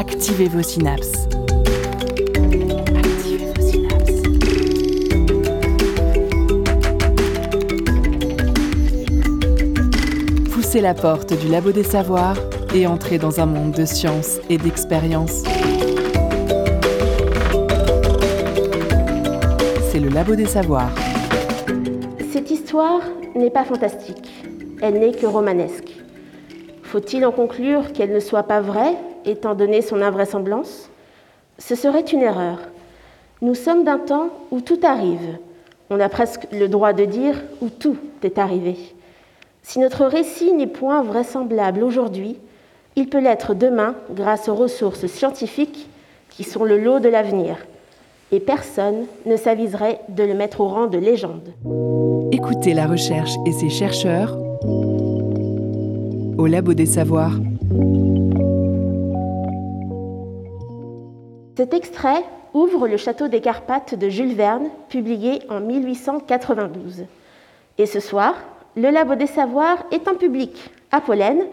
Activez 0.00 0.48
vos 0.48 0.62
synapses. 0.62 1.28
Activez 2.96 3.52
vos 3.54 3.60
synapses. 3.60 4.22
Poussez 10.54 10.80
la 10.80 10.94
porte 10.94 11.38
du 11.38 11.48
labo 11.48 11.72
des 11.72 11.82
savoirs 11.82 12.38
et 12.74 12.86
entrez 12.86 13.18
dans 13.18 13.40
un 13.40 13.46
monde 13.46 13.72
de 13.72 13.84
science 13.84 14.38
et 14.48 14.56
d'expérience. 14.56 15.42
C'est 19.92 20.00
le 20.00 20.08
labo 20.08 20.34
des 20.34 20.46
savoirs. 20.46 20.94
Cette 22.32 22.50
histoire 22.50 23.02
n'est 23.34 23.50
pas 23.50 23.64
fantastique, 23.64 24.32
elle 24.80 24.98
n'est 24.98 25.12
que 25.12 25.26
romanesque. 25.26 25.92
Faut-il 26.84 27.26
en 27.26 27.32
conclure 27.32 27.92
qu'elle 27.92 28.14
ne 28.14 28.20
soit 28.20 28.44
pas 28.44 28.62
vraie, 28.62 28.96
étant 29.30 29.54
donné 29.54 29.82
son 29.82 30.02
invraisemblance 30.02 30.90
Ce 31.58 31.74
serait 31.74 32.00
une 32.00 32.22
erreur. 32.22 32.58
Nous 33.42 33.54
sommes 33.54 33.84
d'un 33.84 33.98
temps 33.98 34.30
où 34.50 34.60
tout 34.60 34.80
arrive. 34.82 35.38
On 35.88 35.98
a 36.00 36.08
presque 36.08 36.46
le 36.52 36.68
droit 36.68 36.92
de 36.92 37.04
dire 37.04 37.36
où 37.60 37.68
tout 37.68 37.96
est 38.22 38.38
arrivé. 38.38 38.76
Si 39.62 39.78
notre 39.78 40.04
récit 40.04 40.52
n'est 40.52 40.66
point 40.66 41.02
vraisemblable 41.02 41.82
aujourd'hui, 41.82 42.38
il 42.96 43.08
peut 43.08 43.20
l'être 43.20 43.54
demain 43.54 43.94
grâce 44.14 44.48
aux 44.48 44.54
ressources 44.54 45.06
scientifiques 45.06 45.88
qui 46.28 46.44
sont 46.44 46.64
le 46.64 46.78
lot 46.78 47.00
de 47.00 47.08
l'avenir. 47.08 47.56
Et 48.32 48.40
personne 48.40 49.06
ne 49.26 49.36
s'aviserait 49.36 50.00
de 50.08 50.22
le 50.22 50.34
mettre 50.34 50.60
au 50.60 50.68
rang 50.68 50.86
de 50.86 50.98
légende. 50.98 51.48
Écoutez 52.32 52.74
la 52.74 52.86
recherche 52.86 53.32
et 53.46 53.52
ses 53.52 53.70
chercheurs 53.70 54.36
au 56.38 56.46
Labo 56.46 56.72
des 56.72 56.86
Savoirs. 56.86 57.38
Cet 61.56 61.74
extrait 61.74 62.24
ouvre 62.54 62.88
Le 62.88 62.96
Château 62.96 63.28
des 63.28 63.40
Carpates 63.40 63.94
de 63.94 64.08
Jules 64.08 64.34
Verne, 64.34 64.70
publié 64.88 65.40
en 65.50 65.60
1892. 65.60 67.04
Et 67.78 67.86
ce 67.86 68.00
soir, 68.00 68.34
le 68.76 68.90
Labo 68.90 69.14
des 69.14 69.26
Savoirs 69.26 69.84
est 69.90 70.08
en 70.08 70.14
public 70.14 70.70
à 70.90 71.00
Pollen, 71.00 71.44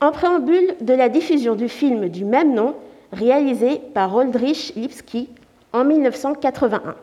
en 0.00 0.12
préambule 0.12 0.76
de 0.80 0.94
la 0.94 1.08
diffusion 1.08 1.56
du 1.56 1.68
film 1.68 2.08
du 2.08 2.24
même 2.24 2.54
nom, 2.54 2.74
réalisé 3.12 3.80
par 3.92 4.14
Oldrich 4.14 4.72
Lipski 4.76 5.28
en 5.72 5.84
1981. 5.84 6.94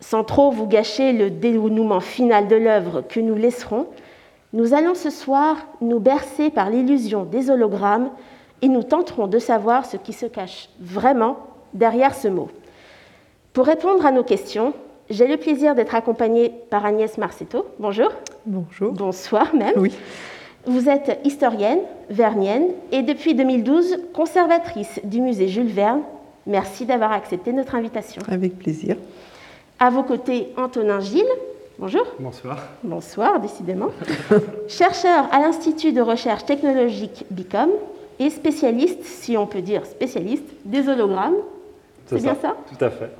Sans 0.00 0.24
trop 0.24 0.50
vous 0.50 0.66
gâcher 0.66 1.12
le 1.12 1.30
dénouement 1.30 2.00
final 2.00 2.46
de 2.46 2.56
l'œuvre 2.56 3.02
que 3.02 3.20
nous 3.20 3.34
laisserons, 3.34 3.86
nous 4.52 4.74
allons 4.74 4.94
ce 4.94 5.10
soir 5.10 5.56
nous 5.80 5.98
bercer 5.98 6.50
par 6.50 6.70
l'illusion 6.70 7.24
des 7.24 7.50
hologrammes 7.50 8.10
et 8.62 8.68
nous 8.68 8.82
tenterons 8.82 9.26
de 9.26 9.38
savoir 9.38 9.86
ce 9.86 9.96
qui 9.96 10.12
se 10.12 10.26
cache 10.26 10.68
vraiment 10.80 11.38
derrière 11.74 12.14
ce 12.14 12.28
mot. 12.28 12.48
Pour 13.52 13.66
répondre 13.66 14.04
à 14.06 14.12
nos 14.12 14.24
questions, 14.24 14.72
j'ai 15.10 15.26
le 15.26 15.36
plaisir 15.36 15.74
d'être 15.74 15.94
accompagnée 15.94 16.52
par 16.70 16.84
Agnès 16.84 17.18
Marcetto. 17.18 17.66
Bonjour. 17.78 18.10
Bonjour. 18.46 18.92
Bonsoir 18.92 19.54
même. 19.54 19.74
Oui. 19.76 19.94
Vous 20.66 20.88
êtes 20.88 21.20
historienne, 21.24 21.80
vernienne 22.10 22.68
et 22.92 23.02
depuis 23.02 23.34
2012 23.34 23.98
conservatrice 24.12 25.00
du 25.04 25.20
musée 25.20 25.48
Jules 25.48 25.72
Verne. 25.72 26.02
Merci 26.46 26.84
d'avoir 26.84 27.12
accepté 27.12 27.52
notre 27.52 27.74
invitation. 27.74 28.22
Avec 28.28 28.58
plaisir. 28.58 28.96
À 29.78 29.90
vos 29.90 30.02
côtés, 30.02 30.48
Antonin 30.56 31.00
Gilles. 31.00 31.24
Bonjour. 31.78 32.04
Bonsoir. 32.18 32.58
Bonsoir, 32.82 33.40
décidément. 33.40 33.88
Chercheur 34.68 35.26
à 35.32 35.38
l'Institut 35.38 35.92
de 35.92 36.00
recherche 36.00 36.44
technologique 36.44 37.24
BICOM 37.30 37.70
et 38.18 38.30
spécialiste, 38.30 39.04
si 39.04 39.36
on 39.36 39.46
peut 39.46 39.62
dire 39.62 39.86
spécialiste, 39.86 40.46
des 40.64 40.88
hologrammes. 40.88 41.36
C'est 42.06 42.22
bien 42.22 42.36
ça 42.40 42.56
Tout 42.76 42.84
à 42.84 42.90
fait. 42.90 43.10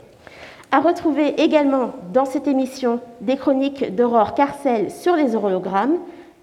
À 0.70 0.80
retrouver 0.80 1.40
également 1.40 1.92
dans 2.12 2.24
cette 2.24 2.46
émission 2.46 3.00
des 3.20 3.36
chroniques 3.36 3.94
d'Aurore 3.94 4.34
Carcel 4.34 4.90
sur 4.90 5.16
les 5.16 5.34
hologrammes 5.34 5.98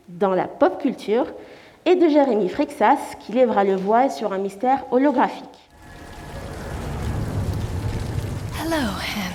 dans 0.10 0.34
la 0.34 0.48
pop 0.48 0.82
culture 0.82 1.28
et 1.86 1.96
de 1.96 2.08
Jérémy 2.08 2.50
Frexas 2.50 3.16
qui 3.20 3.34
lèvera 3.34 3.64
le 3.64 3.76
voile 3.76 4.12
sur 4.12 4.34
un 4.34 4.40
mystère 4.40 4.86
holographique. 4.92 5.46
Hello. 8.60 9.35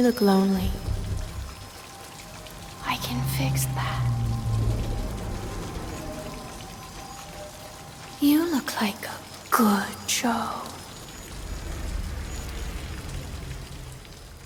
You 0.00 0.06
look 0.06 0.22
lonely. 0.22 0.70
I 2.86 2.96
can 3.02 3.20
fix 3.36 3.66
that. 3.74 4.00
You 8.22 8.46
look 8.50 8.80
like 8.80 8.96
a 9.04 9.54
good. 9.54 9.84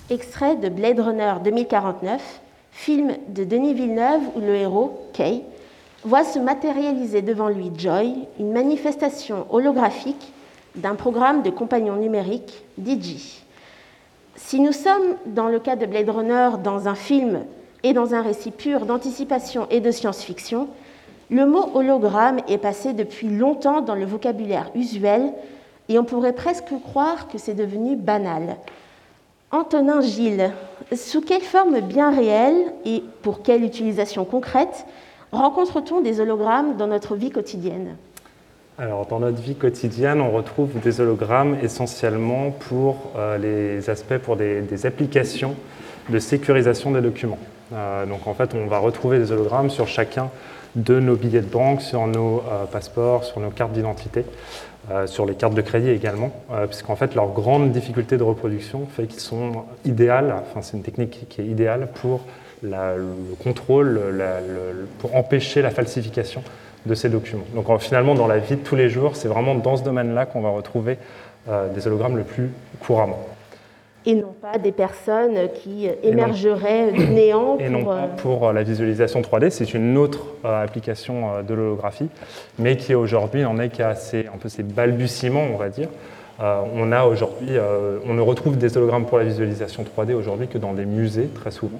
Extrait 0.09 0.57
de 0.57 0.67
Blade 0.67 0.99
Runner 0.99 1.35
2049, 1.41 2.41
film 2.71 3.15
de 3.29 3.45
Denis 3.45 3.73
Villeneuve 3.75 4.23
où 4.35 4.41
le 4.41 4.55
héros, 4.55 5.09
Kay, 5.13 5.45
voit 6.03 6.25
se 6.25 6.37
matérialiser 6.37 7.21
devant 7.21 7.47
lui 7.47 7.71
Joy, 7.77 8.27
une 8.39 8.51
manifestation 8.51 9.45
holographique 9.49 10.33
d'un 10.75 10.95
programme 10.95 11.43
de 11.43 11.49
compagnons 11.49 11.95
numériques, 11.95 12.65
Digi. 12.77 13.44
Si 14.35 14.59
nous 14.59 14.73
sommes, 14.73 15.15
dans 15.25 15.47
le 15.47 15.59
cas 15.59 15.75
de 15.75 15.85
Blade 15.85 16.09
Runner, 16.09 16.49
dans 16.63 16.87
un 16.87 16.95
film 16.95 17.45
et 17.83 17.93
dans 17.93 18.13
un 18.13 18.21
récit 18.21 18.51
pur 18.51 18.85
d'anticipation 18.85 19.67
et 19.69 19.79
de 19.79 19.91
science-fiction, 19.91 20.67
le 21.29 21.45
mot 21.45 21.71
hologramme 21.73 22.39
est 22.47 22.57
passé 22.57 22.93
depuis 22.93 23.29
longtemps 23.29 23.81
dans 23.81 23.95
le 23.95 24.05
vocabulaire 24.05 24.69
usuel 24.75 25.33
et 25.87 25.97
on 25.97 26.03
pourrait 26.03 26.33
presque 26.33 26.73
croire 26.83 27.27
que 27.29 27.37
c'est 27.37 27.53
devenu 27.53 27.95
banal. 27.95 28.57
Antonin 29.51 30.01
Gilles, 30.01 30.51
sous 30.93 31.21
quelle 31.21 31.41
forme 31.41 31.79
bien 31.79 32.11
réelle 32.11 32.73
et 32.83 33.03
pour 33.21 33.41
quelle 33.41 33.63
utilisation 33.63 34.25
concrète 34.25 34.85
rencontre-t-on 35.31 36.01
des 36.01 36.19
hologrammes 36.19 36.75
dans 36.75 36.87
notre 36.87 37.15
vie 37.15 37.31
quotidienne? 37.31 37.95
Alors, 38.77 39.05
dans 39.05 39.21
notre 39.21 39.41
vie 39.41 39.55
quotidienne, 39.55 40.19
on 40.19 40.31
retrouve 40.31 40.81
des 40.81 40.99
hologrammes 40.99 41.55
essentiellement 41.63 42.51
pour 42.51 43.13
euh, 43.15 43.37
les 43.37 43.89
aspects, 43.89 44.17
pour 44.17 44.35
des, 44.35 44.85
applications 44.85 45.55
de 46.09 46.19
sécurisation 46.19 46.91
des 46.91 46.99
documents. 46.99 47.37
Euh, 47.71 48.05
donc, 48.05 48.27
en 48.27 48.33
fait, 48.33 48.53
on 48.53 48.67
va 48.67 48.79
retrouver 48.79 49.17
des 49.17 49.31
hologrammes 49.31 49.69
sur 49.69 49.87
chacun 49.87 50.29
de 50.75 50.99
nos 50.99 51.15
billets 51.15 51.39
de 51.39 51.49
banque, 51.49 51.81
sur 51.81 52.05
nos 52.05 52.39
euh, 52.51 52.65
passeports, 52.65 53.23
sur 53.23 53.39
nos 53.39 53.49
cartes 53.49 53.71
d'identité, 53.71 54.25
sur 55.07 55.25
les 55.25 55.33
cartes 55.33 55.55
de 55.55 55.61
crédit 55.61 55.89
également, 55.89 56.31
puisqu'en 56.67 56.95
fait, 56.95 57.15
leur 57.15 57.29
grande 57.29 57.71
difficulté 57.71 58.17
de 58.17 58.23
reproduction 58.23 58.85
fait 58.85 59.07
qu'ils 59.07 59.19
sont 59.19 59.63
idéales, 59.83 60.35
enfin, 60.43 60.61
c'est 60.61 60.77
une 60.77 60.83
technique 60.83 61.25
qui 61.27 61.41
est 61.41 61.45
idéale 61.45 61.87
pour 62.01 62.21
le 62.61 63.03
contrôle, 63.43 63.99
pour 64.99 65.15
empêcher 65.15 65.63
la 65.63 65.71
falsification 65.71 66.43
de 66.85 66.95
ces 66.95 67.09
documents. 67.09 67.45
Donc 67.53 67.65
finalement, 67.79 68.15
dans 68.15 68.27
la 68.27 68.37
vie 68.37 68.55
de 68.55 68.61
tous 68.61 68.75
les 68.75 68.89
jours, 68.89 69.15
c'est 69.15 69.27
vraiment 69.27 69.55
dans 69.55 69.77
ce 69.77 69.83
domaine-là 69.83 70.25
qu'on 70.25 70.41
va 70.41 70.49
retrouver 70.49 70.97
euh, 71.49 71.67
des 71.73 71.87
hologrammes 71.87 72.17
le 72.17 72.23
plus 72.23 72.49
couramment. 72.79 73.25
Et 74.07 74.13
non 74.13 74.35
pas 74.39 74.59
des 74.59 74.71
personnes 74.71 75.49
qui 75.55 75.87
émergeraient 76.03 76.91
du 76.91 77.07
néant. 77.07 77.57
Et 77.57 77.69
non 77.69 77.85
pas 77.85 78.07
pour 78.17 78.53
la 78.53 78.61
visualisation 78.61 79.21
3D, 79.21 79.49
c'est 79.49 79.73
une 79.73 79.97
autre 79.97 80.19
euh, 80.45 80.63
application 80.63 81.33
euh, 81.33 81.41
de 81.41 81.55
l'holographie, 81.55 82.09
mais 82.59 82.77
qui 82.77 82.93
aujourd'hui 82.93 83.41
n'en 83.41 83.57
est 83.57 83.69
qu'à 83.69 83.95
ses, 83.95 84.27
un 84.27 84.37
peu 84.37 84.47
ses 84.47 84.61
balbutiements, 84.61 85.47
on 85.51 85.57
va 85.57 85.69
dire. 85.69 85.89
Euh, 86.39 86.61
on 86.75 86.91
a 86.91 87.05
aujourd'hui, 87.05 87.57
on 88.07 88.13
ne 88.13 88.21
retrouve 88.21 88.57
des 88.57 88.77
hologrammes 88.77 89.05
pour 89.05 89.17
la 89.17 89.23
visualisation 89.23 89.83
3D 89.83 90.13
aujourd'hui 90.13 90.47
que 90.47 90.59
dans 90.59 90.73
des 90.73 90.85
musées, 90.85 91.27
très 91.33 91.49
souvent. 91.49 91.79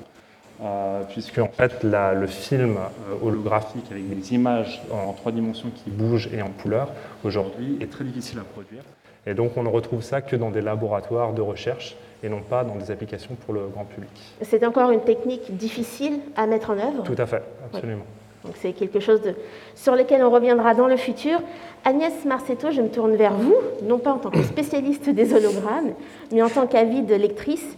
Euh, 0.61 1.03
puisque 1.09 1.39
en 1.39 1.49
fait 1.49 1.83
la, 1.83 2.13
le 2.13 2.27
film 2.27 2.77
euh, 2.77 3.27
holographique 3.27 3.87
avec 3.91 4.07
des 4.07 4.33
images 4.33 4.81
en 4.89 5.11
trois 5.11 5.33
dimensions 5.33 5.69
qui 5.69 5.89
bougent 5.89 6.29
et 6.33 6.41
en 6.41 6.47
couleur 6.47 6.93
aujourd'hui 7.25 7.77
est 7.81 7.91
très 7.91 8.05
difficile 8.05 8.39
à 8.39 8.43
produire. 8.43 8.81
Et 9.27 9.33
donc 9.33 9.57
on 9.57 9.63
ne 9.63 9.67
retrouve 9.67 10.01
ça 10.01 10.21
que 10.21 10.37
dans 10.37 10.51
des 10.51 10.61
laboratoires 10.61 11.33
de 11.33 11.41
recherche 11.41 11.97
et 12.23 12.29
non 12.29 12.39
pas 12.39 12.63
dans 12.63 12.75
des 12.75 12.89
applications 12.89 13.35
pour 13.35 13.53
le 13.53 13.67
grand 13.67 13.83
public. 13.83 14.09
C'est 14.43 14.65
encore 14.65 14.91
une 14.91 15.01
technique 15.01 15.57
difficile 15.57 16.19
à 16.37 16.47
mettre 16.47 16.69
en 16.69 16.77
œuvre? 16.77 17.03
Tout 17.03 17.15
à 17.17 17.25
fait, 17.25 17.43
absolument. 17.65 18.05
Donc 18.45 18.53
c'est 18.61 18.71
quelque 18.71 19.01
chose 19.01 19.21
de, 19.23 19.35
sur 19.75 19.93
lequel 19.93 20.23
on 20.23 20.29
reviendra 20.29 20.73
dans 20.73 20.87
le 20.87 20.95
futur. 20.95 21.41
Agnès 21.83 22.13
Marcetto, 22.23 22.71
je 22.71 22.81
me 22.81 22.87
tourne 22.87 23.17
vers 23.17 23.33
vous, 23.33 23.55
non 23.83 23.97
pas 23.97 24.13
en 24.13 24.19
tant 24.19 24.29
que 24.29 24.41
spécialiste 24.41 25.09
des 25.09 25.33
hologrammes, 25.33 25.95
mais 26.31 26.41
en 26.41 26.49
tant 26.49 26.65
qu'avide 26.65 27.11
lectrice. 27.11 27.75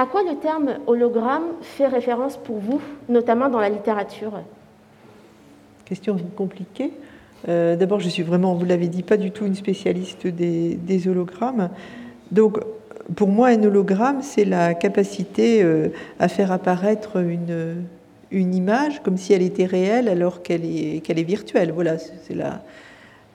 À 0.00 0.06
quoi 0.06 0.22
le 0.22 0.34
terme 0.36 0.78
hologramme 0.86 1.44
fait 1.60 1.86
référence 1.86 2.38
pour 2.38 2.56
vous, 2.56 2.80
notamment 3.10 3.50
dans 3.50 3.60
la 3.60 3.68
littérature? 3.68 4.32
Question 5.84 6.16
compliquée. 6.38 6.90
Euh, 7.50 7.76
d'abord, 7.76 8.00
je 8.00 8.08
suis 8.08 8.22
vraiment, 8.22 8.54
vous 8.54 8.64
l'avez 8.64 8.88
dit, 8.88 9.02
pas 9.02 9.18
du 9.18 9.30
tout 9.30 9.44
une 9.44 9.54
spécialiste 9.54 10.26
des, 10.26 11.06
hologrammes. 11.06 11.68
Donc, 12.32 12.60
pour 13.14 13.28
moi, 13.28 13.48
un 13.48 13.62
hologramme, 13.62 14.22
c'est 14.22 14.46
la 14.46 14.72
capacité 14.72 15.62
euh, 15.62 15.88
à 16.18 16.28
faire 16.28 16.50
apparaître 16.50 17.18
une, 17.18 17.84
image 18.32 19.02
comme 19.02 19.18
si 19.18 19.34
elle 19.34 19.42
était 19.42 19.66
réelle 19.66 20.08
alors 20.08 20.40
qu'elle 20.40 20.64
est, 20.64 21.06
est 21.06 21.22
virtuelle. 21.24 21.72
Voilà, 21.72 21.98
c'est 21.98 22.34
la, 22.34 22.62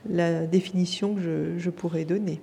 la 0.10 0.48
définition 0.48 1.14
que 1.14 1.60
je 1.60 1.70
pourrais 1.70 2.06
donner. 2.06 2.42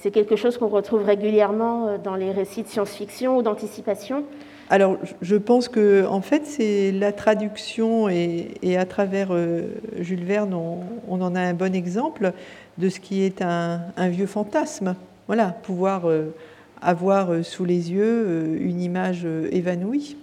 C'est 0.00 0.12
quelque 0.12 0.36
chose 0.36 0.56
qu'on 0.56 0.68
retrouve 0.68 1.04
régulièrement 1.04 1.88
euh, 1.88 1.98
dans 1.98 2.14
les 2.14 2.30
récits 2.30 2.62
de 2.62 2.68
science-fiction 2.68 3.38
ou 3.38 3.42
d'anticipation. 3.42 4.24
Alors, 4.70 4.96
je 5.20 5.36
pense 5.36 5.68
que, 5.68 6.06
en 6.06 6.20
fait, 6.20 6.46
c'est 6.46 6.92
la 6.92 7.12
traduction 7.12 8.08
et, 8.08 8.76
à 8.78 8.86
travers 8.86 9.28
euh, 9.30 9.62
Jules 9.98 10.24
Verne, 10.24 10.54
on, 10.54 11.20
en 11.20 11.34
a 11.34 11.40
un 11.40 11.54
bon 11.54 11.74
exemple 11.74 12.32
de 12.78 12.88
ce 12.88 13.00
qui 13.00 13.22
est 13.22 13.42
un, 13.42 13.80
vieux 14.08 14.26
fantasme. 14.26 14.94
Voilà, 15.26 15.48
pouvoir 15.48 16.08
euh, 16.08 16.34
avoir 16.80 17.44
sous 17.44 17.64
les 17.64 17.92
yeux 17.92 18.56
une 18.60 18.80
image 18.80 19.26
évanouie. 19.50 20.16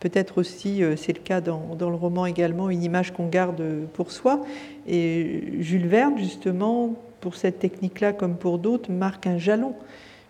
Peut-être 0.00 0.38
aussi, 0.38 0.82
c'est 0.96 1.12
le 1.12 1.22
cas 1.22 1.40
dans, 1.40 1.76
le 1.78 1.94
roman 1.94 2.26
également, 2.26 2.70
une 2.70 2.82
image 2.82 3.12
qu'on 3.12 3.28
garde 3.28 3.62
pour 3.94 4.10
soi. 4.10 4.40
Et 4.86 5.60
Jules 5.60 5.86
Verne, 5.86 6.18
justement, 6.18 6.94
pour 7.20 7.36
cette 7.36 7.58
technique-là, 7.58 8.12
comme 8.12 8.36
pour 8.36 8.58
d'autres, 8.58 8.90
marque 8.90 9.26
un 9.26 9.38
jalon, 9.38 9.74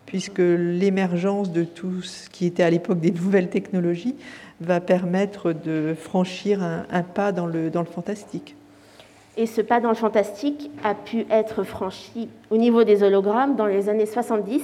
puisque 0.05 0.39
l'émergence 0.39 1.51
de 1.51 1.63
tout 1.63 2.01
ce 2.01 2.29
qui 2.29 2.45
était 2.45 2.63
à 2.63 2.69
l'époque 2.69 2.99
des 2.99 3.11
nouvelles 3.11 3.49
technologies 3.49 4.15
va 4.61 4.79
permettre 4.79 5.53
de 5.53 5.95
franchir 5.97 6.61
un, 6.61 7.03
pas 7.03 7.31
dans 7.31 7.47
le, 7.47 7.69
dans 7.69 7.81
le 7.81 7.87
fantastique. 7.87 8.55
Et 9.35 9.47
ce 9.47 9.61
pas 9.61 9.79
dans 9.79 9.89
le 9.89 9.95
fantastique 9.95 10.69
a 10.83 10.93
pu 10.93 11.25
être 11.31 11.63
franchi 11.63 12.29
au 12.51 12.57
niveau 12.57 12.83
des 12.83 13.01
hologrammes 13.01 13.55
dans 13.55 13.65
les 13.65 13.89
années 13.89 14.05
70. 14.05 14.61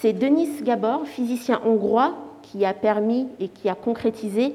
C'est 0.00 0.12
Denis 0.12 0.62
Gabor, 0.62 1.06
physicien 1.06 1.60
hongrois, 1.64 2.14
qui 2.42 2.64
a 2.64 2.74
permis 2.74 3.28
et 3.40 3.48
qui 3.48 3.68
a 3.68 3.74
concrétisé 3.74 4.54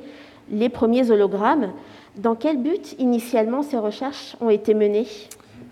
les 0.52 0.70
premiers 0.70 1.10
hologrammes. 1.10 1.72
Dans 2.18 2.36
quel 2.36 2.62
but 2.62 2.96
initialement 3.00 3.64
ces 3.64 3.78
recherches 3.78 4.36
ont 4.40 4.50
été 4.50 4.74
menées? 4.74 5.08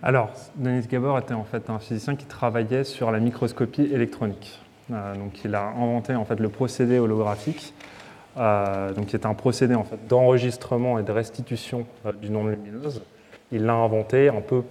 Alors, 0.01 0.29
Denis 0.55 0.87
Gabor 0.87 1.19
était 1.19 1.35
en 1.35 1.43
fait 1.43 1.69
un 1.69 1.77
physicien 1.77 2.15
qui 2.15 2.25
travaillait 2.25 2.83
sur 2.83 3.11
la 3.11 3.19
microscopie 3.19 3.83
électronique. 3.83 4.59
Euh, 4.91 5.15
donc, 5.15 5.43
il 5.45 5.53
a 5.53 5.67
inventé 5.67 6.15
en 6.15 6.25
fait 6.25 6.39
le 6.39 6.49
procédé 6.49 6.97
holographique, 6.97 7.73
euh, 8.37 8.91
donc 8.93 9.07
qui 9.07 9.15
est 9.15 9.25
un 9.25 9.35
procédé 9.35 9.75
en 9.75 9.83
fait 9.83 10.07
d'enregistrement 10.07 10.97
et 10.97 11.03
de 11.03 11.11
restitution 11.11 11.85
euh, 12.05 12.11
d'une 12.13 12.35
onde 12.35 12.49
lumineuse. 12.49 13.03
Il 13.51 13.65
l'a 13.65 13.73
inventé 13.73 14.29
un 14.29 14.41
peu 14.41 14.63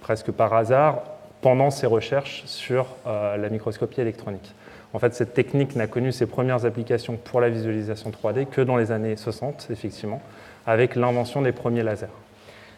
presque 0.00 0.30
par 0.30 0.54
hasard 0.54 1.02
pendant 1.42 1.70
ses 1.70 1.86
recherches 1.86 2.44
sur 2.46 2.86
euh, 3.06 3.36
la 3.36 3.48
microscopie 3.50 4.00
électronique. 4.00 4.54
En 4.94 4.98
fait, 4.98 5.14
cette 5.14 5.34
technique 5.34 5.76
n'a 5.76 5.86
connu 5.86 6.12
ses 6.12 6.26
premières 6.26 6.64
applications 6.64 7.16
pour 7.16 7.40
la 7.40 7.50
visualisation 7.50 8.10
3D 8.10 8.46
que 8.46 8.60
dans 8.60 8.76
les 8.76 8.92
années 8.92 9.16
60, 9.16 9.68
effectivement, 9.70 10.22
avec 10.66 10.96
l'invention 10.96 11.42
des 11.42 11.52
premiers 11.52 11.82
lasers. 11.82 12.06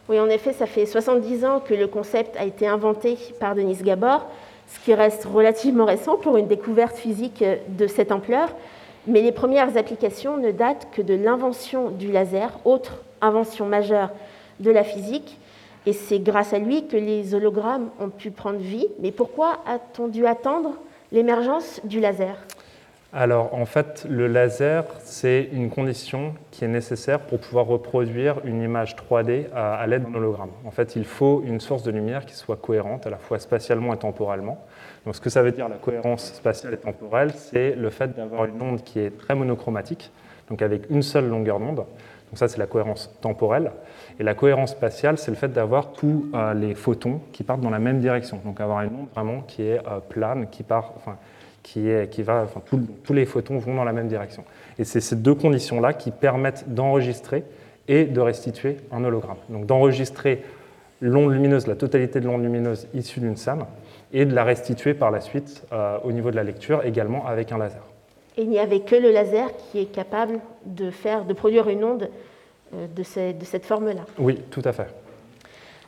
Oui, 0.09 0.19
en 0.21 0.29
effet, 0.29 0.53
ça 0.53 0.67
fait 0.67 0.87
70 0.87 1.45
ans 1.45 1.61
que 1.61 1.75
le 1.75 1.87
concept 1.87 2.37
a 2.37 2.45
été 2.45 2.67
inventé 2.67 3.19
par 3.41 3.55
Denis 3.55 3.79
Gabor, 3.83 4.27
ce 4.67 4.81
qui 4.81 4.95
reste 4.95 5.25
relativement 5.25 5.85
récent 5.85 6.17
pour 6.17 6.37
une 6.37 6.47
découverte 6.47 6.97
physique 6.97 7.45
de 7.69 7.87
cette 7.87 8.13
ampleur. 8.13 8.49
Mais 9.07 9.23
les 9.23 9.33
premières 9.33 9.77
applications 9.77 10.37
ne 10.37 10.51
datent 10.51 10.89
que 10.93 11.03
de 11.03 11.15
l'invention 11.15 11.91
du 11.91 12.13
laser, 12.13 12.59
autre 12.65 13.03
invention 13.21 13.67
majeure 13.67 14.11
de 14.61 14.71
la 14.71 14.85
physique. 14.85 15.39
Et 15.87 15.93
c'est 15.93 16.19
grâce 16.19 16.53
à 16.53 16.59
lui 16.59 16.87
que 16.87 16.97
les 16.97 17.35
hologrammes 17.35 17.89
ont 18.01 18.11
pu 18.11 18.31
prendre 18.31 18.59
vie. 18.59 18.87
Mais 19.01 19.13
pourquoi 19.13 19.59
a-t-on 19.67 20.09
dû 20.09 20.27
attendre 20.27 20.75
l'émergence 21.13 21.81
du 21.85 22.01
laser? 22.01 22.37
Alors 23.13 23.55
en 23.55 23.65
fait, 23.65 24.07
le 24.09 24.27
laser, 24.27 24.85
c'est 25.03 25.49
une 25.53 25.71
condition 25.71 26.35
qui 26.51 26.67
est 26.67 26.69
nécessaire 26.69 27.21
pour 27.21 27.39
pouvoir 27.39 27.65
reproduire 27.65 28.37
une 28.45 28.61
image 28.61 28.97
3D 28.97 29.47
à, 29.55 29.87
l'aide 29.87 30.03
d'un 30.03 30.15
hologramme. 30.15 30.51
En 30.67 30.71
fait, 30.71 30.95
il 30.95 31.07
faut 31.07 31.43
une 31.47 31.59
source 31.59 31.83
de 31.83 31.91
lumière 31.91 32.27
qui 32.27 32.35
soit 32.35 32.57
cohérente 32.57 33.07
à 33.07 33.11
la 33.11 33.17
fois 33.17 33.39
spatialement 33.39 33.95
et 33.95 33.97
temporellement. 33.97 34.63
Donc 35.07 35.17
ce 35.17 35.23
que 35.23 35.31
ça 35.31 35.43
veut 35.43 35.53
dire 35.53 35.71
la 35.71 35.77
cohérence 35.77 36.35
spatiale 36.35 36.75
et 36.75 36.77
temporelle, 36.77 37.33
c'est 37.35 37.75
le 37.75 37.89
fait 37.89 38.15
d'avoir 38.15 38.45
une 38.45 38.61
onde 38.61 38.83
qui 38.83 39.01
est 39.01 39.17
très 39.17 39.35
monochromatique, 39.35 40.13
donc 40.51 40.61
avec 40.61 40.91
une 40.91 41.03
seule 41.03 41.29
longueur 41.29 41.61
d'onde. 41.61 41.77
Donc 41.77 41.87
ça, 42.35 42.47
c'est 42.47 42.59
la 42.59 42.67
cohérence 42.67 43.11
temporelle. 43.23 43.73
Et 44.21 44.23
la 44.23 44.35
cohérence 44.35 44.73
spatiale, 44.73 45.17
c'est 45.17 45.31
le 45.31 45.37
fait 45.39 45.49
d'avoir 45.49 45.93
tous 45.93 46.31
euh, 46.35 46.53
les 46.53 46.75
photons 46.75 47.23
qui 47.33 47.43
partent 47.43 47.63
dans 47.63 47.71
la 47.71 47.79
même 47.79 48.01
direction. 48.01 48.39
Donc 48.45 48.61
avoir 48.61 48.83
une 48.83 48.95
onde 48.95 49.09
vraiment 49.15 49.41
qui 49.41 49.63
est 49.63 49.79
euh, 49.79 50.01
plane, 50.07 50.51
qui 50.51 50.63
part, 50.63 50.93
qui, 51.69 51.91
est, 51.91 52.09
qui 52.11 52.23
va, 52.23 52.43
enfin, 52.45 52.63
tout, 52.65 52.81
tous 53.05 53.13
les 53.13 53.27
photons 53.27 53.59
vont 53.59 53.75
dans 53.75 53.85
la 53.85 53.93
même 53.93 54.09
direction. 54.09 54.45
Et 54.79 54.85
c'est 54.85 55.01
ces 55.01 55.17
deux 55.17 55.35
conditions-là 55.35 55.93
qui 55.93 56.11
permettent 56.11 56.65
d'enregistrer 56.73 57.45
et 57.89 58.05
de 58.05 58.21
restituer 58.21 58.79
un 58.91 59.05
hologramme. 59.05 59.37
Donc 59.51 59.67
d'enregistrer 59.67 60.43
l'onde 61.03 61.33
lumineuse, 61.33 61.67
la 61.67 61.77
totalité 61.77 62.21
de 62.21 62.27
l'onde 62.27 62.43
lumineuse 62.43 62.89
issue 62.95 63.21
d'une 63.21 63.37
SAM, 63.37 63.67
et 64.15 64.25
de 64.25 64.35
la 64.35 64.45
restituer 64.45 64.95
par 64.95 65.11
la 65.11 65.21
suite 65.21 65.65
euh, 65.73 65.99
au 66.05 66.13
niveau 66.13 66.31
de 66.31 66.37
la 66.37 66.43
lecture, 66.43 66.85
également 66.85 67.27
avec 67.27 67.53
un 67.53 67.59
laser. 67.59 67.83
Et 68.39 68.43
il 68.43 68.49
n'y 68.49 68.59
avait 68.59 68.81
que 68.81 68.97
le 68.97 69.11
laser 69.11 69.51
qui 69.71 69.81
est 69.81 69.93
capable 69.93 70.41
de, 70.65 70.91
faire, 70.91 71.25
de 71.27 71.35
produire 71.35 71.69
une 71.69 71.85
onde 71.85 72.09
euh, 72.75 72.87
de, 72.87 73.03
ces, 73.03 73.35
de 73.35 73.45
cette 73.45 73.67
forme-là. 73.67 74.07
Oui, 74.19 74.41
tout 74.51 74.63
à 74.65 74.73
fait. 74.73 74.87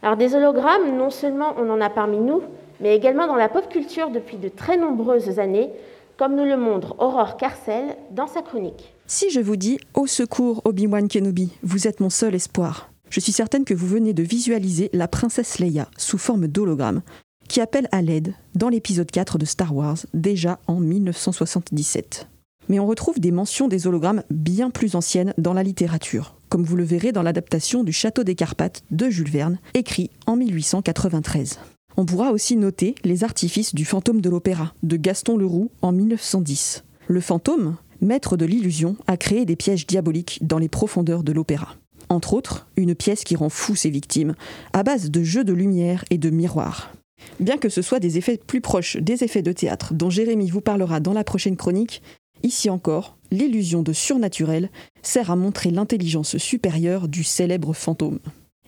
Alors 0.02 0.16
des 0.16 0.34
hologrammes, 0.34 0.94
non 0.96 1.08
seulement 1.08 1.54
on 1.58 1.70
en 1.70 1.80
a 1.80 1.88
parmi 1.88 2.18
nous, 2.18 2.42
mais 2.80 2.96
également 2.96 3.26
dans 3.26 3.36
la 3.36 3.48
pop 3.48 3.68
culture 3.68 4.10
depuis 4.10 4.36
de 4.36 4.48
très 4.48 4.76
nombreuses 4.76 5.38
années, 5.38 5.70
comme 6.16 6.36
nous 6.36 6.44
le 6.44 6.56
montre 6.56 6.94
Aurore 6.98 7.36
Carcel 7.36 7.96
dans 8.10 8.26
sa 8.26 8.42
chronique. 8.42 8.94
Si 9.06 9.30
je 9.30 9.40
vous 9.40 9.56
dis 9.56 9.78
Au 9.94 10.06
secours, 10.06 10.62
Obi-Wan 10.64 11.08
Kenobi, 11.08 11.52
vous 11.62 11.88
êtes 11.88 12.00
mon 12.00 12.10
seul 12.10 12.34
espoir, 12.34 12.90
je 13.10 13.18
suis 13.18 13.32
certaine 13.32 13.64
que 13.64 13.74
vous 13.74 13.88
venez 13.88 14.14
de 14.14 14.22
visualiser 14.22 14.88
la 14.92 15.08
princesse 15.08 15.58
Leia 15.58 15.88
sous 15.96 16.18
forme 16.18 16.46
d'hologramme, 16.46 17.02
qui 17.48 17.60
appelle 17.60 17.88
à 17.90 18.02
l'aide 18.02 18.34
dans 18.54 18.68
l'épisode 18.68 19.10
4 19.10 19.36
de 19.36 19.44
Star 19.44 19.74
Wars, 19.74 19.98
déjà 20.14 20.60
en 20.68 20.78
1977. 20.78 22.28
Mais 22.68 22.78
on 22.78 22.86
retrouve 22.86 23.18
des 23.18 23.32
mentions 23.32 23.66
des 23.66 23.88
hologrammes 23.88 24.22
bien 24.30 24.70
plus 24.70 24.94
anciennes 24.94 25.34
dans 25.38 25.54
la 25.54 25.64
littérature, 25.64 26.36
comme 26.48 26.62
vous 26.62 26.76
le 26.76 26.84
verrez 26.84 27.10
dans 27.10 27.22
l'adaptation 27.22 27.82
du 27.82 27.92
Château 27.92 28.22
des 28.22 28.36
Carpates 28.36 28.84
de 28.92 29.10
Jules 29.10 29.28
Verne, 29.28 29.58
écrit 29.74 30.10
en 30.26 30.36
1893. 30.36 31.58
On 31.96 32.06
pourra 32.06 32.32
aussi 32.32 32.56
noter 32.56 32.94
les 33.04 33.24
artifices 33.24 33.74
du 33.74 33.84
fantôme 33.84 34.20
de 34.20 34.30
l'opéra 34.30 34.74
de 34.82 34.96
Gaston 34.96 35.36
Leroux 35.36 35.70
en 35.82 35.92
1910. 35.92 36.84
Le 37.08 37.20
fantôme, 37.20 37.76
maître 38.00 38.36
de 38.36 38.44
l'illusion, 38.44 38.96
a 39.06 39.16
créé 39.16 39.44
des 39.44 39.56
pièges 39.56 39.86
diaboliques 39.86 40.38
dans 40.42 40.58
les 40.58 40.68
profondeurs 40.68 41.22
de 41.22 41.32
l'opéra. 41.32 41.76
Entre 42.08 42.34
autres, 42.34 42.66
une 42.76 42.94
pièce 42.94 43.24
qui 43.24 43.36
rend 43.36 43.48
fou 43.48 43.76
ses 43.76 43.90
victimes, 43.90 44.34
à 44.72 44.82
base 44.82 45.10
de 45.10 45.22
jeux 45.22 45.44
de 45.44 45.52
lumière 45.52 46.04
et 46.10 46.18
de 46.18 46.30
miroirs. 46.30 46.92
Bien 47.38 47.58
que 47.58 47.68
ce 47.68 47.82
soit 47.82 48.00
des 48.00 48.18
effets 48.18 48.38
plus 48.38 48.60
proches 48.60 48.96
des 48.96 49.24
effets 49.24 49.42
de 49.42 49.52
théâtre 49.52 49.94
dont 49.94 50.10
Jérémy 50.10 50.50
vous 50.50 50.60
parlera 50.60 51.00
dans 51.00 51.12
la 51.12 51.24
prochaine 51.24 51.56
chronique, 51.56 52.02
ici 52.42 52.70
encore, 52.70 53.16
l'illusion 53.30 53.82
de 53.82 53.92
surnaturel 53.92 54.70
sert 55.02 55.30
à 55.30 55.36
montrer 55.36 55.70
l'intelligence 55.70 56.36
supérieure 56.38 57.08
du 57.08 57.24
célèbre 57.24 57.72
fantôme. 57.74 58.18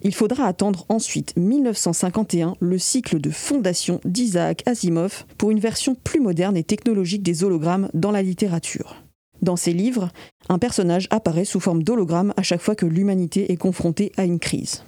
Il 0.05 0.15
faudra 0.15 0.47
attendre 0.47 0.85
ensuite 0.89 1.33
1951 1.37 2.57
le 2.59 2.79
cycle 2.79 3.21
de 3.21 3.31
fondation 3.31 4.01
d'Isaac 4.05 4.63
Asimov 4.67 5.25
pour 5.39 5.53
une 5.53 5.61
version 5.61 5.95
plus 5.95 6.19
moderne 6.19 6.57
et 6.57 6.65
technologique 6.65 7.23
des 7.23 7.45
hologrammes 7.45 7.89
dans 7.95 8.11
la 8.11 8.23
littérature. 8.23 8.97
Dans 9.43 9.55
ses 9.55 9.73
livres, 9.73 10.11
un 10.49 10.59
personnage 10.59 11.07
apparaît 11.11 11.45
sous 11.45 11.61
forme 11.61 11.85
d'hologramme 11.85 12.35
à 12.37 12.43
chaque 12.43 12.61
fois 12.61 12.75
que 12.75 12.87
l'humanité 12.87 13.53
est 13.53 13.57
confrontée 13.57 14.11
à 14.17 14.25
une 14.25 14.41
crise. 14.41 14.83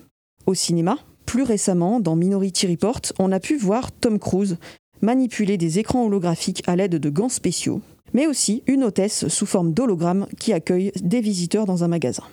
Au 0.46 0.54
cinéma, 0.54 0.98
plus 1.26 1.44
récemment, 1.44 2.00
dans 2.00 2.16
Minority 2.16 2.66
Report, 2.66 3.00
on 3.20 3.30
a 3.30 3.40
pu 3.40 3.56
voir 3.56 3.92
Tom 3.92 4.18
Cruise 4.18 4.56
manipuler 5.00 5.58
des 5.58 5.78
écrans 5.78 6.04
holographiques 6.04 6.62
à 6.66 6.74
l'aide 6.74 6.96
de 6.96 7.10
gants 7.10 7.28
spéciaux, 7.28 7.82
mais 8.14 8.26
aussi 8.26 8.64
une 8.66 8.82
hôtesse 8.82 9.28
sous 9.28 9.46
forme 9.46 9.72
d'hologramme 9.72 10.26
qui 10.40 10.52
accueille 10.52 10.90
des 11.00 11.20
visiteurs 11.20 11.66
dans 11.66 11.84
un 11.84 11.88
magasin. 11.88 12.24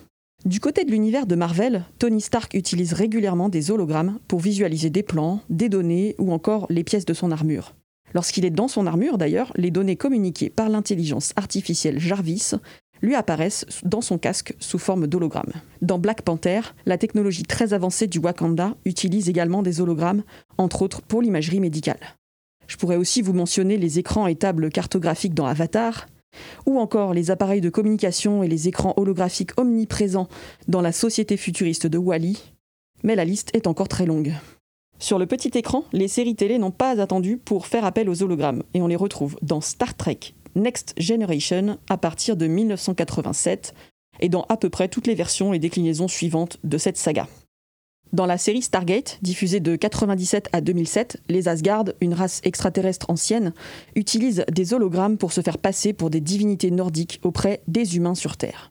Du 0.44 0.58
côté 0.58 0.84
de 0.84 0.90
l'univers 0.90 1.26
de 1.26 1.36
Marvel, 1.36 1.84
Tony 2.00 2.20
Stark 2.20 2.54
utilise 2.54 2.94
régulièrement 2.94 3.48
des 3.48 3.70
hologrammes 3.70 4.18
pour 4.26 4.40
visualiser 4.40 4.90
des 4.90 5.04
plans, 5.04 5.40
des 5.48 5.68
données 5.68 6.16
ou 6.18 6.32
encore 6.32 6.66
les 6.68 6.82
pièces 6.82 7.04
de 7.04 7.14
son 7.14 7.30
armure. 7.30 7.74
Lorsqu'il 8.12 8.44
est 8.44 8.50
dans 8.50 8.66
son 8.66 8.88
armure, 8.88 9.18
d'ailleurs, 9.18 9.52
les 9.54 9.70
données 9.70 9.94
communiquées 9.94 10.50
par 10.50 10.68
l'intelligence 10.68 11.32
artificielle 11.36 12.00
Jarvis 12.00 12.54
lui 13.02 13.14
apparaissent 13.14 13.66
dans 13.84 14.00
son 14.00 14.18
casque 14.18 14.54
sous 14.58 14.78
forme 14.78 15.06
d'hologramme. 15.06 15.52
Dans 15.80 16.00
Black 16.00 16.22
Panther, 16.22 16.60
la 16.86 16.98
technologie 16.98 17.44
très 17.44 17.72
avancée 17.72 18.08
du 18.08 18.18
Wakanda 18.18 18.74
utilise 18.84 19.28
également 19.28 19.62
des 19.62 19.80
hologrammes, 19.80 20.24
entre 20.58 20.82
autres 20.82 21.02
pour 21.02 21.22
l'imagerie 21.22 21.60
médicale. 21.60 22.00
Je 22.66 22.76
pourrais 22.76 22.96
aussi 22.96 23.22
vous 23.22 23.32
mentionner 23.32 23.76
les 23.76 24.00
écrans 24.00 24.26
et 24.26 24.34
tables 24.34 24.70
cartographiques 24.70 25.34
dans 25.34 25.46
Avatar, 25.46 26.08
ou 26.66 26.78
encore 26.78 27.14
les 27.14 27.30
appareils 27.30 27.60
de 27.60 27.70
communication 27.70 28.42
et 28.42 28.48
les 28.48 28.68
écrans 28.68 28.94
holographiques 28.96 29.58
omniprésents 29.58 30.28
dans 30.68 30.80
la 30.80 30.92
société 30.92 31.36
futuriste 31.36 31.86
de 31.86 31.98
Wally, 31.98 32.38
mais 33.02 33.16
la 33.16 33.24
liste 33.24 33.50
est 33.54 33.66
encore 33.66 33.88
très 33.88 34.06
longue. 34.06 34.34
Sur 34.98 35.18
le 35.18 35.26
petit 35.26 35.50
écran, 35.58 35.84
les 35.92 36.06
séries 36.06 36.36
télé 36.36 36.58
n'ont 36.58 36.70
pas 36.70 37.00
attendu 37.00 37.36
pour 37.36 37.66
faire 37.66 37.84
appel 37.84 38.08
aux 38.08 38.22
hologrammes, 38.22 38.62
et 38.74 38.82
on 38.82 38.86
les 38.86 38.96
retrouve 38.96 39.36
dans 39.42 39.60
Star 39.60 39.96
Trek 39.96 40.20
Next 40.54 40.94
Generation 40.96 41.78
à 41.88 41.96
partir 41.96 42.36
de 42.36 42.46
1987, 42.46 43.74
et 44.20 44.28
dans 44.28 44.42
à 44.48 44.56
peu 44.56 44.70
près 44.70 44.88
toutes 44.88 45.06
les 45.06 45.14
versions 45.14 45.52
et 45.52 45.58
déclinaisons 45.58 46.08
suivantes 46.08 46.58
de 46.62 46.78
cette 46.78 46.98
saga. 46.98 47.26
Dans 48.12 48.26
la 48.26 48.36
série 48.36 48.60
Stargate, 48.60 49.18
diffusée 49.22 49.60
de 49.60 49.74
97 49.74 50.50
à 50.52 50.60
2007, 50.60 51.22
les 51.30 51.48
Asgard, 51.48 51.84
une 52.02 52.12
race 52.12 52.42
extraterrestre 52.44 53.08
ancienne, 53.08 53.54
utilisent 53.94 54.44
des 54.52 54.74
hologrammes 54.74 55.16
pour 55.16 55.32
se 55.32 55.40
faire 55.40 55.56
passer 55.56 55.94
pour 55.94 56.10
des 56.10 56.20
divinités 56.20 56.70
nordiques 56.70 57.20
auprès 57.22 57.62
des 57.68 57.96
humains 57.96 58.14
sur 58.14 58.36
Terre. 58.36 58.70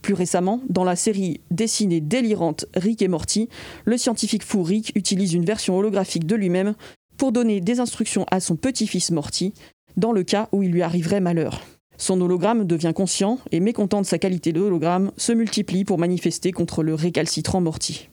Plus 0.00 0.14
récemment, 0.14 0.62
dans 0.70 0.84
la 0.84 0.96
série 0.96 1.42
dessinée 1.50 2.00
délirante 2.00 2.64
Rick 2.74 3.02
et 3.02 3.08
Morty, 3.08 3.50
le 3.84 3.98
scientifique 3.98 4.44
fou 4.44 4.62
Rick 4.62 4.92
utilise 4.94 5.34
une 5.34 5.44
version 5.44 5.76
holographique 5.76 6.26
de 6.26 6.36
lui-même 6.36 6.74
pour 7.18 7.32
donner 7.32 7.60
des 7.60 7.80
instructions 7.80 8.24
à 8.30 8.40
son 8.40 8.56
petit-fils 8.56 9.10
Morty, 9.10 9.52
dans 9.98 10.12
le 10.12 10.22
cas 10.22 10.48
où 10.52 10.62
il 10.62 10.70
lui 10.70 10.80
arriverait 10.80 11.20
malheur. 11.20 11.60
Son 11.98 12.18
hologramme 12.22 12.64
devient 12.64 12.94
conscient 12.96 13.40
et, 13.52 13.60
mécontent 13.60 14.00
de 14.00 14.06
sa 14.06 14.18
qualité 14.18 14.54
de 14.54 14.60
hologramme, 14.62 15.12
se 15.18 15.32
multiplie 15.32 15.84
pour 15.84 15.98
manifester 15.98 16.50
contre 16.50 16.82
le 16.82 16.94
récalcitrant 16.94 17.60
Morty. 17.60 18.08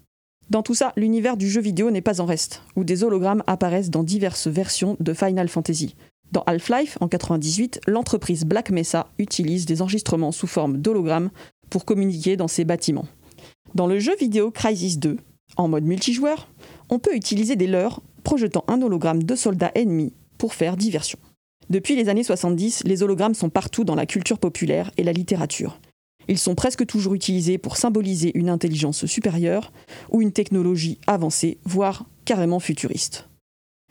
Dans 0.50 0.63
tout 0.63 0.75
ça, 0.75 0.94
l'univers 0.96 1.36
du 1.36 1.50
jeu 1.50 1.60
vidéo 1.60 1.92
n'est 1.92 2.01
pas 2.01 2.22
en 2.22 2.25
reste, 2.25 2.63
où 2.77 2.86
des 2.86 3.04
hologrammes 3.04 3.44
apparaissent 3.48 3.89
dans 3.89 4.04
diverses 4.04 4.48
versions 4.48 4.96
de 5.01 5.13
Final 5.13 5.50
Fantasy. 5.50 5.96
Dans 6.32 6.44
Half-Life, 6.44 6.98
en 7.01 7.10
98, 7.10 7.82
l'entreprise 7.86 8.46
Black 8.46 8.70
Mesa 8.70 9.08
utilise 9.18 9.66
des 9.66 9.82
enregistrements 9.82 10.32
sous 10.32 10.48
forme 10.48 10.77
d'hologrammes 10.77 11.32
pour 11.70 11.84
communiquer 11.84 12.38
dans 12.38 12.48
ses 12.48 12.63
bâtiments. 12.63 13.08
Dans 13.75 13.88
le 13.88 14.00
jeu 14.00 14.16
vidéo 14.16 14.50
Crisis 14.50 15.00
2, 15.00 15.18
en 15.58 15.68
mode 15.68 15.84
multijoueur, 15.84 16.48
on 16.89 17.00
peut 17.00 17.16
utiliser 17.16 17.58
des 17.58 17.68
leurres 17.68 18.01
projetant 18.24 18.63
un 18.70 18.82
hologramme 18.82 19.24
de 19.24 19.36
soldats 19.36 19.72
ennemis 19.75 20.13
pour 20.38 20.54
faire 20.54 20.77
diversion. 20.77 21.20
Depuis 21.70 21.98
les 21.98 22.08
années 22.08 22.24
70, 22.24 22.84
les 22.86 23.04
hologrammes 23.04 23.36
sont 23.36 23.50
partout 23.50 23.84
dans 23.84 23.96
la 23.96 24.06
culture 24.06 24.39
populaire 24.39 24.92
et 24.96 25.04
la 25.04 25.12
littérature. 25.12 25.80
Ils 26.27 26.38
sont 26.38 26.55
presque 26.55 26.86
toujours 26.86 27.13
utilisés 27.13 27.57
pour 27.57 27.77
symboliser 27.77 28.31
une 28.38 28.50
intelligence 28.50 29.05
supérieure 29.05 29.72
ou 30.12 30.22
une 30.22 30.31
technologie 30.31 31.00
avancée, 31.07 31.57
voire 31.63 32.05
carrément 32.25 32.60
futuriste. 32.60 33.29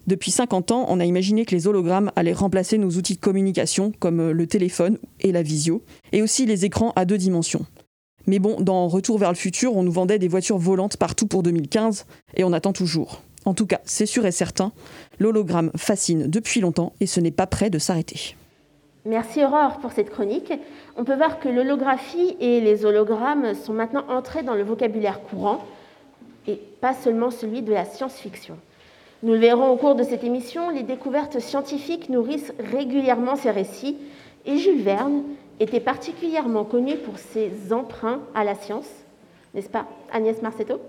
Depuis 0.06 0.30
50 0.30 0.70
ans, 0.70 0.86
on 0.88 1.00
a 1.00 1.04
imaginé 1.04 1.44
que 1.44 1.54
les 1.54 1.66
hologrammes 1.66 2.12
allaient 2.14 2.32
remplacer 2.32 2.78
nos 2.78 2.90
outils 2.90 3.16
de 3.16 3.20
communication 3.20 3.92
comme 3.98 4.30
le 4.30 4.46
téléphone 4.46 4.98
et 5.20 5.32
la 5.32 5.42
visio, 5.42 5.82
et 6.12 6.22
aussi 6.22 6.46
les 6.46 6.64
écrans 6.64 6.92
à 6.94 7.04
deux 7.04 7.18
dimensions. 7.18 7.66
Mais 8.28 8.38
bon, 8.38 8.60
dans 8.60 8.86
Retour 8.86 9.18
vers 9.18 9.30
le 9.30 9.36
futur, 9.36 9.76
on 9.76 9.82
nous 9.82 9.92
vendait 9.92 10.18
des 10.18 10.28
voitures 10.28 10.58
volantes 10.58 10.96
partout 10.96 11.26
pour 11.26 11.42
2015, 11.42 12.06
et 12.36 12.44
on 12.44 12.52
attend 12.52 12.72
toujours. 12.72 13.22
En 13.44 13.54
tout 13.54 13.66
cas, 13.66 13.80
c'est 13.84 14.06
sûr 14.06 14.26
et 14.26 14.32
certain, 14.32 14.72
l'hologramme 15.18 15.70
fascine 15.76 16.26
depuis 16.28 16.60
longtemps 16.60 16.92
et 17.00 17.06
ce 17.06 17.20
n'est 17.20 17.30
pas 17.30 17.46
prêt 17.46 17.70
de 17.70 17.78
s'arrêter. 17.78 18.36
Merci 19.06 19.44
Aurore 19.44 19.78
pour 19.78 19.92
cette 19.92 20.10
chronique. 20.10 20.52
On 20.96 21.04
peut 21.04 21.14
voir 21.14 21.38
que 21.38 21.48
l'holographie 21.48 22.36
et 22.40 22.60
les 22.60 22.84
hologrammes 22.84 23.54
sont 23.54 23.72
maintenant 23.72 24.04
entrés 24.08 24.42
dans 24.42 24.56
le 24.56 24.64
vocabulaire 24.64 25.20
courant 25.22 25.64
et 26.48 26.60
pas 26.80 26.92
seulement 26.92 27.30
celui 27.30 27.62
de 27.62 27.72
la 27.72 27.84
science-fiction. 27.84 28.56
Nous 29.22 29.34
le 29.34 29.38
verrons 29.38 29.70
au 29.70 29.76
cours 29.76 29.94
de 29.94 30.02
cette 30.02 30.24
émission, 30.24 30.70
les 30.70 30.82
découvertes 30.82 31.38
scientifiques 31.38 32.08
nourrissent 32.08 32.52
régulièrement 32.58 33.36
ces 33.36 33.52
récits 33.52 33.96
et 34.44 34.56
Jules 34.56 34.82
Verne 34.82 35.22
était 35.60 35.78
particulièrement 35.78 36.64
connu 36.64 36.96
pour 36.96 37.18
ses 37.18 37.72
emprunts 37.72 38.22
à 38.34 38.42
la 38.42 38.56
science, 38.56 38.90
n'est-ce 39.54 39.70
pas 39.70 39.86
Agnès 40.12 40.42
Marcetto 40.42 40.80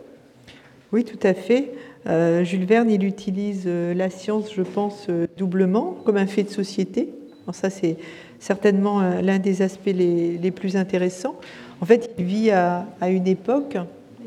Oui, 0.91 1.03
tout 1.03 1.19
à 1.21 1.35
fait. 1.35 1.71
Euh, 2.07 2.43
Jules 2.43 2.65
Verne, 2.65 2.89
il 2.89 3.03
utilise 3.03 3.65
euh, 3.67 3.93
la 3.93 4.09
science, 4.09 4.51
je 4.51 4.63
pense, 4.63 5.05
euh, 5.09 5.27
doublement, 5.37 5.95
comme 6.03 6.17
un 6.17 6.27
fait 6.27 6.43
de 6.43 6.49
société. 6.49 7.13
Ça, 7.53 7.69
c'est 7.69 7.97
certainement 8.39 9.01
l'un 9.21 9.39
des 9.39 9.61
aspects 9.61 9.85
les, 9.93 10.51
plus 10.51 10.75
intéressants. 10.75 11.35
En 11.81 11.85
fait, 11.85 12.11
il 12.17 12.25
vit 12.25 12.51
à, 12.51 12.85
une 13.01 13.27
époque, 13.27 13.77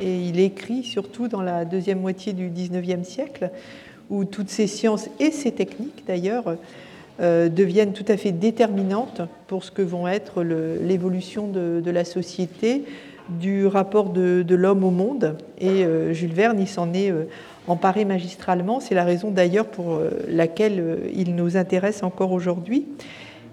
et 0.01 0.27
il 0.27 0.41
écrit 0.41 0.83
surtout 0.83 1.29
dans 1.29 1.43
la 1.43 1.65
deuxième 1.65 2.01
moitié 2.01 2.33
du 2.33 2.49
19e 2.49 3.05
siècle, 3.05 3.51
où 4.09 4.25
toutes 4.25 4.51
ces 4.51 4.67
sciences 4.67 5.09
et 5.19 5.31
ces 5.31 5.53
techniques, 5.53 6.05
d'ailleurs, 6.07 6.57
deviennent 7.19 7.93
tout 7.93 8.07
à 8.09 8.17
fait 8.17 8.33
déterminantes 8.33 9.21
pour 9.47 9.63
ce 9.63 9.71
que 9.71 9.83
vont 9.83 10.09
être 10.09 10.43
l'évolution 10.43 11.49
de, 11.49 11.91
la 11.91 12.05
société, 12.05 12.85
du 13.29 13.67
rapport 13.67 14.11
de, 14.11 14.43
de 14.43 14.55
l'homme 14.55 14.85
au 14.85 14.91
monde. 14.91 15.37
Et 15.61 15.85
Jules 16.13 16.33
Verne, 16.33 16.59
il 16.59 16.69
s'en 16.69 16.93
est 16.95 17.13
emparé 17.67 18.05
magistralement. 18.05 18.81
C'est 18.81 18.95
la 18.95 19.05
raison 19.05 19.31
d'ailleurs 19.31 19.67
pour 19.67 19.95
euh, 19.95 20.11
laquelle 20.29 20.81
euh, 20.81 20.97
il 21.15 21.35
nous 21.35 21.57
intéresse 21.57 22.03
encore 22.03 22.33
aujourd'hui. 22.33 22.87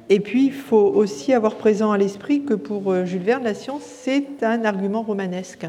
Et 0.10 0.20
puis, 0.20 0.46
il 0.46 0.54
faut 0.54 0.78
aussi 0.78 1.34
avoir 1.34 1.56
présent 1.56 1.92
à 1.92 1.98
l'esprit 1.98 2.44
que 2.44 2.54
pour 2.54 2.92
euh, 2.92 3.06
Jules 3.06 3.24
Verne, 3.24 3.44
la 3.44 3.54
science, 3.54 3.82
c'est 3.84 4.44
un 4.44 4.64
argument 4.64 5.02
romanesque. 5.02 5.66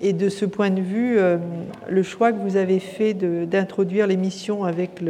Et 0.00 0.12
de 0.12 0.28
ce 0.28 0.44
point 0.44 0.68
de 0.68 0.82
vue, 0.82 1.18
le 1.88 2.02
choix 2.02 2.30
que 2.30 2.38
vous 2.38 2.58
avez 2.58 2.80
fait 2.80 3.14
d'introduire 3.14 4.06
l'émission 4.06 4.64
avec 4.64 5.02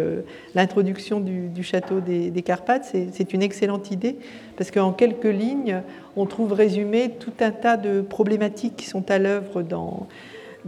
l'introduction 0.55 1.19
du, 1.19 1.65
château 1.65 1.99
des, 1.99 2.31
des 2.31 2.43
Carpates, 2.43 2.95
c'est 3.11 3.33
une 3.35 3.43
excellente 3.43 3.91
idée, 3.91 4.15
parce 4.57 4.71
qu'en 4.71 4.93
quelques 4.93 5.25
lignes, 5.25 5.83
on 6.15 6.25
trouve 6.27 6.53
résumé 6.53 7.11
tout 7.19 7.33
un 7.41 7.51
tas 7.51 7.77
de 7.77 8.01
problématiques 8.01 8.77
qui 8.77 8.87
sont 8.87 9.11
à 9.11 9.19
l'œuvre 9.19 9.63
dans, 9.63 10.07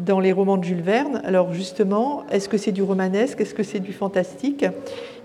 dans 0.04 0.20
les 0.20 0.32
romans 0.32 0.56
de 0.56 0.64
Jules 0.64 0.82
Verne. 0.82 1.20
Alors 1.24 1.52
justement, 1.52 2.24
est-ce 2.30 2.48
que 2.48 2.56
c'est 2.56 2.72
du 2.72 2.82
romanesque? 2.82 3.40
Est-ce 3.40 3.54
que 3.54 3.62
c'est 3.62 3.80
du 3.80 3.92
fantastique? 3.92 4.64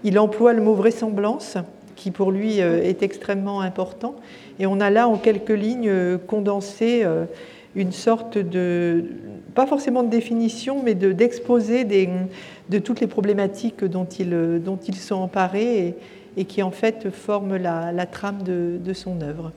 Il 0.04 0.20
emploie 0.20 0.54
le 0.54 0.62
mot 0.62 0.74
vraisemblance, 0.74 1.58
qui 1.96 2.12
pour 2.12 2.32
lui 2.32 2.62
euh, 2.62 2.84
est 2.84 3.04
extrêmement 3.04 3.62
important. 3.62 4.16
Et 4.60 4.66
on 4.66 4.80
a 4.80 4.90
là 4.90 5.08
en 5.08 5.18
quelques 5.18 5.50
lignes 5.50 5.90
euh, 5.90 6.18
condensé 6.18 7.02
euh, 7.04 7.26
une 7.76 7.92
sorte 7.92 8.38
de, 8.38 9.06
pas 9.56 9.66
forcément 9.66 10.04
de 10.04 10.10
définition, 10.10 10.82
mais 10.84 10.96
d'exposé 10.96 11.86
de, 11.86 12.80
toutes 12.80 13.00
les 13.00 13.08
problématiques 13.08 13.84
dont 13.84 14.06
ils, 14.06 14.62
dont 14.64 14.78
ils 14.88 14.96
sont 14.96 15.16
emparés 15.16 15.96
et, 16.38 16.46
qui 16.46 16.62
en 16.62 16.72
fait 16.72 17.10
forment 17.10 17.58
la, 17.58 18.06
trame 18.06 18.44
de 18.44 18.94
son 18.94 19.22
œuvre. 19.22 19.52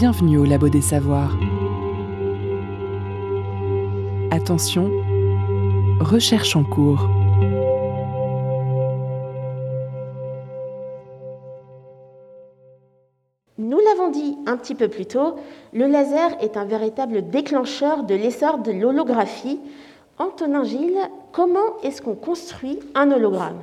Bienvenue 0.00 0.38
au 0.38 0.44
Labo 0.44 0.68
des 0.68 0.80
Savoirs. 0.80 1.36
Attention, 4.30 4.90
recherche 6.00 6.56
en 6.56 6.64
cours. 6.64 7.08
Nous 13.58 13.78
l'avons 13.78 14.10
dit 14.10 14.36
un 14.46 14.56
petit 14.56 14.74
peu 14.74 14.88
plus 14.88 15.06
tôt, 15.06 15.36
le 15.72 15.86
laser 15.86 16.30
est 16.40 16.56
un 16.56 16.64
véritable 16.64 17.28
déclencheur 17.28 18.04
de 18.04 18.14
l'essor 18.14 18.58
de 18.58 18.72
l'holographie. 18.72 19.60
Antonin 20.18 20.64
Gilles, 20.64 20.98
comment 21.32 21.78
est-ce 21.82 22.02
qu'on 22.02 22.14
construit 22.14 22.78
un 22.94 23.10
hologramme? 23.12 23.60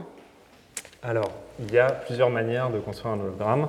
Alors, 1.01 1.31
il 1.59 1.73
y 1.73 1.79
a 1.79 1.87
plusieurs 1.89 2.29
manières 2.29 2.69
de 2.69 2.79
construire 2.79 3.15
un 3.15 3.19
hologramme. 3.19 3.67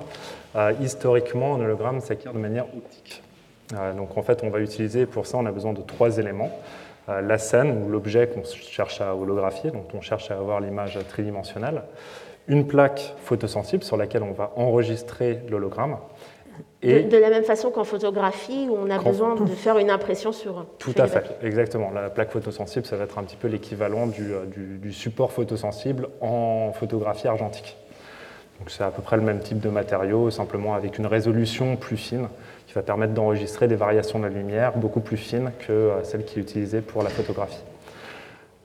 Euh, 0.56 0.72
historiquement, 0.82 1.54
un 1.54 1.60
hologramme 1.60 2.00
s'acquiert 2.00 2.32
de 2.34 2.38
manière 2.38 2.66
optique. 2.76 3.22
Euh, 3.74 3.92
donc 3.94 4.16
en 4.16 4.22
fait, 4.22 4.42
on 4.42 4.50
va 4.50 4.60
utiliser 4.60 5.06
pour 5.06 5.26
ça, 5.26 5.38
on 5.38 5.46
a 5.46 5.52
besoin 5.52 5.72
de 5.72 5.82
trois 5.82 6.18
éléments. 6.18 6.50
Euh, 7.08 7.22
la 7.22 7.38
scène 7.38 7.82
ou 7.82 7.88
l'objet 7.88 8.28
qu'on 8.28 8.42
cherche 8.44 9.00
à 9.00 9.14
holographier, 9.14 9.70
donc 9.70 9.86
on 9.94 10.00
cherche 10.00 10.30
à 10.30 10.34
avoir 10.34 10.60
l'image 10.60 10.98
tridimensionnelle, 11.08 11.82
une 12.48 12.66
plaque 12.66 13.14
photosensible 13.24 13.82
sur 13.82 13.96
laquelle 13.96 14.22
on 14.22 14.32
va 14.32 14.52
enregistrer 14.56 15.40
l'hologramme. 15.48 15.96
Et 16.82 17.02
de, 17.02 17.16
la 17.16 17.30
même 17.30 17.44
façon 17.44 17.70
qu'en 17.70 17.84
photographie, 17.84 18.68
où 18.70 18.76
on 18.76 18.90
a 18.90 18.98
besoin 18.98 19.34
de 19.34 19.46
faire 19.46 19.78
une 19.78 19.90
impression 19.90 20.32
sur. 20.32 20.66
Tout 20.78 20.94
à 20.96 21.06
fait, 21.06 21.24
exactement. 21.42 21.90
La 21.90 22.10
plaque 22.10 22.30
photosensible, 22.30 22.84
ça 22.84 22.96
va 22.96 23.04
être 23.04 23.18
un 23.18 23.24
petit 23.24 23.36
peu 23.36 23.48
l'équivalent 23.48 24.06
du, 24.06 24.32
du, 24.78 24.92
support 24.92 25.32
photosensible 25.32 26.08
en 26.20 26.72
photographie 26.72 27.28
argentique. 27.28 27.76
Donc 28.58 28.70
c'est 28.70 28.82
à 28.82 28.90
peu 28.90 29.02
près 29.02 29.16
le 29.16 29.22
même 29.22 29.40
type 29.40 29.60
de 29.60 29.68
matériau, 29.68 30.30
simplement 30.30 30.74
avec 30.74 30.98
une 30.98 31.06
résolution 31.06 31.76
plus 31.76 31.96
fine, 31.96 32.28
va 32.78 32.82
permettre 32.82 33.12
d'enregistrer 33.12 33.66
des 33.66 33.74
variations 33.74 34.20
de 34.20 34.24
la 34.24 34.30
lumière 34.30 34.76
beaucoup 34.76 35.00
plus 35.00 35.16
fines 35.16 35.50
que 35.66 35.72
euh, 35.72 36.04
celles 36.04 36.24
qui 36.24 36.38
est 36.38 36.42
utilisée 36.42 36.80
pour 36.80 37.02
la 37.02 37.10
photographie. 37.10 37.62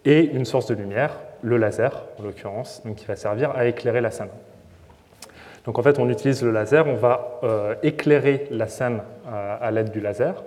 Et 0.06 0.26
une 0.26 0.46
source 0.46 0.68
de 0.68 0.76
lumière, 0.76 1.18
le 1.42 1.58
laser 1.58 2.04
en 2.20 2.24
l'occurrence, 2.24 2.84
qui 2.96 3.06
va 3.06 3.16
servir 3.16 3.52
à 3.52 3.66
éclairer 3.66 4.02
la 4.02 4.12
scène. 4.12 4.30
Donc 5.66 5.80
en 5.80 5.82
fait, 5.82 5.98
on 5.98 6.10
utilise 6.10 6.44
le 6.44 6.52
laser, 6.52 6.86
on 6.88 6.96
va 6.96 7.40
euh, 7.44 7.76
éclairer 7.82 8.48
la 8.52 8.68
scène 8.68 9.02
euh, 9.28 9.58
à 9.60 9.72
l'aide 9.72 9.92
du 9.92 10.00
laser. 10.00 10.44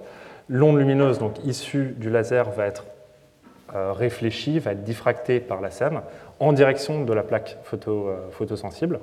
L'onde 0.49 0.79
lumineuse 0.79 1.19
donc 1.19 1.45
issue 1.45 1.95
du 1.97 2.09
laser 2.09 2.51
va 2.51 2.67
être 2.67 2.85
réfléchie, 3.75 4.61
va 4.61 4.73
être 4.73 4.85
diffractée 4.85 5.41
par 5.41 5.61
la 5.61 5.71
scène 5.71 6.01
en 6.39 6.53
direction 6.53 7.05
de 7.05 7.13
la 7.13 7.25
plaque 7.25 7.59
photo, 7.65 8.09
photosensible. 8.31 9.01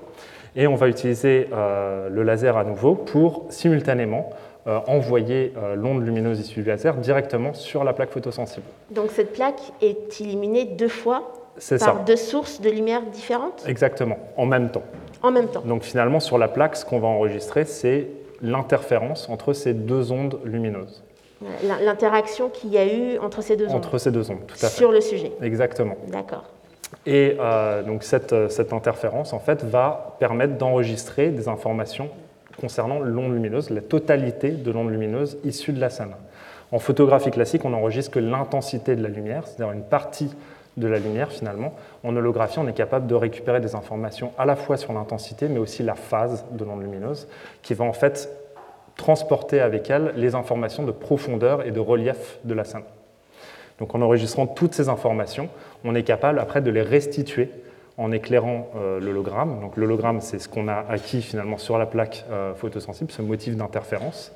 Et 0.56 0.68
on 0.68 0.76
va 0.76 0.88
utiliser 0.88 1.50
le 1.52 2.24
laser 2.24 2.58
à 2.58 2.64
nouveau 2.64 2.96
pour 2.96 3.46
simultanément 3.50 4.32
envoyer 4.66 5.54
l'onde 5.76 6.06
lumineuse 6.06 6.40
issue 6.40 6.62
du 6.62 6.70
laser 6.70 6.96
directement 6.96 7.54
sur 7.54 7.84
la 7.84 7.94
plaque 7.94 8.12
photosensible. 8.12 8.66
Donc 8.92 9.12
cette 9.12 9.34
plaque 9.34 9.62
est 9.82 10.20
illuminée 10.20 10.66
deux 10.66 10.88
fois 10.88 11.34
par 11.56 11.80
ça. 11.80 12.04
deux 12.06 12.16
sources 12.16 12.62
de 12.62 12.70
lumière 12.70 13.02
différentes? 13.04 13.64
Exactement, 13.68 14.18
en 14.38 14.46
même 14.46 14.70
temps. 14.70 14.84
En 15.22 15.32
même 15.32 15.48
temps. 15.48 15.62
Donc 15.62 15.84
finalement, 15.84 16.20
sur 16.20 16.38
la 16.38 16.48
plaque, 16.48 16.76
ce 16.76 16.86
qu'on 16.86 17.00
va 17.00 17.08
enregistrer, 17.08 17.66
c'est 17.66 18.08
l'interférence 18.42 19.30
entre 19.30 19.54
ces 19.54 19.74
deux 19.74 20.12
ondes 20.12 20.40
lumineuses. 20.44 21.04
L'interaction 21.84 22.50
qu'il 22.50 22.72
y 22.72 22.78
a 22.78 22.86
eu 22.86 23.18
entre 23.20 23.42
ces 23.42 23.58
deux 23.58 23.68
ondes. 23.68 23.76
Entre 23.76 23.98
ces 23.98 24.12
deux 24.12 24.32
ondes, 24.32 24.46
tout 24.48 24.56
à 24.56 24.70
fait. 24.70 24.78
Sur 24.78 24.92
le 24.92 25.02
sujet. 25.02 25.34
Exactement. 25.42 25.96
D'accord. 26.08 26.46
Et 27.06 27.36
euh, 27.40 27.84
donc 27.84 28.04
cette, 28.04 28.50
cette, 28.50 28.72
interférence, 28.72 29.34
en 29.34 29.40
fait, 29.40 29.64
va 29.64 30.16
permettre 30.20 30.58
d'enregistrer 30.58 31.30
des 31.30 31.50
informations 31.50 32.10
concernant 32.60 33.00
l'onde 33.00 33.34
lumineuse, 33.34 33.70
la 33.70 33.82
totalité 33.82 34.52
de 34.52 34.72
l'onde 34.72 34.92
lumineuse 34.92 35.38
issue 35.44 35.74
de 35.74 35.80
la 35.80 35.90
scène. 35.90 36.14
En 36.72 36.80
photographie 36.80 37.32
classique, 37.32 37.66
on 37.66 37.70
n'enregistre 37.70 38.12
que 38.12 38.20
l'intensité 38.20 38.96
de 38.96 39.04
la 39.04 39.10
lumière, 39.10 39.46
c'est-à-dire 39.46 39.74
une 39.74 39.84
partie 39.84 40.34
de 40.78 40.88
la 40.88 40.98
lumière 40.98 41.32
finalement. 41.32 41.76
En 42.04 42.16
holographie, 42.16 42.60
on 42.60 42.68
est 42.68 42.74
capable 42.74 43.08
de 43.08 43.16
récupérer 43.16 43.60
des 43.60 43.76
informations 43.76 44.32
à 44.38 44.46
la 44.46 44.56
fois 44.56 44.78
sur 44.78 44.94
l'intensité, 44.94 45.48
mais 45.48 45.60
aussi 45.60 45.84
la 45.84 45.96
phase 45.96 46.46
de 46.52 46.66
l'onde 46.66 46.82
lumineuse, 46.82 47.28
qui 47.62 47.74
va 47.74 47.86
en 47.86 47.94
fait 47.94 48.30
transporter 48.96 49.60
avec 49.60 49.90
elle 49.90 50.14
les 50.16 50.36
informations 50.36 50.84
de 50.84 50.92
profondeur 50.92 51.66
et 51.66 51.72
de 51.72 51.80
relief 51.80 52.40
de 52.44 52.54
la 52.54 52.64
scène. 52.64 52.84
Donc 53.80 53.96
en 53.96 54.02
enregistrant 54.02 54.48
toutes 54.48 54.74
ces 54.74 54.90
informations, 54.90 55.50
on 55.84 55.96
est 55.96 56.04
capable 56.04 56.40
après 56.40 56.62
de 56.62 56.70
les 56.70 56.82
restituer 56.82 57.50
en 57.98 58.12
éclairant 58.12 58.70
euh, 58.76 59.00
l'hologramme. 59.00 59.60
Donc 59.62 59.78
l'hologramme, 59.78 60.22
c'est 60.22 60.40
ce 60.40 60.50
qu'on 60.50 60.68
a 60.68 60.86
acquis 60.90 61.22
finalement 61.22 61.58
sur 61.58 61.78
la 61.78 61.86
plaque 61.86 62.26
euh, 62.32 62.54
photosensible, 62.54 63.12
ce 63.12 63.22
motif 63.22 63.56
d'interférence. 63.56 64.32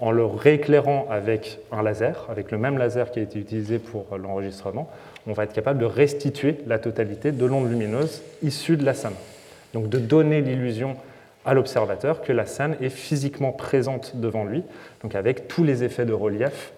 En 0.00 0.10
le 0.10 0.24
rééclairant 0.24 1.06
avec 1.10 1.60
un 1.70 1.82
laser, 1.82 2.26
avec 2.28 2.50
le 2.50 2.58
même 2.58 2.78
laser 2.78 3.10
qui 3.10 3.20
a 3.20 3.22
été 3.22 3.38
utilisé 3.38 3.78
pour 3.78 4.06
l'enregistrement, 4.16 4.90
on 5.26 5.32
va 5.32 5.44
être 5.44 5.52
capable 5.52 5.78
de 5.78 5.84
restituer 5.84 6.58
la 6.66 6.78
totalité 6.78 7.30
de 7.30 7.46
l'onde 7.46 7.70
lumineuse 7.70 8.22
issue 8.42 8.76
de 8.76 8.84
la 8.84 8.94
scène. 8.94 9.14
Donc 9.72 9.88
de 9.88 9.98
donner 9.98 10.40
l'illusion 10.40 10.96
à 11.44 11.54
l'observateur 11.54 12.22
que 12.22 12.32
la 12.32 12.46
scène 12.46 12.76
est 12.80 12.90
physiquement 12.90 13.52
présente 13.52 14.16
devant 14.16 14.44
lui, 14.44 14.62
donc 15.02 15.14
avec 15.14 15.46
tous 15.46 15.62
les 15.62 15.84
effets 15.84 16.06
de 16.06 16.12
relief 16.12 16.72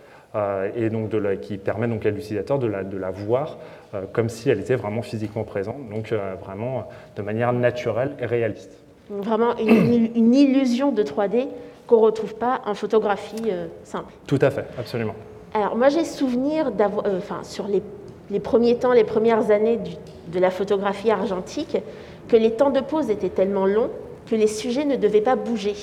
et 0.75 0.91
donc 0.91 1.09
de 1.09 1.35
qui 1.37 1.57
permet 1.57 1.89
donc 1.89 2.05
à 2.05 2.11
l'utilisateur 2.11 2.59
de 2.59 2.67
la, 2.67 2.85
de 2.85 2.99
la 2.99 3.11
voir 3.11 3.57
euh, 3.95 4.03
comme 4.13 4.29
si 4.29 4.51
elle 4.51 4.61
était 4.61 4.75
vraiment 4.75 5.03
physiquement 5.03 5.45
présente, 5.45 5.89
donc 5.89 6.11
euh, 6.13 6.35
vraiment 6.43 6.89
de 7.17 7.23
manière 7.23 7.53
naturelle 7.53 8.17
et 8.21 8.27
réaliste. 8.27 8.73
Vraiment 9.11 9.57
une, 9.59 10.11
une 10.17 10.35
illusion 10.35 10.91
de 10.91 11.03
3D 11.03 11.47
qu'on 11.87 11.99
ne 11.99 12.03
retrouve 12.03 12.35
pas 12.35 12.63
en 12.67 12.75
photographie 12.75 13.45
euh, 13.49 13.67
simple. 13.85 14.13
Tout 14.27 14.39
à 14.41 14.51
fait, 14.51 14.67
absolument. 14.79 15.15
Alors 15.55 15.77
moi 15.77 15.89
j'ai 15.89 16.05
souvenir 16.05 16.73
d'avoir, 16.73 17.07
euh, 17.07 17.19
enfin 17.19 17.43
sur 17.43 17.69
les 17.69 17.83
les 18.29 18.41
premiers 18.41 18.77
temps, 18.77 18.93
les 18.93 19.05
premières 19.05 19.53
années 19.53 19.77
du, 19.77 19.93
de 20.33 20.41
la 20.41 20.51
photographie 20.51 21.13
argentique, 21.13 21.77
que 22.27 22.37
les 22.37 22.51
temps 22.51 22.71
de 22.71 22.81
pause 22.81 23.09
étaient 23.09 23.29
tellement 23.29 23.67
longs 23.67 23.91
que 24.29 24.35
les 24.35 24.49
sujets 24.49 24.85
ne 24.85 24.97
devaient 24.97 25.21
pas 25.21 25.37
bouger. 25.37 25.75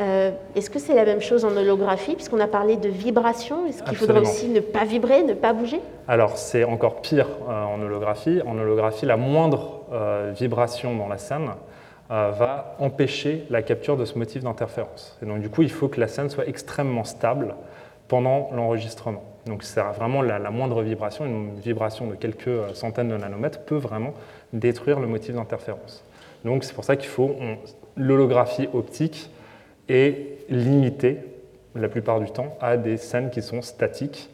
Euh, 0.00 0.30
Est-ce 0.56 0.70
que 0.70 0.78
c'est 0.78 0.94
la 0.94 1.04
même 1.04 1.20
chose 1.20 1.44
en 1.44 1.56
holographie, 1.56 2.14
puisqu'on 2.14 2.40
a 2.40 2.46
parlé 2.46 2.76
de 2.76 2.88
vibration? 2.88 3.66
Est-ce 3.66 3.82
qu'il 3.82 3.96
faudrait 3.96 4.20
aussi 4.20 4.48
ne 4.48 4.60
pas 4.60 4.84
vibrer, 4.84 5.22
ne 5.22 5.34
pas 5.34 5.52
bouger? 5.52 5.80
Alors 6.08 6.36
c'est 6.38 6.64
encore 6.64 7.02
pire 7.02 7.28
euh, 7.48 7.64
en 7.64 7.80
holographie. 7.80 8.40
En 8.46 8.58
holographie, 8.58 9.06
la 9.06 9.16
moindre 9.16 9.82
euh, 9.92 10.32
vibration 10.34 10.96
dans 10.96 11.08
la 11.08 11.18
scène 11.18 11.50
va 12.10 12.76
empêcher 12.78 13.46
la 13.48 13.62
capture 13.62 13.96
de 13.96 14.04
ce 14.04 14.18
motif 14.18 14.42
d'interférence. 14.42 15.16
Et 15.22 15.26
donc 15.26 15.40
du 15.40 15.48
coup, 15.48 15.62
il 15.62 15.70
faut 15.70 15.88
que 15.88 15.98
la 15.98 16.08
scène 16.08 16.28
soit 16.28 16.46
extrêmement 16.46 17.04
stable 17.04 17.54
pendant 18.06 18.50
l'enregistrement. 18.54 19.24
Donc 19.46 19.62
c'est 19.62 19.80
vraiment 19.80 20.20
la, 20.20 20.38
la, 20.38 20.50
moindre 20.50 20.82
vibration, 20.82 21.24
une 21.24 21.54
vibration 21.54 22.06
de 22.08 22.14
quelques 22.14 22.74
centaines 22.74 23.08
de 23.08 23.16
nanomètres 23.16 23.60
peut 23.60 23.78
vraiment 23.78 24.12
détruire 24.52 25.00
le 25.00 25.06
motif 25.06 25.36
d'interférence. 25.36 26.04
Donc 26.44 26.64
c'est 26.64 26.74
pour 26.74 26.84
ça 26.84 26.96
qu'il 26.96 27.08
faut 27.08 27.34
l'holographie 27.96 28.68
optique 28.74 29.30
est 29.88 30.38
limitée 30.48 31.18
la 31.74 31.88
plupart 31.88 32.20
du 32.20 32.30
temps 32.30 32.56
à 32.60 32.76
des 32.76 32.96
scènes 32.96 33.30
qui 33.30 33.42
sont 33.42 33.62
statiques 33.62 34.30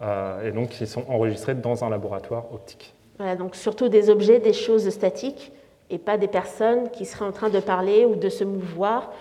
euh, 0.00 0.48
et 0.48 0.52
donc 0.52 0.70
qui 0.70 0.86
sont 0.86 1.04
enregistrées 1.08 1.54
dans 1.54 1.84
un 1.84 1.90
laboratoire 1.90 2.52
optique. 2.52 2.94
Voilà, 3.18 3.36
donc 3.36 3.56
surtout 3.56 3.88
des 3.88 4.10
objets, 4.10 4.38
des 4.38 4.52
choses 4.52 4.88
statiques 4.90 5.52
et 5.90 5.98
pas 5.98 6.18
des 6.18 6.28
personnes 6.28 6.90
qui 6.90 7.04
seraient 7.04 7.24
en 7.24 7.32
train 7.32 7.50
de 7.50 7.60
parler 7.60 8.04
ou 8.04 8.14
de 8.14 8.28
se 8.28 8.44
mouvoir 8.44 9.12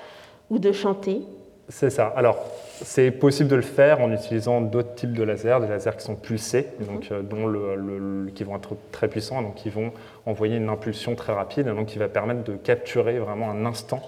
ou 0.50 0.60
de 0.60 0.72
chanter. 0.72 1.22
C'est 1.70 1.90
ça. 1.90 2.14
Alors, 2.16 2.38
c'est 2.82 3.12
possible 3.12 3.50
de 3.50 3.56
le 3.56 3.62
faire 3.62 4.00
en 4.00 4.12
utilisant 4.12 4.62
d'autres 4.62 4.96
types 4.96 5.12
de 5.12 5.24
lasers, 5.24 5.60
des 5.60 5.68
lasers 5.68 5.98
qui 5.98 6.06
sont 6.06 6.16
pulsés, 6.16 6.68
donc, 6.80 7.10
euh, 7.12 7.22
dont 7.22 7.46
le, 7.46 7.76
le, 7.76 8.32
qui 8.32 8.46
vont 8.46 8.56
être 8.56 8.78
très 8.92 9.10
puissants, 9.10 9.42
donc 9.42 9.56
qui 9.56 9.70
vont 9.70 9.92
envoyer 10.26 10.56
une 10.56 10.70
impulsion 10.70 11.16
très 11.16 11.34
rapide, 11.34 11.68
donc 11.68 11.88
qui 11.88 11.98
va 11.98 12.08
permettre 12.08 12.44
de 12.44 12.56
capturer 12.56 13.20
vraiment 13.20 13.50
un 13.50 13.66
instant. 13.66 14.02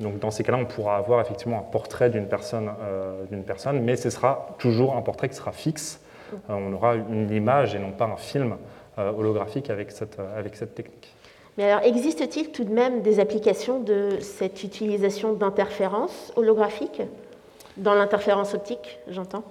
Donc, 0.00 0.18
dans 0.18 0.30
ces 0.30 0.42
cas-là, 0.42 0.58
on 0.58 0.64
pourra 0.64 0.96
avoir 0.96 1.20
effectivement 1.20 1.58
un 1.58 1.70
portrait 1.70 2.10
d'une 2.10 2.26
personne, 2.26 2.70
euh, 2.82 3.24
mais 3.74 3.96
ce 3.96 4.10
sera 4.10 4.48
toujours 4.58 4.96
un 4.96 5.02
portrait 5.02 5.28
qui 5.28 5.36
sera 5.36 5.52
fixe. 5.52 6.00
Euh, 6.32 6.36
on 6.48 6.72
aura 6.72 6.96
une 6.96 7.30
image 7.30 7.74
et 7.74 7.78
non 7.78 7.92
pas 7.92 8.06
un 8.06 8.16
film 8.16 8.56
euh, 8.98 9.12
holographique 9.12 9.70
avec 9.70 9.92
cette, 9.92 10.18
avec 10.36 10.56
cette 10.56 10.74
technique. 10.74 11.14
Mais 11.56 11.70
alors, 11.70 11.84
existe-t-il 11.84 12.50
tout 12.50 12.64
de 12.64 12.72
même 12.72 13.02
des 13.02 13.20
applications 13.20 13.78
de 13.78 14.18
cette 14.20 14.64
utilisation 14.64 15.34
d'interférences 15.34 16.32
holographiques? 16.34 17.02
Dans 17.76 17.94
l'interférence 17.94 18.54
optique, 18.54 18.98
j'entends 19.08 19.44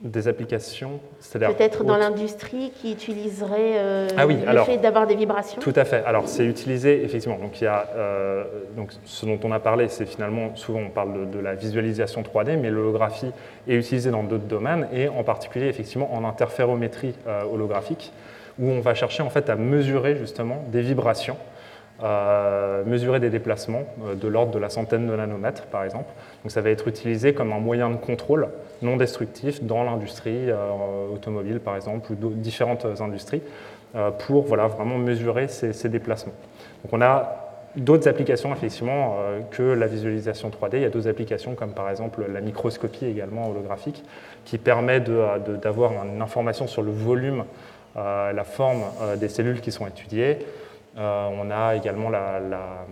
Des 0.00 0.28
applications 0.28 1.00
Peut-être 1.32 1.82
dans 1.82 1.96
l'industrie 1.96 2.70
qui 2.80 2.92
utiliserait 2.92 3.78
euh, 3.78 4.06
ah 4.16 4.28
oui, 4.28 4.36
le 4.40 4.48
alors, 4.48 4.64
fait 4.64 4.76
d'avoir 4.76 5.08
des 5.08 5.16
vibrations 5.16 5.60
Tout 5.60 5.72
à 5.74 5.84
fait. 5.84 6.04
Alors, 6.04 6.28
c'est 6.28 6.44
utilisé, 6.44 7.02
effectivement. 7.04 7.36
Donc, 7.36 7.60
il 7.60 7.64
y 7.64 7.66
a, 7.66 7.88
euh, 7.96 8.44
donc, 8.76 8.92
ce 9.04 9.26
dont 9.26 9.40
on 9.42 9.50
a 9.50 9.58
parlé, 9.58 9.88
c'est 9.88 10.06
finalement, 10.06 10.54
souvent 10.54 10.78
on 10.86 10.90
parle 10.90 11.14
de, 11.14 11.38
de 11.38 11.40
la 11.40 11.56
visualisation 11.56 12.22
3D, 12.22 12.58
mais 12.58 12.70
l'holographie 12.70 13.32
est 13.66 13.74
utilisée 13.74 14.12
dans 14.12 14.22
d'autres 14.22 14.44
domaines, 14.44 14.86
et 14.92 15.08
en 15.08 15.24
particulier, 15.24 15.66
effectivement, 15.66 16.14
en 16.14 16.24
interférométrie 16.24 17.16
euh, 17.26 17.42
holographique 17.52 18.12
où 18.58 18.70
on 18.70 18.80
va 18.80 18.94
chercher 18.94 19.22
en 19.22 19.30
fait 19.30 19.50
à 19.50 19.56
mesurer 19.56 20.16
justement 20.16 20.64
des 20.68 20.82
vibrations, 20.82 21.36
euh, 22.02 22.84
mesurer 22.84 23.20
des 23.20 23.30
déplacements 23.30 23.82
euh, 24.04 24.14
de 24.14 24.28
l'ordre 24.28 24.52
de 24.52 24.58
la 24.58 24.68
centaine 24.68 25.06
de 25.06 25.16
nanomètres 25.16 25.66
par 25.66 25.84
exemple. 25.84 26.10
Donc 26.42 26.52
ça 26.52 26.60
va 26.60 26.70
être 26.70 26.88
utilisé 26.88 27.34
comme 27.34 27.52
un 27.52 27.58
moyen 27.58 27.90
de 27.90 27.96
contrôle 27.96 28.48
non 28.82 28.96
destructif 28.96 29.62
dans 29.62 29.82
l'industrie 29.82 30.50
euh, 30.50 30.56
automobile 31.12 31.60
par 31.60 31.76
exemple 31.76 32.12
ou 32.12 32.14
différentes 32.30 32.86
industries 33.00 33.42
euh, 33.96 34.10
pour 34.10 34.44
voilà, 34.44 34.66
vraiment 34.66 34.98
mesurer 34.98 35.48
ces, 35.48 35.88
déplacements. 35.88 36.34
Donc 36.84 36.92
on 36.92 37.00
a 37.00 37.48
d'autres 37.76 38.08
applications 38.08 38.52
effectivement 38.52 39.16
euh, 39.18 39.40
que 39.50 39.62
la 39.62 39.86
visualisation 39.86 40.50
3D. 40.50 40.74
Il 40.74 40.82
y 40.82 40.84
a 40.84 40.90
d'autres 40.90 41.08
applications 41.08 41.54
comme 41.54 41.72
par 41.72 41.88
exemple 41.90 42.24
la 42.30 42.40
microscopie 42.40 43.06
également 43.06 43.50
holographique 43.50 44.04
qui 44.44 44.58
permet 44.58 45.00
d'avoir 45.00 45.92
une 46.04 46.22
information 46.22 46.66
sur 46.66 46.82
le 46.82 46.92
volume 46.92 47.44
euh, 47.96 48.32
la 48.32 48.44
forme 48.44 48.82
euh, 49.00 49.16
des 49.16 49.28
cellules 49.28 49.60
qui 49.60 49.72
sont 49.72 49.86
étudiées. 49.86 50.38
Euh, 50.96 51.28
on 51.32 51.50
a 51.50 51.76
également 51.76 52.10
la, 52.10 52.40
la, 52.40 52.86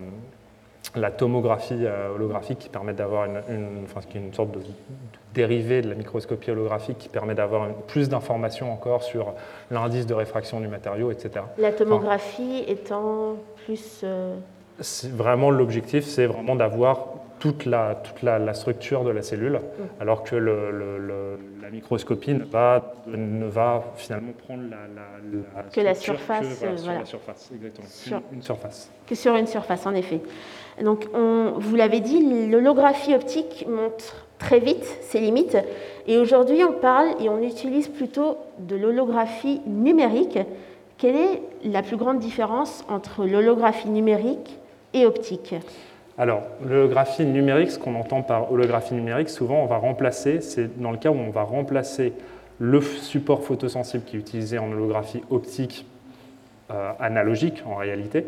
la 0.95 1.11
tomographie 1.11 1.85
holographique 2.13 2.59
qui 2.59 2.69
permet 2.69 2.93
d'avoir 2.93 3.25
une, 3.25 3.41
une, 3.49 3.83
enfin, 3.83 4.01
une, 4.15 4.33
sorte 4.33 4.51
de, 4.51 4.59
de 4.59 4.65
dérivé 5.33 5.81
de 5.81 5.89
la 5.89 5.95
microscopie 5.95 6.51
holographique 6.51 6.97
qui 6.97 7.09
permet 7.09 7.35
d'avoir 7.35 7.67
plus 7.87 8.09
d'informations 8.09 8.71
encore 8.71 9.03
sur 9.03 9.33
l'indice 9.71 10.05
de 10.05 10.13
réfraction 10.13 10.59
du 10.59 10.67
matériau, 10.67 11.11
etc. 11.11 11.45
La 11.57 11.71
tomographie 11.71 12.63
enfin, 12.63 12.71
étant 12.71 13.35
plus... 13.65 14.05
Vraiment, 15.03 15.49
l'objectif, 15.49 16.05
c'est 16.05 16.27
vraiment 16.27 16.55
d'avoir 16.55 17.07
toute 17.39 17.65
la, 17.65 17.95
toute 17.95 18.23
la, 18.23 18.39
la 18.39 18.53
structure 18.53 19.03
de 19.03 19.11
la 19.11 19.21
cellule, 19.21 19.59
alors 19.99 20.23
que 20.23 20.35
le- 20.35 20.71
le- 20.71 20.97
le- 20.97 21.39
la 21.61 21.69
microscopie 21.69 22.33
ne 22.33 22.43
va, 22.45 22.93
ne 23.07 23.45
va 23.45 23.83
finalement 23.95 24.31
prendre 24.45 24.63
la, 24.69 24.77
la, 25.57 25.63
Que 25.63 25.81
la 25.81 25.93
surface, 25.93 26.45
voilà, 26.59 26.73
euh, 26.73 26.77
sur 26.77 26.83
voilà. 26.85 26.99
la 26.99 27.05
surface, 27.05 27.51
exactement. 27.53 27.87
Sur- 27.87 28.17
Une, 28.31 28.37
une 28.37 28.41
surface. 28.41 28.89
que 29.05 29.15
sur 29.15 29.35
une 29.35 29.47
surface, 29.47 29.85
en 29.85 29.93
effet. 29.93 30.21
Donc, 30.83 31.07
on- 31.13 31.53
vous 31.57 31.75
l'avez 31.75 31.99
dit, 31.99 32.47
l'holographie 32.49 33.13
optique 33.13 33.65
montre 33.67 34.25
très 34.39 34.59
vite 34.59 34.85
ses 35.01 35.19
limites. 35.19 35.57
Et 36.07 36.17
aujourd'hui, 36.17 36.63
on 36.63 36.73
parle 36.73 37.09
et 37.21 37.29
on 37.29 37.41
utilise 37.41 37.87
plutôt 37.87 38.37
de 38.59 38.75
l'holographie 38.75 39.61
numérique. 39.65 40.39
Quelle 40.97 41.15
est 41.15 41.41
la 41.63 41.83
plus 41.83 41.97
grande 41.97 42.19
différence 42.19 42.83
entre 42.89 43.25
l'holographie 43.25 43.89
numérique 43.89 44.57
et 44.93 45.05
optique? 45.05 45.53
Alors, 46.17 46.43
l'holographie 46.65 47.25
numérique, 47.25 47.69
ce 47.69 47.77
qu'on 47.77 47.93
entend 47.95 48.23
par 48.23 48.51
holographie 48.51 48.95
numérique, 48.95 49.29
souvent 49.29 49.61
on 49.61 49.67
va 49.67 49.77
remplacer, 49.77 50.41
c'est 50.41 50.81
dans 50.81 50.91
le 50.91 50.97
cas 50.97 51.11
où 51.11 51.15
on 51.15 51.29
va 51.29 51.43
remplacer 51.43 52.13
le 52.59 52.81
support 52.81 53.43
photosensible 53.43 54.03
qui 54.03 54.15
est 54.15 54.19
utilisé 54.19 54.57
en 54.57 54.71
holographie 54.71 55.21
optique 55.29 55.85
euh, 56.71 56.91
analogique 56.99 57.63
en 57.67 57.75
réalité, 57.75 58.25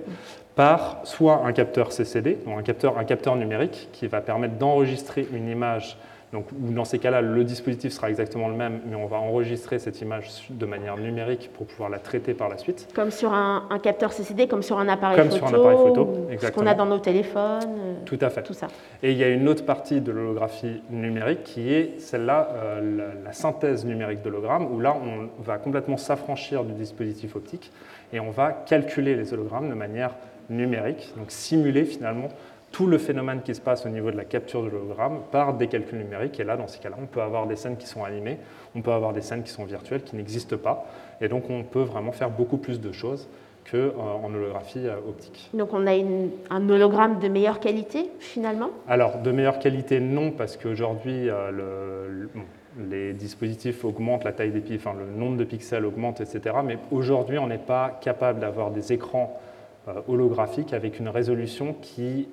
par 0.56 0.99
soit 1.04 1.41
un 1.45 1.52
capteur 1.52 1.91
CCD, 1.91 2.38
donc 2.45 2.60
un 2.60 3.04
capteur 3.04 3.36
numérique 3.36 3.89
qui 3.91 4.06
va 4.08 4.21
permettre 4.21 4.56
d'enregistrer 4.56 5.28
une 5.34 5.49
image. 5.49 5.97
Donc, 6.32 6.46
où 6.52 6.72
dans 6.72 6.86
ces 6.86 7.00
cas-là, 7.00 7.22
le 7.22 7.44
dispositif 7.44 7.92
sera 7.92 8.10
exactement 8.12 8.50
le 8.50 8.54
même, 8.54 8.82
mais 8.86 8.96
on 8.96 9.08
va 9.08 9.18
enregistrer 9.18 9.80
cette 9.80 10.00
image 10.02 10.30
de 10.52 10.65
manière 10.68 10.96
numérique 10.96 11.50
pour 11.54 11.65
pouvoir 11.65 11.89
la 11.89 11.98
traiter 11.98 12.36
par 12.36 12.50
la 12.50 12.58
suite. 12.60 12.88
Comme 12.94 13.10
sur 13.10 13.34
un, 13.34 13.65
un 13.72 13.80
capteur 13.80 14.13
CCD, 14.13 14.48
comme 14.48 14.62
sur 14.62 14.78
un 14.78 14.88
appareil 14.89 15.18
Comme 15.18 15.30
photo, 15.32 15.38
sur 15.38 15.48
un 15.48 15.60
appareil 15.60 15.78
photo, 15.78 16.02
ou 16.04 16.13
ce 16.13 16.20
qu'on 16.28 16.30
exactement. 16.32 16.70
a 16.70 16.74
dans 16.76 16.86
nos 16.86 17.00
téléphones, 17.00 17.62
euh, 17.65 17.94
Tout 18.06 18.20
à 18.22 18.30
fait. 18.30 18.44
tout 18.44 18.54
ça. 18.54 18.68
Et 19.02 19.12
il 19.12 19.18
y 19.18 19.24
a 19.24 19.30
une 19.30 19.48
autre 19.50 19.65
partie 19.65 20.02
de 20.02 20.12
l'holographie 20.12 20.84
numérique 20.92 21.44
qui 21.44 21.74
est 21.74 22.00
celle-là, 22.00 22.50
euh, 22.54 22.98
la, 22.98 23.24
la 23.26 23.34
synthèse 23.34 23.84
numérique 23.86 24.22
d'hologramme, 24.22 24.72
où 24.72 24.80
là, 24.80 24.96
on 24.96 25.30
va 25.42 25.58
complètement 25.58 25.98
s'affranchir 25.98 26.63
du 26.63 26.74
dispositif 26.74 27.36
optique 27.36 27.72
et 28.13 28.20
on 28.20 28.30
va 28.30 28.52
calculer 28.52 29.15
les 29.15 29.34
hologrammes 29.34 29.70
de 29.70 29.74
manière 29.76 30.12
numérique, 30.50 31.12
donc 31.18 31.32
simuler 31.32 31.86
finalement 31.86 32.30
tout 32.71 32.86
le 32.88 32.97
phénomène 32.97 33.41
qui 33.41 33.55
se 33.55 33.62
passe 33.62 33.86
au 33.86 33.89
niveau 33.89 34.12
de 34.12 34.17
la 34.17 34.25
capture 34.25 34.63
de 34.63 34.69
l'hologramme 34.69 35.19
par 35.32 35.53
des 35.55 35.67
calculs 35.67 35.97
numériques. 35.99 36.39
Et 36.39 36.43
là, 36.43 36.55
dans 36.58 36.67
ces 36.67 36.79
cas-là, 36.79 36.95
on 37.01 37.05
peut 37.08 37.21
avoir 37.21 37.47
des 37.47 37.55
scènes 37.55 37.77
qui 37.77 37.88
sont 37.88 38.03
animées, 38.03 38.38
on 38.75 38.82
peut 38.82 38.91
avoir 38.91 39.12
des 39.13 39.21
scènes 39.21 39.43
qui 39.43 39.51
sont 39.51 39.65
virtuelles, 39.65 40.03
qui 40.03 40.15
n'existent 40.15 40.58
pas. 40.58 40.86
Et 41.21 41.27
donc, 41.27 41.49
on 41.49 41.63
peut 41.63 41.82
vraiment 41.82 42.12
faire 42.12 42.29
beaucoup 42.29 42.58
plus 42.58 42.79
de 42.79 42.91
choses 42.91 43.27
qu'en 43.71 44.34
holographie 44.34 44.88
euh, 44.88 44.95
optique. 45.08 45.49
Donc 45.53 45.73
on 45.73 45.86
a 45.86 45.93
une- 45.95 46.32
un 46.49 46.67
hologramme 46.69 47.19
de 47.19 47.27
meilleure 47.27 47.60
qualité, 47.60 48.10
finalement? 48.19 48.69
Alors, 48.88 49.17
de 49.19 49.32
meilleure 49.32 49.60
qualité, 49.60 49.99
non, 49.99 50.32
parce 50.32 50.58
qu'aujourd'hui, 50.58 51.29
euh, 51.29 51.51
le- 51.51 52.12
le- 52.21 52.29
bon, 52.34 52.41
les 52.89 53.13
dispositifs 53.13 53.84
augmentent, 53.86 54.23
la 54.23 54.32
taille 54.32 54.51
des 54.51 54.62
pi- 54.62 54.75
enfin, 54.75 54.93
le 54.97 55.05
nombre 55.05 55.38
de 55.38 55.43
pixels 55.43 55.86
augmente, 55.86 56.19
etc. 56.21 56.55
Mais 56.63 56.77
aujourd'hui, 56.91 57.38
on 57.38 57.47
n'est 57.47 57.58
pas 57.60 57.99
capable 58.01 58.39
d'avoir 58.39 58.71
des 58.71 58.91
écrans 58.93 59.39
euh, 59.88 59.93
holographiques 60.08 60.73
avec 60.73 60.99
une 60.99 61.08
résolution 61.10 61.73
qui 61.82 62.27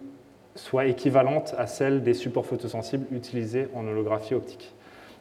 soit 0.56 0.86
équivalente 0.86 1.54
à 1.58 1.66
celle 1.66 2.02
des 2.02 2.14
supports 2.14 2.46
photosensibles 2.46 3.06
utilisés 3.14 3.68
en 3.74 3.86
holographie 3.86 4.34
optique. 4.34 4.74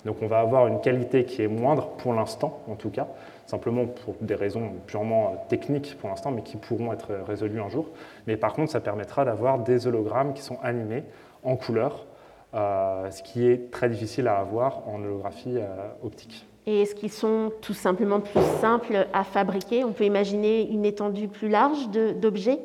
Donc 0.06 0.18
on 0.22 0.28
va 0.28 0.40
avoir 0.40 0.68
une 0.68 0.82
qualité 0.82 1.26
qui 1.26 1.42
est 1.42 1.48
moindre 1.48 1.90
pour 1.98 2.14
l'instant, 2.14 2.62
en 2.68 2.76
tout 2.76 2.92
cas, 2.92 3.08
simplement 3.48 3.86
pour 3.88 4.16
des 4.22 4.36
raisons 4.36 4.72
purement 4.86 5.28
euh, 5.28 5.36
techniques 5.50 5.98
pour 6.00 6.10
l'instant, 6.10 6.32
mais 6.32 6.44
qui 6.44 6.58
pourront 6.58 6.94
être 6.94 7.12
euh, 7.12 7.24
résolues 7.24 7.60
un 7.60 7.70
jour. 7.70 7.90
Mais 8.28 8.38
par 8.38 8.54
contre, 8.54 8.72
ça 8.72 8.80
permettra 8.80 9.26
d'avoir 9.26 9.60
des 9.60 9.88
hologrammes 9.88 10.34
qui 10.34 10.44
sont 10.44 10.60
animés 10.62 11.04
en 11.44 11.56
couleur, 11.56 12.06
euh, 12.54 13.10
ce 13.10 13.24
qui 13.24 13.48
est 13.48 13.72
très 13.72 13.90
difficile 13.90 14.28
à 14.28 14.38
avoir 14.38 14.88
en 14.88 15.04
holographie 15.04 15.58
optique. 16.04 16.46
Et 16.68 16.82
est-ce 16.82 16.96
qu'ils 16.96 17.12
sont 17.12 17.52
tout 17.62 17.76
simplement 17.76 18.20
plus 18.20 18.42
simples 18.60 19.08
à 19.14 19.24
fabriquer? 19.24 19.84
On 19.84 19.92
peut 19.92 20.06
imaginer 20.06 20.68
une 20.70 20.84
étendue 20.84 21.28
plus 21.28 21.48
large 21.48 21.90
d'objets 21.90 22.60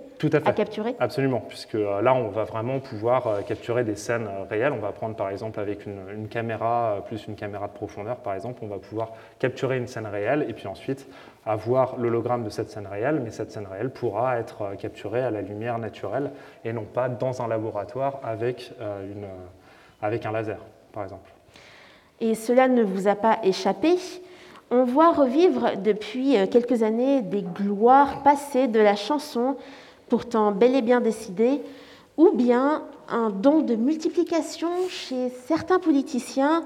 à 0.44 0.52
capturer? 0.52 0.96
Absolument, 0.98 1.42
puisque 1.48 1.74
euh, 1.74 2.02
là, 2.02 2.14
on 2.14 2.28
va 2.28 2.44
vraiment 2.44 2.78
pouvoir 2.78 3.26
euh, 3.26 3.40
capturer 3.42 3.84
des 3.84 3.96
scènes 3.96 4.26
euh, 4.26 4.44
réelles. 4.48 4.72
On 4.72 4.80
va 4.80 4.92
prendre 4.92 5.16
par 5.16 5.30
exemple 5.30 5.60
avec 5.60 5.86
une, 5.86 5.98
une 6.14 6.28
caméra, 6.28 7.02
plus 7.06 7.26
une 7.26 7.36
caméra 7.36 7.68
de 7.68 7.72
profondeur 7.72 8.16
par 8.16 8.34
exemple, 8.34 8.60
on 8.62 8.68
va 8.68 8.78
pouvoir 8.78 9.12
capturer 9.38 9.78
une 9.78 9.86
scène 9.86 10.06
réelle 10.06 10.46
et 10.48 10.52
puis 10.52 10.66
ensuite 10.66 11.06
avoir 11.46 11.96
l'hologramme 11.96 12.44
de 12.44 12.50
cette 12.50 12.70
scène 12.70 12.86
réelle, 12.86 13.20
mais 13.24 13.30
cette 13.30 13.50
scène 13.50 13.66
réelle 13.70 13.90
pourra 13.90 14.38
être 14.38 14.76
capturée 14.78 15.22
à 15.22 15.30
la 15.30 15.40
lumière 15.40 15.78
naturelle 15.78 16.32
et 16.64 16.72
non 16.72 16.84
pas 16.84 17.08
dans 17.08 17.40
un 17.40 17.48
laboratoire 17.48 18.20
avec, 18.22 18.72
une, 18.78 19.26
avec 20.02 20.26
un 20.26 20.32
laser, 20.32 20.58
par 20.92 21.04
exemple. 21.04 21.29
Et 22.20 22.34
cela 22.34 22.68
ne 22.68 22.82
vous 22.82 23.08
a 23.08 23.14
pas 23.14 23.38
échappé. 23.42 23.96
On 24.70 24.84
voit 24.84 25.12
revivre 25.12 25.72
depuis 25.82 26.36
euh, 26.36 26.46
quelques 26.46 26.82
années 26.82 27.22
des 27.22 27.42
gloires 27.42 28.22
passées 28.22 28.68
de 28.68 28.78
la 28.78 28.94
chanson, 28.94 29.56
pourtant 30.08 30.52
bel 30.52 30.74
et 30.74 30.82
bien 30.82 31.00
décidée, 31.00 31.60
ou 32.16 32.30
bien 32.32 32.82
un 33.08 33.30
don 33.30 33.62
de 33.62 33.74
multiplication 33.74 34.68
chez 34.88 35.30
certains 35.46 35.80
politiciens. 35.80 36.64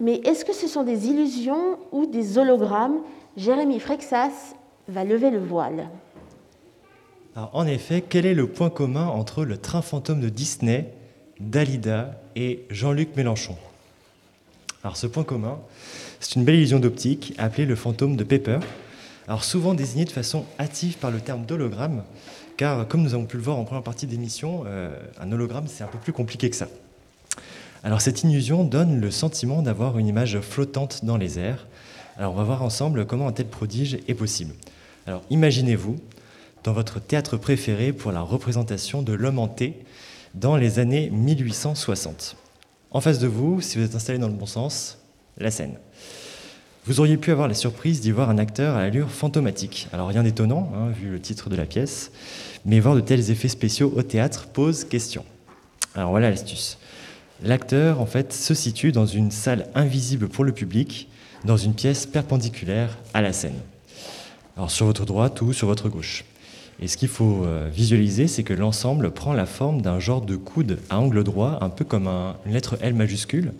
Mais 0.00 0.16
est-ce 0.24 0.44
que 0.44 0.54
ce 0.54 0.66
sont 0.66 0.82
des 0.82 1.08
illusions 1.08 1.78
ou 1.92 2.06
des 2.06 2.38
hologrammes? 2.38 3.00
Jérémy 3.36 3.78
Frexas 3.78 4.54
va 4.88 5.04
lever 5.04 5.30
le 5.30 5.38
voile. 5.38 5.88
En 7.52 7.66
effet, 7.66 8.02
quel 8.06 8.26
est 8.26 8.34
le 8.34 8.48
point 8.48 8.70
commun 8.70 9.06
entre 9.06 9.44
le 9.44 9.56
train 9.56 9.82
fantôme 9.82 10.20
de 10.20 10.28
Disney, 10.28 10.92
Dalida 11.38 12.20
et 12.34 12.66
Jean-Luc 12.70 13.14
Mélenchon? 13.16 13.54
Alors 14.82 14.96
ce 14.96 15.06
point 15.06 15.24
commun, 15.24 15.58
c'est 16.20 16.36
une 16.36 16.44
belle 16.44 16.54
illusion 16.54 16.80
d'optique 16.80 17.34
appelée 17.36 17.66
le 17.66 17.76
fantôme 17.76 18.16
de 18.16 18.24
Pepper, 18.24 18.60
alors 19.28 19.44
souvent 19.44 19.74
désigné 19.74 20.06
de 20.06 20.10
façon 20.10 20.46
hâtive 20.58 20.96
par 20.96 21.10
le 21.10 21.20
terme 21.20 21.44
d'hologramme, 21.44 22.02
car 22.56 22.88
comme 22.88 23.02
nous 23.02 23.12
avons 23.12 23.26
pu 23.26 23.36
le 23.36 23.42
voir 23.42 23.58
en 23.58 23.64
première 23.64 23.82
partie 23.82 24.06
d'émission, 24.06 24.64
euh, 24.66 24.90
un 25.20 25.30
hologramme 25.32 25.66
c'est 25.66 25.84
un 25.84 25.88
peu 25.88 25.98
plus 25.98 26.14
compliqué 26.14 26.48
que 26.48 26.56
ça. 26.56 26.68
Alors 27.84 28.00
cette 28.00 28.22
illusion 28.24 28.64
donne 28.64 29.00
le 29.00 29.10
sentiment 29.10 29.60
d'avoir 29.60 29.98
une 29.98 30.06
image 30.06 30.40
flottante 30.40 31.04
dans 31.04 31.18
les 31.18 31.38
airs. 31.38 31.66
Alors 32.16 32.32
on 32.32 32.36
va 32.36 32.44
voir 32.44 32.62
ensemble 32.62 33.04
comment 33.04 33.28
un 33.28 33.32
tel 33.32 33.46
prodige 33.46 33.98
est 34.08 34.14
possible. 34.14 34.54
Alors 35.06 35.22
imaginez-vous 35.28 35.98
dans 36.64 36.72
votre 36.72 37.00
théâtre 37.00 37.36
préféré 37.36 37.92
pour 37.92 38.12
la 38.12 38.22
représentation 38.22 39.02
de 39.02 39.12
l'homme 39.12 39.38
hanté 39.38 39.84
dans 40.34 40.56
les 40.56 40.78
années 40.78 41.10
1860. 41.10 42.36
En 42.92 43.00
face 43.00 43.20
de 43.20 43.28
vous, 43.28 43.60
si 43.60 43.78
vous 43.78 43.84
êtes 43.84 43.94
installé 43.94 44.18
dans 44.18 44.26
le 44.26 44.34
bon 44.34 44.46
sens, 44.46 44.98
la 45.38 45.52
scène. 45.52 45.74
Vous 46.86 46.98
auriez 46.98 47.16
pu 47.16 47.30
avoir 47.30 47.46
la 47.46 47.54
surprise 47.54 48.00
d'y 48.00 48.10
voir 48.10 48.30
un 48.30 48.38
acteur 48.38 48.74
à 48.74 48.80
l'allure 48.80 49.10
fantomatique. 49.10 49.86
Alors 49.92 50.08
rien 50.08 50.24
d'étonnant, 50.24 50.72
hein, 50.74 50.88
vu 50.90 51.08
le 51.08 51.20
titre 51.20 51.48
de 51.50 51.54
la 51.54 51.66
pièce, 51.66 52.10
mais 52.64 52.80
voir 52.80 52.96
de 52.96 53.00
tels 53.00 53.30
effets 53.30 53.48
spéciaux 53.48 53.92
au 53.94 54.02
théâtre 54.02 54.48
pose 54.48 54.84
question. 54.84 55.24
Alors 55.94 56.10
voilà 56.10 56.30
l'astuce. 56.30 56.78
L'acteur, 57.44 58.00
en 58.00 58.06
fait, 58.06 58.32
se 58.32 58.54
situe 58.54 58.90
dans 58.90 59.06
une 59.06 59.30
salle 59.30 59.68
invisible 59.76 60.28
pour 60.28 60.42
le 60.42 60.52
public, 60.52 61.08
dans 61.44 61.56
une 61.56 61.74
pièce 61.74 62.06
perpendiculaire 62.06 62.98
à 63.14 63.22
la 63.22 63.32
scène. 63.32 63.58
Alors 64.56 64.70
sur 64.70 64.86
votre 64.86 65.04
droite 65.04 65.40
ou 65.42 65.52
sur 65.52 65.68
votre 65.68 65.88
gauche. 65.88 66.24
Et 66.82 66.88
ce 66.88 66.96
qu'il 66.96 67.08
faut 67.08 67.44
euh, 67.44 67.68
visualiser, 67.70 68.26
c'est 68.26 68.42
que 68.42 68.54
l'ensemble 68.54 69.10
prend 69.10 69.34
la 69.34 69.44
forme 69.46 69.82
d'un 69.82 70.00
genre 70.00 70.22
de 70.22 70.36
coude 70.36 70.78
à 70.88 70.98
angle 70.98 71.22
droit, 71.24 71.58
un 71.60 71.68
peu 71.68 71.84
comme 71.84 72.06
un- 72.06 72.36
une 72.46 72.52
lettre 72.52 72.78
L 72.80 72.94
majuscule, 72.94 73.52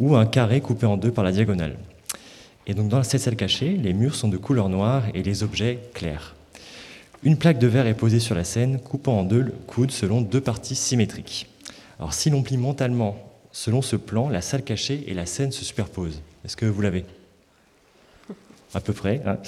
ou 0.00 0.16
un 0.16 0.26
carré 0.26 0.60
coupé 0.60 0.84
en 0.86 0.96
deux 0.96 1.12
par 1.12 1.22
la 1.22 1.30
diagonale. 1.30 1.76
Et 2.66 2.74
donc 2.74 2.88
dans 2.88 3.02
cette 3.04 3.20
salle 3.20 3.36
cachée, 3.36 3.76
les 3.76 3.92
murs 3.92 4.14
sont 4.16 4.28
de 4.28 4.36
couleur 4.36 4.68
noire 4.68 5.04
et 5.14 5.22
les 5.22 5.42
objets 5.42 5.78
clairs. 5.94 6.34
Une 7.22 7.36
plaque 7.36 7.58
de 7.58 7.66
verre 7.66 7.86
est 7.86 7.94
posée 7.94 8.20
sur 8.20 8.34
la 8.34 8.44
scène, 8.44 8.80
coupant 8.80 9.20
en 9.20 9.24
deux 9.24 9.42
le 9.42 9.52
coude 9.66 9.90
selon 9.90 10.20
deux 10.20 10.40
parties 10.40 10.74
symétriques. 10.74 11.46
Alors 11.98 12.14
si 12.14 12.30
l'on 12.30 12.42
plie 12.42 12.56
mentalement 12.56 13.16
selon 13.52 13.82
ce 13.82 13.96
plan, 13.96 14.28
la 14.28 14.40
salle 14.40 14.62
cachée 14.62 15.04
et 15.06 15.14
la 15.14 15.26
scène 15.26 15.52
se 15.52 15.64
superposent. 15.64 16.22
Est-ce 16.44 16.56
que 16.56 16.66
vous 16.66 16.80
l'avez? 16.80 17.04
À 18.74 18.80
peu 18.80 18.92
près. 18.92 19.20
hein. 19.26 19.38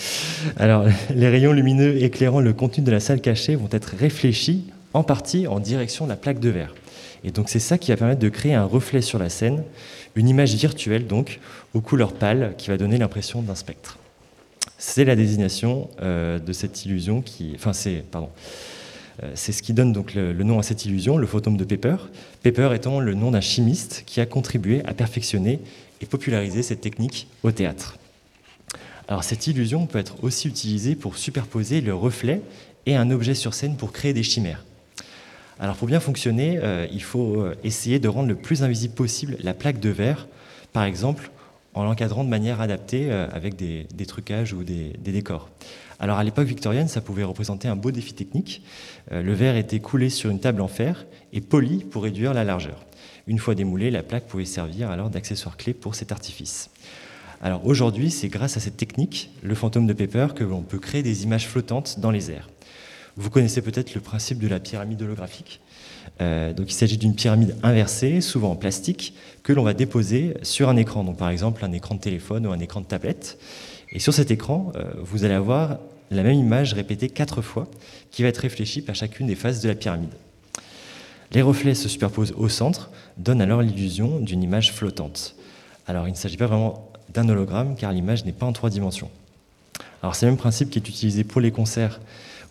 Alors 0.57 0.85
les 1.15 1.29
rayons 1.29 1.53
lumineux 1.53 2.03
éclairant 2.03 2.41
le 2.41 2.53
contenu 2.53 2.83
de 2.83 2.91
la 2.91 3.01
salle 3.01 3.21
cachée 3.21 3.55
vont 3.55 3.69
être 3.71 3.95
réfléchis 3.97 4.65
en 4.95 5.03
partie 5.05 5.47
en 5.47 5.61
direction 5.61 6.07
de 6.07 6.11
la 6.11 6.17
plaque 6.17 6.41
de 6.41 6.51
verre. 6.51 6.75
Et 7.25 7.31
donc 7.31 7.49
c'est 7.49 7.61
ça 7.61 7.79
qui 7.79 7.93
va 7.93 7.97
permettre 7.97 8.21
de 8.21 8.29
créer 8.29 8.55
un 8.55 8.65
reflet 8.65 9.01
sur 9.01 9.19
la 9.19 9.29
scène, 9.29 9.63
une 10.17 10.29
image 10.29 10.55
virtuelle 10.55 11.07
donc 11.07 11.39
aux 11.73 11.81
couleurs 11.81 12.13
pâles 12.13 12.55
qui 12.59 12.69
va 12.69 12.77
donner 12.77 12.99
l'impression 12.99 13.43
d'un 13.43 13.55
spectre. 13.55 13.99
C'est 14.77 15.05
la 15.05 15.15
désignation 15.15 15.89
euh, 16.03 16.41
de 16.41 16.53
cette 16.53 16.85
illusion 16.85 17.23
qui, 17.23 17.53
enfin 17.55 17.73
c'est, 17.73 18.05
pardon, 18.11 18.31
Euh, 19.23 19.31
c'est 19.35 19.53
ce 19.53 19.63
qui 19.63 19.75
donne 19.75 19.93
donc 19.93 20.15
le, 20.15 20.33
nom 20.33 20.59
à 20.59 20.63
cette 20.63 20.85
illusion, 20.87 21.19
le 21.19 21.27
photome 21.27 21.57
de 21.57 21.65
Pepper. 21.65 21.97
Pepper 22.43 22.71
étant 22.75 22.99
le 22.99 23.15
nom 23.15 23.31
d'un 23.31 23.43
chimiste 23.43 24.05
qui 24.07 24.21
a 24.21 24.27
contribué 24.27 24.83
à 24.87 24.95
perfectionner 24.95 25.61
et 26.01 26.07
populariser 26.07 26.63
cette 26.63 26.81
technique 26.81 27.29
au 27.43 27.53
théâtre. 27.53 27.99
Cette 29.21 29.47
illusion 29.47 29.87
peut 29.87 29.99
être 29.99 30.23
aussi 30.25 30.49
utilisée 30.49 30.95
pour 30.95 31.19
superposer 31.19 31.83
le 31.83 31.95
reflet 31.95 32.41
et 32.87 32.97
un 32.97 33.11
objet 33.11 33.35
sur 33.35 33.53
scène 33.53 33.77
pour 33.77 33.93
créer 33.93 34.13
des 34.13 34.23
chimères. 34.23 34.65
Alors 35.61 35.77
pour 35.77 35.87
bien 35.87 36.01
fonctionner, 36.01 36.59
euh, 36.63 36.87
il 36.91 37.03
faut 37.03 37.41
euh, 37.41 37.55
essayer 37.63 37.99
de 37.99 38.09
rendre 38.09 38.29
le 38.29 38.35
plus 38.35 38.63
invisible 38.63 38.95
possible 38.95 39.37
la 39.43 39.55
plaque 39.55 39.81
de 39.81 39.91
verre, 39.91 40.27
par 40.73 40.85
exemple 40.85 41.31
en 41.75 41.85
l'encadrant 41.85 42.25
de 42.25 42.29
manière 42.29 42.61
adaptée 42.61 43.11
euh, 43.11 43.29
avec 43.33 43.57
des, 43.57 43.87
trucages 44.07 44.53
ou 44.53 44.65
des, 44.65 44.93
décors. 44.99 45.49
Alors 46.01 46.19
à 46.19 46.25
l'époque 46.25 46.49
victorienne, 46.49 46.89
ça 46.89 47.01
pouvait 47.01 47.23
représenter 47.23 47.69
un 47.69 47.77
beau 47.77 47.93
défi 47.93 48.13
technique. 48.13 48.63
Le 49.13 49.33
verre 49.33 49.57
était 49.57 49.79
coulé 49.79 50.11
sur 50.11 50.31
une 50.31 50.41
table 50.41 50.61
en 50.61 50.67
fer 50.67 51.07
et 51.33 51.41
poli 51.41 51.85
pour 51.85 52.03
réduire 52.03 52.35
la 52.35 52.43
largeur. 52.43 52.85
Une 53.29 53.39
fois 53.39 53.55
démoulé, 53.55 53.93
la 53.93 54.03
plaque 54.03 54.27
pouvait 54.27 54.45
servir 54.45 54.91
alors 54.91 55.11
d'accessoire 55.11 55.57
clé 55.57 55.75
pour 55.75 55.95
cet 55.95 56.11
artifice. 56.11 56.72
Alors 57.43 57.67
aujourd'hui, 57.67 58.13
c'est 58.13 58.29
grâce 58.29 58.57
à 58.57 58.61
cette 58.61 58.77
technique, 58.77 59.31
le 59.43 59.57
fantôme 59.57 59.89
de 59.89 59.93
Paper, 59.93 60.29
que 60.35 60.45
l'on 60.45 60.63
peut 60.63 60.79
créer 60.79 61.03
des 61.03 61.25
images 61.25 61.49
flottantes 61.49 61.99
dans 61.99 62.13
les 62.13 62.31
airs. 62.31 62.49
Vous 63.17 63.31
connaissez 63.31 63.61
peut-être 63.63 63.95
le 63.95 64.01
principe 64.01 64.39
de 64.39 64.47
la 64.47 64.61
pyramide 64.61 65.03
holographique. 65.03 65.61
Euh, 66.21 66.53
donc 66.53 66.71
il 66.71 66.75
s'agit 66.75 66.99
d'une 66.99 67.17
pyramide 67.17 67.57
inversée, 67.65 68.21
souvent 68.21 68.53
en 68.53 68.57
plastique, 68.57 69.15
que 69.43 69.53
l'on 69.53 69.65
va 69.65 69.75
déposer 69.75 70.35
sur 70.43 70.69
un 70.69 70.77
écran. 70.77 71.05
Par 71.15 71.31
exemple 71.31 71.65
un 71.65 71.73
écran 71.73 71.97
de 71.97 72.01
téléphone 72.01 72.47
ou 72.47 72.53
un 72.53 72.61
écran 72.61 72.81
de 72.81 72.87
tablette. 72.87 73.39
Et 73.91 73.99
sur 73.99 74.15
cet 74.15 74.31
écran, 74.31 74.73
euh, 74.77 74.85
vous 75.03 75.25
allez 75.25 75.35
avoir 75.35 75.79
la 76.13 76.23
même 76.23 76.37
image 76.37 76.75
répétée 76.75 77.09
quatre 77.09 77.43
fois, 77.43 77.67
qui 78.13 78.23
va 78.23 78.29
être 78.29 78.39
réfléchie 78.39 78.83
par 78.83 78.95
chacune 78.95 79.27
des 79.27 79.35
faces 79.35 79.61
de 79.61 79.69
la 79.69 79.75
pyramide. 79.75 80.13
Les 81.33 81.43
reflets 81.43 81.75
se 81.75 81.89
superposent 81.89 82.35
au 82.37 82.49
centre, 82.49 82.91
donnent 83.17 83.41
alors 83.41 83.63
l'illusion 83.63 84.21
d'une 84.21 84.43
image 84.45 84.73
flottante. 84.73 85.35
Alors 85.89 86.07
il 86.07 86.13
ne 86.13 86.17
s'agit 86.17 86.37
pas 86.37 86.47
vraiment 86.47 86.92
d'un 87.13 87.29
hologramme, 87.29 87.75
car 87.77 87.93
l'image 87.93 88.25
n'est 88.25 88.33
pas 88.33 88.47
en 88.47 88.53
trois 88.53 88.71
dimensions. 88.71 89.11
Alors 90.03 90.15
c'est 90.15 90.27
le 90.27 90.33
même 90.33 90.39
principe 90.39 90.71
qui 90.71 90.79
est 90.79 90.89
utilisé 90.89 91.25
pour 91.25 91.41
les 91.41 91.51
concerts 91.51 92.01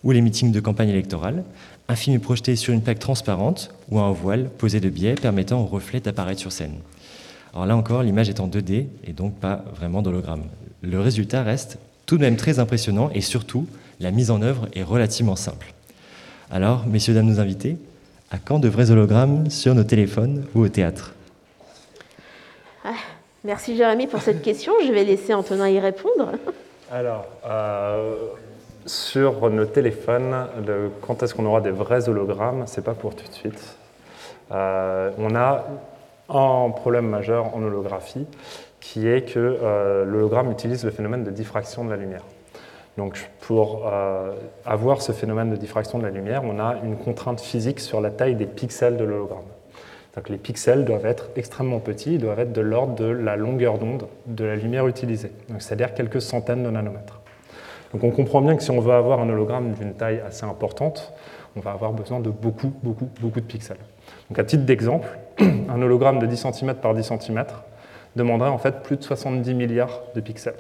ou 0.04 0.12
les 0.12 0.22
meetings 0.22 0.52
de 0.52 0.60
campagne 0.60 0.90
électorale. 0.90 1.44
Un 1.88 1.96
film 1.96 2.16
est 2.16 2.20
projeté 2.20 2.56
sur 2.56 2.74
une 2.74 2.82
plaque 2.82 3.00
transparente 3.00 3.74
ou 3.90 4.00
un 4.00 4.12
voile 4.12 4.50
posé 4.58 4.80
de 4.80 4.90
biais 4.90 5.16
permettant 5.16 5.62
au 5.62 5.66
reflet 5.66 6.00
d'apparaître 6.00 6.40
sur 6.40 6.52
scène. 6.52 6.76
Alors 7.54 7.66
là 7.66 7.76
encore, 7.76 8.04
l'image 8.04 8.30
est 8.30 8.40
en 8.40 8.48
2D 8.48 8.86
et 9.04 9.14
donc 9.14 9.36
pas 9.36 9.64
vraiment 9.76 10.02
d'hologramme. 10.02 10.44
Le 10.82 11.00
résultat 11.00 11.44
reste 11.44 11.78
tout 12.06 12.18
de 12.18 12.22
même 12.22 12.38
très 12.38 12.60
impressionnant 12.60 13.10
et 13.14 13.22
surtout, 13.22 13.68
la 14.00 14.12
mise 14.12 14.32
en 14.32 14.42
œuvre 14.42 14.68
est 14.74 14.84
relativement 14.84 15.36
simple. 15.36 15.74
Alors, 16.50 16.88
messieurs, 16.88 17.14
dames, 17.14 17.28
nos 17.28 17.40
invités, 17.40 17.78
à 18.32 18.38
quand 18.38 18.60
de 18.60 18.68
vrais 18.68 18.92
hologrammes 18.92 19.50
sur 19.50 19.76
nos 19.76 19.84
téléphones 19.84 20.44
ou 20.56 20.62
au 20.62 20.70
théâtre? 20.70 21.14
Merci 23.44 23.76
Jérémy 23.76 24.08
pour 24.08 24.22
cette 24.22 24.42
question. 24.42 24.74
Je 24.86 24.92
vais 24.92 25.04
laisser 25.04 25.34
Antonin 25.34 25.68
y 25.68 25.80
répondre. 25.80 26.32
Alors, 26.92 27.26
euh, 27.46 28.16
sur 28.86 29.50
nos 29.50 29.66
téléphones, 29.66 30.48
le- 30.66 30.92
quand 31.02 31.24
est-ce 31.24 31.34
qu'on 31.34 31.46
aura 31.46 31.62
des 31.62 31.72
vrais 31.72 32.08
hologrammes 32.08 32.64
C'est 32.68 32.84
pas 32.84 32.94
pour 32.94 33.16
tout 33.16 33.28
de 33.28 33.34
suite. 33.34 33.76
Euh, 34.52 35.10
on 35.18 35.36
a 35.36 35.66
un 36.30 36.70
problème 36.70 37.08
majeur 37.08 37.56
en 37.56 37.64
holographie, 37.64 38.28
qui 38.80 39.08
est 39.08 39.24
que 39.34 39.40
euh, 39.40 40.06
l'hologramme 40.06 40.52
utilise 40.52 40.84
le 40.86 40.92
phénomène 40.92 41.24
de 41.24 41.32
diffraction 41.32 41.84
de 41.86 41.90
la 41.90 41.98
lumière. 41.98 42.24
Donc, 42.98 43.30
pour 43.40 43.90
avoir 44.66 45.02
ce 45.02 45.14
phénomène 45.14 45.50
de 45.50 45.56
diffraction 45.56 45.98
de 45.98 46.04
la 46.04 46.10
lumière, 46.10 46.42
on 46.44 46.60
a 46.60 46.76
une 46.84 46.98
contrainte 46.98 47.40
physique 47.40 47.80
sur 47.80 48.02
la 48.02 48.12
taille 48.12 48.36
des 48.36 48.46
pixels 48.46 48.98
de 48.98 49.06
l'hologramme. 49.06 49.46
Donc, 50.16 50.30
les 50.30 50.38
pixels 50.38 50.84
doivent 50.84 51.06
être 51.06 51.30
extrêmement 51.36 51.80
petits, 51.80 52.16
ils 52.16 52.20
doivent 52.20 52.40
être 52.40 52.52
de 52.52 52.62
l'ordre 52.62 52.96
de 52.96 53.06
la 53.06 53.36
longueur 53.36 53.78
d'onde 53.78 54.08
de 54.26 54.44
la 54.44 54.56
lumière 54.56 54.88
utilisée, 54.88 55.32
c'est-à-dire 55.60 55.94
quelques 55.94 56.22
centaines 56.22 56.64
de 56.64 56.70
nanomètres. 56.70 57.22
Donc 57.94 58.04
on 58.04 58.12
comprend 58.12 58.42
bien 58.42 58.56
que 58.56 58.64
si 58.64 58.72
on 58.72 58.80
veut 58.80 58.94
avoir 58.94 59.20
un 59.20 59.30
hologramme 59.30 59.74
d'une 59.74 59.94
taille 59.94 60.22
assez 60.26 60.46
importante, 60.46 61.14
on 61.56 61.60
va 61.60 61.72
avoir 61.72 61.92
besoin 61.92 62.20
de 62.20 62.30
beaucoup, 62.30 62.74
beaucoup, 62.84 63.10
beaucoup 63.20 63.42
de 63.42 63.46
pixels. 63.46 63.78
Donc 64.30 64.40
à 64.40 64.44
titre 64.44 64.64
d'exemple, 64.64 65.10
un 65.40 65.82
hologramme 65.82 66.20
de 66.20 66.26
10 66.26 66.48
cm 66.54 66.76
par 66.76 66.94
10 66.94 67.04
cm 67.20 67.46
demanderait 68.16 68.50
en 68.50 68.58
fait 68.58 68.82
plus 68.82 68.98
de 68.98 69.04
70 69.04 69.54
milliards 69.54 70.02
de 70.16 70.22
pixels. 70.22 70.56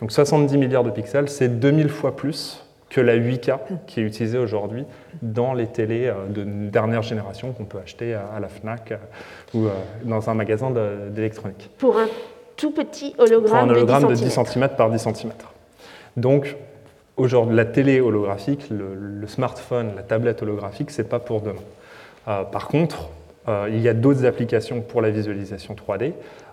Donc 0.00 0.10
70 0.10 0.56
milliards 0.56 0.82
de 0.82 0.90
pixels, 0.90 1.28
c'est 1.28 1.48
2000 1.48 1.88
fois 1.88 2.16
plus 2.16 2.64
que 2.94 3.00
la 3.00 3.16
8K 3.16 3.58
qui 3.88 3.98
est 3.98 4.04
utilisée 4.04 4.38
aujourd'hui 4.38 4.84
dans 5.20 5.52
les 5.52 5.66
télés 5.66 6.06
euh, 6.06 6.28
de 6.28 6.44
dernière 6.44 7.02
génération 7.02 7.50
qu'on 7.52 7.64
peut 7.64 7.78
acheter 7.82 8.14
à 8.14 8.38
la 8.38 8.46
FNAC 8.46 8.92
euh, 8.92 8.96
ou 9.52 9.66
euh, 9.66 9.70
dans 10.04 10.30
un 10.30 10.34
magasin 10.34 10.72
d'électronique 11.10 11.70
Pour 11.78 11.98
un 11.98 12.06
tout 12.56 12.70
petit 12.70 13.10
pour 13.16 13.24
hologramme, 13.24 13.68
un 13.68 13.72
hologramme 13.72 14.04
de 14.04 14.08
de 14.10 14.14
10 14.14 14.22
10 14.22 14.30
cm. 14.30 14.68
par 14.76 14.90
10 14.90 14.98
cm. 15.00 15.32
Donc, 16.16 16.54
aujourd'hui, 17.16 17.56
la 17.56 17.64
télé 17.64 18.00
holographique, 18.00 18.70
le, 18.70 18.94
le 18.94 19.26
smartphone, 19.26 19.90
la 19.96 20.02
tablette 20.02 20.42
holographique, 20.42 20.92
c'est 20.92 21.08
pas 21.08 21.18
pour 21.18 21.40
demain. 21.40 21.62
Euh, 22.28 22.44
par 22.44 22.68
contre, 22.68 23.08
euh, 23.48 23.68
il 23.70 23.80
y 23.80 23.88
a 23.88 23.94
d'autres 23.94 24.24
applications 24.24 24.80
pour 24.80 25.02
la 25.02 25.10
visualisation 25.10 25.74
3D, 25.74 26.12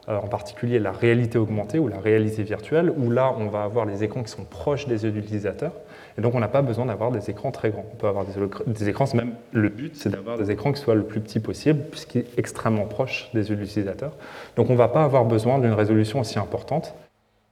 euh, 0.10 0.18
en 0.18 0.28
particulier 0.28 0.80
la 0.80 0.92
réalité 0.92 1.38
augmentée 1.38 1.80
ou 1.80 1.88
la 1.88 2.00
réalité 2.00 2.44
virtuelle, 2.44 2.92
où 2.98 3.10
là, 3.10 3.34
on 3.38 3.48
va 3.48 3.64
avoir 3.64 3.86
les 3.86 4.04
écrans 4.04 4.24
qui 4.24 4.32
sont 4.32 4.44
proches 4.44 4.88
des 4.88 5.04
yeux 5.04 5.12
de 5.12 5.16
l'utilisateur. 5.16 5.72
Et 6.18 6.22
donc, 6.22 6.36
on 6.36 6.40
n'a 6.40 6.48
pas 6.48 6.62
besoin 6.62 6.86
d'avoir 6.86 7.12
des 7.12 7.30
écrans 7.30 7.52
très 7.52 7.70
grands. 7.70 7.86
On 7.92 7.96
peut 7.96 8.08
avoir 8.08 8.26
des, 8.26 8.90
écrans, 8.90 9.06
même 9.14 9.34
le 9.52 9.70
but, 9.70 9.96
c'est 9.96 10.10
d'avoir 10.10 10.38
des 10.38 10.52
écrans 10.52 10.72
qui 10.72 10.82
soient 10.82 10.96
le 10.96 11.04
plus 11.04 11.22
petit 11.22 11.40
possible, 11.40 11.82
puisqu'il 11.90 12.20
est 12.20 12.40
extrêmement 12.40 12.86
proche 12.86 13.30
des 13.34 13.50
yeux 13.50 13.56
de 13.56 13.62
l'utilisateur. 13.62 14.12
Donc, 14.56 14.70
on 14.70 14.74
ne 14.74 14.78
va 14.78 14.88
pas 14.88 15.04
avoir 15.04 15.26
besoin 15.26 15.60
d'une 15.60 15.74
résolution 15.74 16.20
aussi 16.20 16.40
importante. 16.40 16.94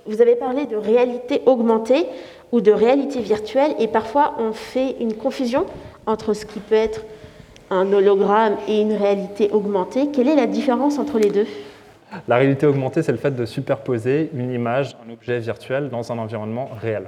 Vous 0.06 0.22
avez 0.22 0.36
parlé 0.36 0.66
de 0.66 0.76
réalité 0.76 1.42
augmentée 1.46 2.06
ou 2.52 2.62
de 2.62 2.72
réalité 2.72 3.20
virtuelle 3.22 3.76
et 3.80 3.88
parfois 3.88 4.36
on 4.40 4.54
fait 4.54 4.96
une 5.00 5.14
confusion 5.14 5.66
entre 6.08 6.34
ce 6.34 6.46
qui 6.46 6.60
peut 6.60 6.74
être 6.74 7.06
un 7.70 7.92
hologramme 7.94 8.56
et 8.68 8.82
une 8.82 8.94
réalité 8.94 9.52
augmentée. 9.52 10.10
Quelle 10.12 10.28
est 10.28 10.36
la 10.36 10.48
différence 10.48 10.98
entre 10.98 11.20
les 11.20 11.30
deux? 11.30 11.46
La 12.28 12.38
réalité 12.38 12.66
augmentée, 12.66 13.04
c'est 13.04 13.12
le 13.12 13.20
fait 13.20 13.36
de 13.36 13.46
superposer 13.46 14.32
une 14.34 14.52
image, 14.52 14.98
un 15.08 15.14
objet 15.14 15.38
virtuel 15.38 15.90
dans 15.90 16.12
un 16.12 16.18
environnement 16.18 16.70
réel. 16.82 17.04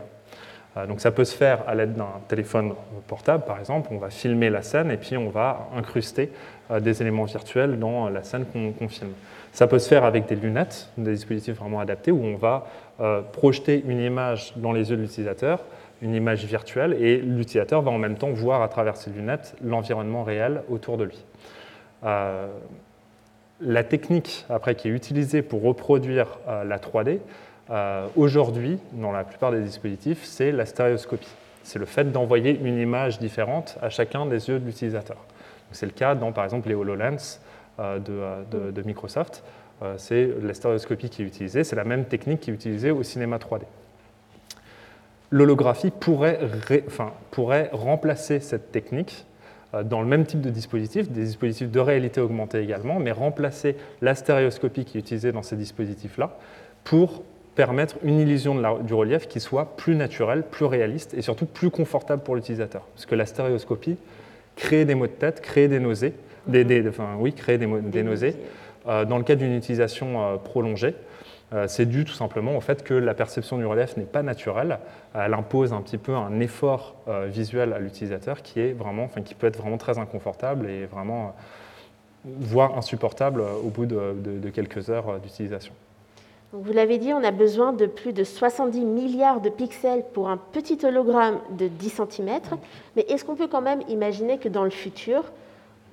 Euh, 0.78 0.86
Donc 0.86 1.02
ça 1.02 1.12
peut 1.12 1.26
se 1.26 1.36
faire 1.36 1.68
à 1.68 1.76
l'aide 1.76 1.96
d'un 1.96 2.22
téléphone 2.28 2.74
portable, 3.08 3.44
par 3.46 3.60
exemple. 3.60 3.90
On 3.92 3.98
va 3.98 4.10
filmer 4.10 4.50
la 4.50 4.62
scène 4.62 4.92
et 4.92 4.98
puis 4.98 5.18
on 5.18 5.30
va 5.30 5.70
incruster 5.76 6.32
euh, 6.70 6.80
des 6.80 7.02
éléments 7.02 7.26
virtuels 7.26 7.80
dans 7.80 8.10
la 8.10 8.24
scène 8.24 8.46
qu'on 8.46 8.72
qu'on 8.72 8.88
filme. 8.88 9.14
Ça 9.54 9.68
peut 9.68 9.80
se 9.80 9.90
faire 9.90 10.06
avec 10.06 10.28
des 10.28 10.36
lunettes, 10.36 10.90
des 10.98 11.12
dispositifs 11.12 11.58
vraiment 11.58 11.80
adaptés, 11.80 12.12
où 12.12 12.24
on 12.24 12.38
va 12.38 12.68
euh, 13.02 13.22
projeter 13.22 13.84
une 13.86 14.00
image 14.00 14.54
dans 14.56 14.72
les 14.72 14.90
yeux 14.90 14.96
de 14.96 15.02
l'utilisateur, 15.02 15.60
une 16.02 16.15
image 16.15 16.46
virtuelle, 16.46 16.94
et 16.94 17.17
l'utilisateur 17.17 17.82
va 17.82 17.92
en 17.92 17.98
même 17.98 18.15
temps 18.15 18.32
voir 18.32 18.62
à 18.62 18.69
travers 18.69 18.96
ses 18.96 19.12
lunettes 19.12 19.56
l'environnement 19.62 20.24
réel 20.24 20.63
autour 20.69 20.98
de 20.98 21.04
lui. 21.04 21.26
Euh, 22.06 22.48
la 23.60 23.84
technique 23.84 24.46
après 24.50 24.76
qui 24.76 24.88
est 24.88 24.92
utilisée 24.92 25.42
pour 25.42 25.62
reproduire 25.62 26.40
euh, 26.48 26.63
la 26.63 26.78
3D, 26.78 27.19
euh, 27.72 28.08
aujourd'hui, 28.17 28.80
dans 28.92 29.12
la 29.12 29.24
plupart 29.24 29.52
des 29.52 29.62
dispositifs, 29.62 30.26
c'est 30.26 30.52
la 30.52 30.65
stéréoscopie. 30.65 31.30
C'est 31.63 31.80
le 31.80 31.86
fait 31.86 32.12
d'envoyer 32.12 32.60
une 32.60 32.78
image 32.78 33.19
différente 33.19 33.78
à 33.82 33.90
chacun 33.90 34.26
des 34.26 34.50
yeux 34.50 34.60
de 34.60 34.65
l'utilisateur. 34.65 35.17
C'est 35.72 35.86
le 35.86 35.94
cas 35.94 36.15
dans, 36.15 36.34
par 36.34 36.44
exemple, 36.44 36.67
les 36.67 36.76
HoloLens 36.76 37.40
euh, 37.80 38.00
de, 38.00 38.82
Microsoft. 38.82 39.44
Euh, 39.84 39.94
c'est 39.98 40.30
la 40.42 40.54
stéréoscopie 40.54 41.10
qui 41.10 41.22
est 41.22 41.26
utilisée. 41.26 41.63
C'est 41.63 41.78
la 41.78 41.86
même 41.86 42.06
technique 42.06 42.42
qui 42.42 42.52
est 42.52 42.54
utilisée 42.54 42.92
au 42.92 43.04
cinéma 43.04 43.38
3D. 43.38 43.62
L'holographie 45.30 45.92
pourrait, 45.92 46.40
enfin, 46.88 47.13
pourrait 47.32 47.69
remplacer 47.72 48.42
cette 48.42 48.74
technique 48.74 49.26
dans 49.86 50.02
le 50.02 50.08
même 50.08 50.26
type 50.26 50.42
de 50.42 50.50
dispositif, 50.50 51.10
des 51.10 51.24
dispositifs 51.24 51.72
de 51.72 51.80
réalité 51.80 52.19
augmentée 52.19 52.62
également, 52.62 53.00
mais 53.00 53.13
remplacer 53.13 53.78
la 54.02 54.15
stéréoscopie 54.15 54.84
qui 54.84 54.98
est 54.98 55.00
utilisée 55.00 55.32
dans 55.32 55.44
ces 55.44 55.56
dispositifs-là 55.56 56.38
pour 56.84 57.24
permettre 57.56 57.95
une 58.04 58.19
illusion 58.19 58.56
de 58.56 58.62
la- 58.62 58.77
du 58.79 58.93
relief 58.93 59.27
qui 59.27 59.39
soit 59.39 59.75
plus 59.77 59.95
naturelle, 59.95 60.43
plus 60.43 60.65
réaliste 60.65 61.13
et 61.13 61.21
surtout 61.21 61.45
plus 61.45 61.69
confortable 61.69 62.23
pour 62.23 62.35
l'utilisateur. 62.35 62.83
Parce 62.95 63.06
que 63.06 63.15
la 63.15 63.25
stéréoscopie 63.25 63.97
crée 64.56 64.85
des 64.85 64.95
maux 64.95 65.08
de 65.08 65.12
tête, 65.12 65.41
crée 65.41 65.67
des 65.67 65.79
nausées, 65.79 66.13
des, 66.47 66.63
des- 66.63 66.87
enfin, 66.87 67.15
oui, 67.19 67.33
crée 67.33 67.58
des, 67.58 67.67
nausées. 68.04 68.35
Euh, 68.87 69.06
dans 69.06 69.17
le 69.17 69.23
cas 69.23 69.35
d'une 69.35 69.54
utilisation 69.56 70.23
euh, 70.23 70.37
prolongée, 70.37 70.95
euh, 71.54 71.67
c'est 71.67 71.85
dû 71.85 72.06
tout 72.06 72.13
simplement 72.13 72.56
au 72.56 72.62
fait 72.62 72.83
que 72.83 72.93
la 72.93 73.13
perception 73.13 73.58
du 73.58 73.65
relief 73.65 73.97
n'est 73.97 74.06
pas 74.06 74.23
naturelle. 74.23 74.79
Elle 75.13 75.33
impose 75.33 75.73
un 75.73 75.81
petit 75.81 75.97
peu 75.97 76.15
un 76.15 76.39
effort 76.39 76.95
visuel 77.27 77.73
à 77.73 77.79
l'utilisateur 77.79 78.41
qui 78.41 78.62
est 78.62 78.71
vraiment, 78.71 79.04
enfin, 79.04 79.21
qui 79.21 79.35
peut 79.35 79.47
être 79.47 79.58
vraiment 79.58 79.77
très 79.77 79.97
inconfortable 79.99 80.69
et 80.69 80.85
vraiment, 80.85 81.35
voire 82.23 82.77
insupportable 82.77 83.41
au 83.41 83.67
bout 83.69 83.85
de, 83.85 83.99
de- 84.23 84.39
de 84.39 84.49
quelques 84.49 84.89
heures 84.89 85.19
d'utilisation. 85.19 85.73
Vous 86.54 86.73
l'avez 86.73 86.97
dit, 86.97 87.13
on 87.13 87.23
a 87.23 87.31
besoin 87.31 87.71
de 87.71 87.85
plus 87.85 88.12
de 88.12 88.25
70 88.25 88.81
milliards 88.81 89.39
de 89.39 89.49
pixels 89.49 90.04
pour 90.13 90.27
un 90.27 90.35
petit 90.35 90.77
hologramme 90.83 91.39
de 91.58 91.69
10 91.69 92.02
cm. 92.10 92.39
Mais 92.97 93.04
est-ce 93.04 93.23
qu'on 93.23 93.35
peut 93.35 93.47
quand 93.47 93.62
même 93.62 93.79
imaginer 93.87 94.37
que 94.37 94.49
dans 94.49 94.65
le 94.65 94.69
futur, 94.69 95.23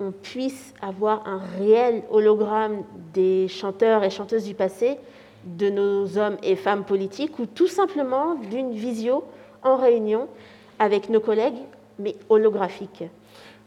on 0.01 0.11
puisse 0.11 0.73
avoir 0.81 1.25
un 1.25 1.39
réel 1.57 2.03
hologramme 2.11 2.83
des 3.13 3.47
chanteurs 3.47 4.03
et 4.03 4.09
chanteuses 4.09 4.43
du 4.43 4.53
passé, 4.53 4.97
de 5.45 5.69
nos 5.69 6.17
hommes 6.17 6.35
et 6.43 6.57
femmes 6.57 6.83
politiques, 6.83 7.39
ou 7.39 7.45
tout 7.45 7.67
simplement 7.67 8.35
d'une 8.35 8.71
visio 8.71 9.23
en 9.63 9.77
réunion 9.77 10.27
avec 10.77 11.09
nos 11.09 11.21
collègues, 11.21 11.59
mais 11.99 12.15
holographique 12.27 13.05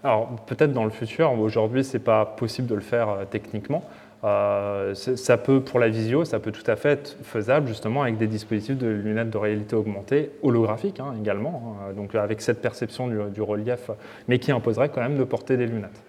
Alors 0.05 0.29
peut-être 0.47 0.75
dans 0.75 0.85
le 0.85 0.91
futur, 0.91 1.33
aujourd'hui 1.39 1.85
c'est 1.85 1.99
pas 1.99 2.27
possible 2.27 2.69
de 2.69 2.75
le 2.75 2.83
faire 2.83 3.09
euh, 3.09 3.25
techniquement. 3.25 3.83
Euh, 4.25 4.95
ça 4.95 5.37
peut, 5.37 5.61
pour 5.61 5.81
la 5.81 5.89
visio, 5.89 6.25
ça 6.25 6.39
peut 6.39 6.53
tout 6.53 6.69
à 6.71 6.77
fait 6.77 6.91
être 6.91 7.17
faisable 7.25 7.67
justement 7.67 8.03
avec 8.03 8.19
des 8.19 8.29
dispositifs 8.29 8.79
de 8.79 8.87
lunettes 8.87 9.31
de 9.31 9.39
réalité 9.39 9.75
augmentée 9.75 10.31
holographiques 10.43 11.01
hein, 11.01 11.15
également, 11.21 11.77
hein, 11.81 11.93
donc 11.95 12.15
avec 12.15 12.41
cette 12.41 12.61
perception 12.61 13.09
du, 13.09 13.43
relief, 13.43 13.91
mais 14.29 14.39
qui 14.39 14.53
imposerait 14.53 14.91
quand 14.91 15.01
même 15.01 15.19
de 15.19 15.25
porter 15.25 15.57
des 15.57 15.67
lunettes. 15.67 16.01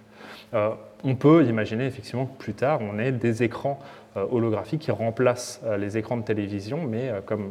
Euh, 0.53 0.70
on 1.03 1.16
peut 1.16 1.43
imaginer 1.43 1.88
effectivement 1.88 2.28
que 2.28 2.38
plus 2.38 2.53
tard, 2.53 2.82
on 2.82 2.99
ait 2.99 3.11
des 3.11 3.41
écrans 3.41 3.80
euh, 4.16 4.28
holographiques 4.32 4.82
qui 4.82 4.91
remplacent 4.91 5.61
les 5.80 5.97
écrans 5.97 6.18
de 6.18 6.24
télévision, 6.24 6.82
mais 6.88 7.11
comme, 7.26 7.49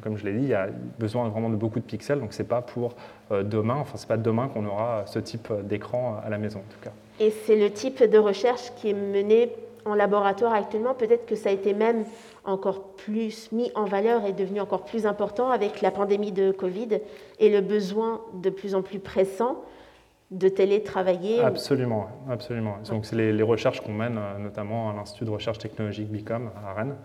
comme 0.00 0.16
je 0.16 0.24
l'ai 0.24 0.32
dit, 0.32 0.44
il 0.44 0.50
y 0.50 0.54
a 0.54 0.68
besoin 1.00 1.28
vraiment 1.28 1.50
de 1.50 1.56
beaucoup 1.56 1.80
de 1.80 1.84
pixels, 1.84 2.20
donc 2.20 2.32
c'est 2.32 2.46
pas 2.46 2.62
pour 2.62 2.94
demain, 3.30 3.78
enfin 3.80 3.94
c'est 3.96 4.06
pas 4.06 4.16
demain 4.16 4.46
qu'on 4.46 4.64
aura 4.64 5.02
ce 5.06 5.18
type 5.18 5.52
d'écran 5.64 6.20
à 6.24 6.30
la 6.30 6.38
maison 6.38 6.60
en 6.60 6.72
tout 6.72 6.80
cas. 6.80 6.92
Et 7.18 7.32
c'est 7.44 7.56
le 7.56 7.70
type 7.70 8.02
de 8.04 8.18
recherche 8.18 8.72
qui 8.76 8.90
est 8.90 8.94
mené 8.94 9.50
en 9.84 9.94
laboratoire 9.94 10.52
actuellement, 10.52 10.94
peut-être 10.94 11.26
que 11.26 11.36
ça 11.36 11.50
a 11.50 11.52
été 11.52 11.74
même 11.74 12.04
encore 12.44 12.94
plus 12.94 13.50
mis 13.52 13.70
en 13.74 13.84
valeur 13.84 14.24
et 14.24 14.32
devenu 14.32 14.60
encore 14.60 14.84
plus 14.84 15.06
important 15.06 15.50
avec 15.50 15.80
la 15.80 15.90
pandémie 15.90 16.32
de 16.32 16.52
Covid 16.52 17.00
et 17.40 17.50
le 17.50 17.60
besoin 17.60 18.20
de 18.34 18.50
plus 18.50 18.74
en 18.74 18.82
plus 18.82 18.98
pressant 18.98 19.62
de 20.30 20.48
télétravailler. 20.48 21.40
Absolument, 21.40 22.08
absolument. 22.30 22.76
Donc 22.88 23.06
c'est 23.06 23.16
les, 23.16 23.42
recherches 23.42 23.80
qu'on 23.80 23.92
mène 23.92 24.18
euh, 24.18 24.38
notamment 24.38 24.90
à 24.90 24.94
l'Institut 24.94 25.24
de 25.24 25.30
recherche 25.30 25.58
technologique 25.58 26.08
BICOM 26.08 26.50
à 26.66 26.72
Rennes. 26.72 26.96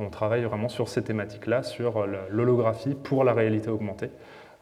On 0.00 0.10
travaille 0.10 0.44
vraiment 0.44 0.68
sur 0.68 0.88
ces 0.88 1.02
thématiques-là, 1.02 1.64
sur 1.64 2.06
l'holographie 2.30 2.94
pour 2.94 3.24
la 3.24 3.34
réalité 3.34 3.68
augmentée. 3.68 4.10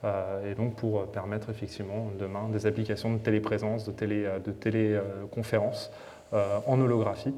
Euh, 0.05 0.51
et 0.51 0.55
donc 0.55 0.77
pour 0.77 1.07
permettre 1.07 1.51
effectivement 1.51 2.09
demain 2.19 2.49
des 2.51 2.67
applications 2.67 3.13
de 3.13 3.19
téléprésence, 3.19 3.85
de, 3.85 3.93
télé, 3.93 4.27
de 4.45 4.51
téléconférence 4.51 5.91
euh, 6.33 6.59
en 6.67 6.81
holographie. 6.81 7.35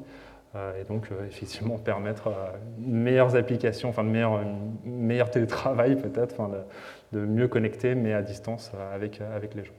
Euh, 0.55 0.81
et 0.81 0.83
donc 0.83 1.09
euh, 1.11 1.27
effectivement 1.27 1.77
permettre 1.77 2.27
euh, 2.27 2.57
meilleures 2.79 3.35
applications, 3.35 3.89
enfin 3.89 4.03
de 4.03 4.09
meilleur, 4.09 4.41
meilleur 4.83 5.29
télétravail 5.29 5.95
peut-être, 5.95 6.35
de, 7.11 7.19
mieux 7.19 7.47
connecter 7.47 7.93
mais 7.93 8.13
à 8.13 8.23
distance 8.23 8.71
avec, 8.91 9.21
avec 9.21 9.53
les 9.53 9.63
gens. 9.63 9.73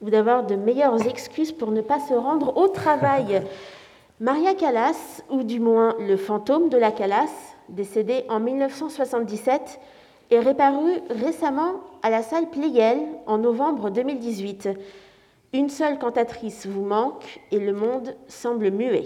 Ou 0.00 0.10
d'avoir 0.10 0.44
de 0.44 0.56
meilleures 0.56 1.06
excuses 1.06 1.52
pour 1.52 1.70
ne 1.70 1.82
pas 1.82 2.00
se 2.00 2.14
rendre 2.14 2.56
au 2.56 2.66
travail. 2.66 3.42
Maria 4.20 4.54
Callas, 4.54 5.22
ou 5.30 5.44
du 5.44 5.60
moins 5.60 5.94
le 6.00 6.16
fantôme 6.16 6.68
de 6.68 6.76
la 6.76 6.90
Callas, 6.90 7.54
décédée 7.68 8.24
en 8.28 8.40
1977, 8.40 9.78
est 10.32 10.40
réparu 10.40 11.00
récemment 11.10 11.74
à 12.02 12.10
la 12.10 12.22
salle 12.22 12.50
Pleyel 12.50 12.98
en 13.26 13.38
novembre 13.38 13.90
2018. 13.90 14.70
Une 15.52 15.68
seule 15.68 15.98
cantatrice 16.00 16.66
vous 16.66 16.84
manque 16.84 17.40
et 17.52 17.60
le 17.60 17.72
monde 17.72 18.16
semble 18.26 18.72
muet. 18.72 19.04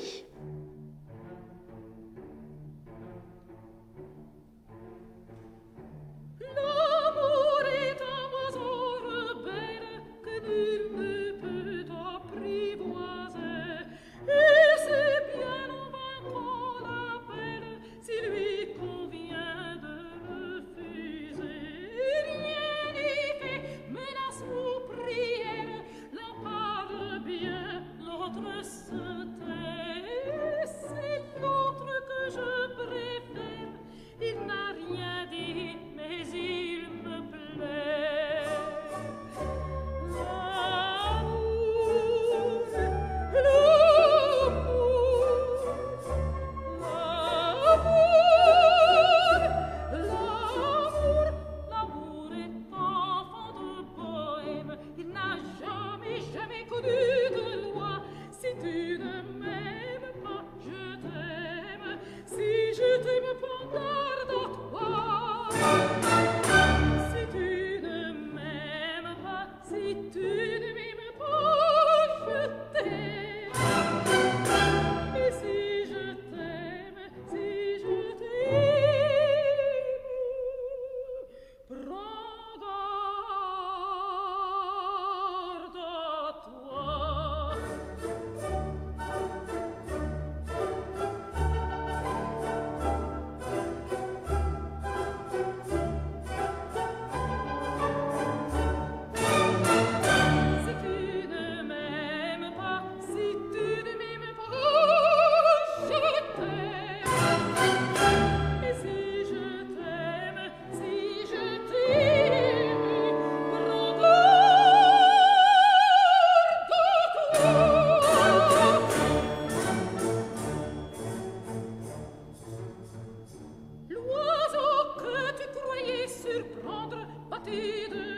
ti 127.44 127.88
de 127.90 128.11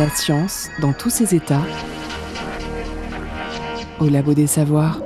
La 0.00 0.08
science 0.08 0.70
dans 0.80 0.94
tous 0.94 1.10
ses 1.10 1.34
états 1.34 1.60
au 4.00 4.08
labo 4.08 4.32
des 4.32 4.46
savoirs. 4.46 5.02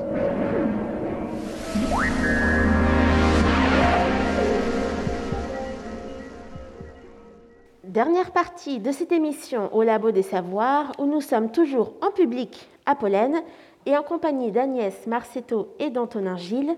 Dernière 7.83 8.31
partie 8.31 8.79
de 8.79 8.93
cette 8.93 9.11
émission 9.11 9.75
au 9.75 9.83
Labo 9.83 10.13
des 10.13 10.23
Savoirs 10.23 10.93
où 11.01 11.07
nous 11.07 11.21
sommes 11.21 11.51
toujours 11.51 11.95
en 12.01 12.13
public 12.13 12.69
à 12.87 12.95
Pollen 12.95 13.43
et 13.87 13.97
en 13.97 14.05
compagnie 14.05 14.53
d'Agnès 14.53 15.09
Marcetto 15.09 15.75
et 15.81 15.91
d'Antonin 15.91 16.37
Gilles. 16.37 16.77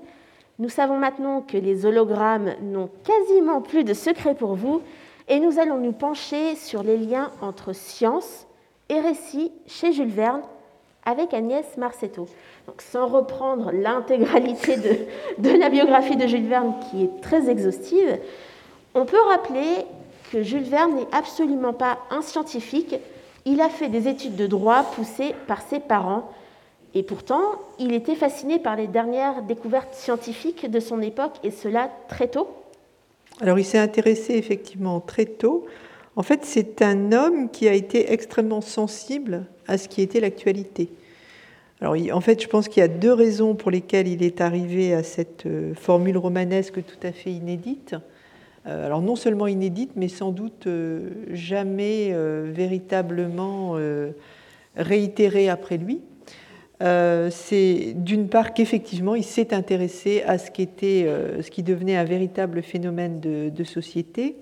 Nous 0.58 0.70
savons 0.70 0.96
maintenant 0.96 1.42
que 1.42 1.58
les 1.58 1.84
hologrammes 1.84 2.54
n'ont 2.62 2.88
quasiment 3.04 3.60
plus 3.60 3.84
de 3.84 3.92
secret 3.92 4.34
pour 4.34 4.54
vous 4.54 4.80
et 5.28 5.40
nous 5.40 5.58
allons 5.58 5.78
nous 5.78 5.92
pencher 5.92 6.54
sur 6.54 6.82
les 6.82 6.96
liens 6.96 7.30
entre 7.40 7.72
science 7.72 8.46
et 8.88 9.00
récit 9.00 9.52
chez 9.66 9.92
Jules 9.92 10.08
Verne 10.08 10.42
avec 11.04 11.34
Agnès 11.34 11.76
Marcetto. 11.76 12.26
Sans 12.78 13.06
reprendre 13.06 13.70
l'intégralité 13.72 14.76
de, 14.76 14.96
de 15.38 15.56
la 15.56 15.68
biographie 15.68 16.16
de 16.16 16.26
Jules 16.26 16.48
Verne 16.48 16.74
qui 16.90 17.04
est 17.04 17.20
très 17.20 17.48
exhaustive, 17.48 18.18
on 18.94 19.04
peut 19.04 19.22
rappeler 19.28 19.86
que 20.32 20.42
Jules 20.42 20.62
Verne 20.62 20.94
n'est 20.94 21.16
absolument 21.16 21.72
pas 21.72 21.98
un 22.10 22.22
scientifique. 22.22 22.96
Il 23.44 23.60
a 23.60 23.68
fait 23.68 23.88
des 23.88 24.08
études 24.08 24.36
de 24.36 24.46
droit 24.46 24.82
poussées 24.82 25.34
par 25.46 25.62
ses 25.62 25.80
parents. 25.80 26.30
Et 26.94 27.02
pourtant, 27.02 27.42
il 27.78 27.92
était 27.92 28.14
fasciné 28.14 28.58
par 28.58 28.74
les 28.74 28.86
dernières 28.86 29.42
découvertes 29.42 29.94
scientifiques 29.94 30.70
de 30.70 30.80
son 30.80 31.02
époque, 31.02 31.34
et 31.44 31.50
cela 31.50 31.90
très 32.08 32.28
tôt. 32.28 32.48
Alors, 33.42 33.58
il 33.58 33.64
s'est 33.64 33.78
intéressé 33.78 34.34
effectivement 34.34 35.00
très 35.00 35.26
tôt. 35.26 35.66
En 36.16 36.22
fait, 36.22 36.44
c'est 36.44 36.80
un 36.80 37.12
homme 37.12 37.50
qui 37.50 37.68
a 37.68 37.74
été 37.74 38.12
extrêmement 38.12 38.62
sensible 38.62 39.44
à 39.66 39.76
ce 39.76 39.88
qui 39.88 40.00
était 40.00 40.20
l'actualité. 40.20 40.88
Alors, 41.82 41.94
en 42.12 42.20
fait, 42.22 42.42
je 42.42 42.48
pense 42.48 42.68
qu'il 42.68 42.80
y 42.80 42.84
a 42.84 42.88
deux 42.88 43.12
raisons 43.12 43.54
pour 43.54 43.70
lesquelles 43.70 44.08
il 44.08 44.22
est 44.22 44.40
arrivé 44.40 44.94
à 44.94 45.02
cette 45.02 45.44
euh, 45.44 45.74
formule 45.74 46.16
romanesque 46.16 46.82
tout 46.82 47.06
à 47.06 47.12
fait 47.12 47.30
inédite. 47.30 47.94
Euh, 48.66 48.86
alors 48.86 49.02
non 49.02 49.14
seulement 49.14 49.46
inédite, 49.46 49.90
mais 49.94 50.08
sans 50.08 50.32
doute 50.32 50.66
euh, 50.66 51.10
jamais 51.32 52.14
véritablement 52.46 53.76
réitérée 54.76 55.50
après 55.50 55.76
lui. 55.76 56.00
C'est 56.80 57.94
d'une 57.94 58.28
part 58.28 58.54
qu'effectivement 58.54 59.14
il 59.14 59.24
s'est 59.24 59.54
intéressé 59.54 60.22
à 60.26 60.38
ce 60.38 60.50
qui, 60.50 60.62
était, 60.62 61.06
ce 61.40 61.50
qui 61.50 61.62
devenait 61.62 61.96
un 61.96 62.04
véritable 62.04 62.62
phénomène 62.62 63.20
de, 63.20 63.48
de 63.48 63.64
société. 63.64 64.36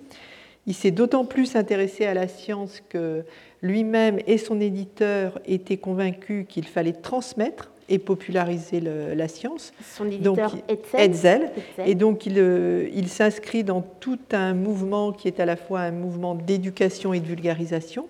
Il 0.67 0.75
s'est 0.75 0.91
d'autant 0.91 1.25
plus 1.25 1.57
intéressé 1.57 2.07
à 2.07 2.15
la 2.15 2.27
science 2.27 2.83
que 2.89 3.25
lui-même 3.63 4.19
et 4.27 4.39
son 4.39 4.61
éditeur 4.61 5.39
étaient 5.47 5.77
convaincus 5.77 6.47
qu'il 6.49 6.67
fallait 6.67 6.93
transmettre 6.93 7.71
et 7.89 7.99
populariser 7.99 8.81
le, 8.81 9.15
la 9.15 9.29
science. 9.29 9.73
Son 9.83 10.07
éditeur 10.07 10.35
donc. 10.35 10.63
Et 11.87 11.95
donc 11.95 12.27
il, 12.27 12.39
euh, 12.39 12.89
il 12.95 13.09
s'inscrit 13.09 13.65
dans 13.65 13.83
tout 13.83 14.19
un 14.33 14.55
mouvement 14.55 15.13
qui 15.13 15.29
est 15.29 15.41
à 15.41 15.45
la 15.45 15.57
fois 15.57 15.81
un 15.81 15.91
mouvement 15.91 16.35
d'éducation 16.35 17.13
et 17.13 17.21
de 17.21 17.27
vulgarisation. 17.27 18.09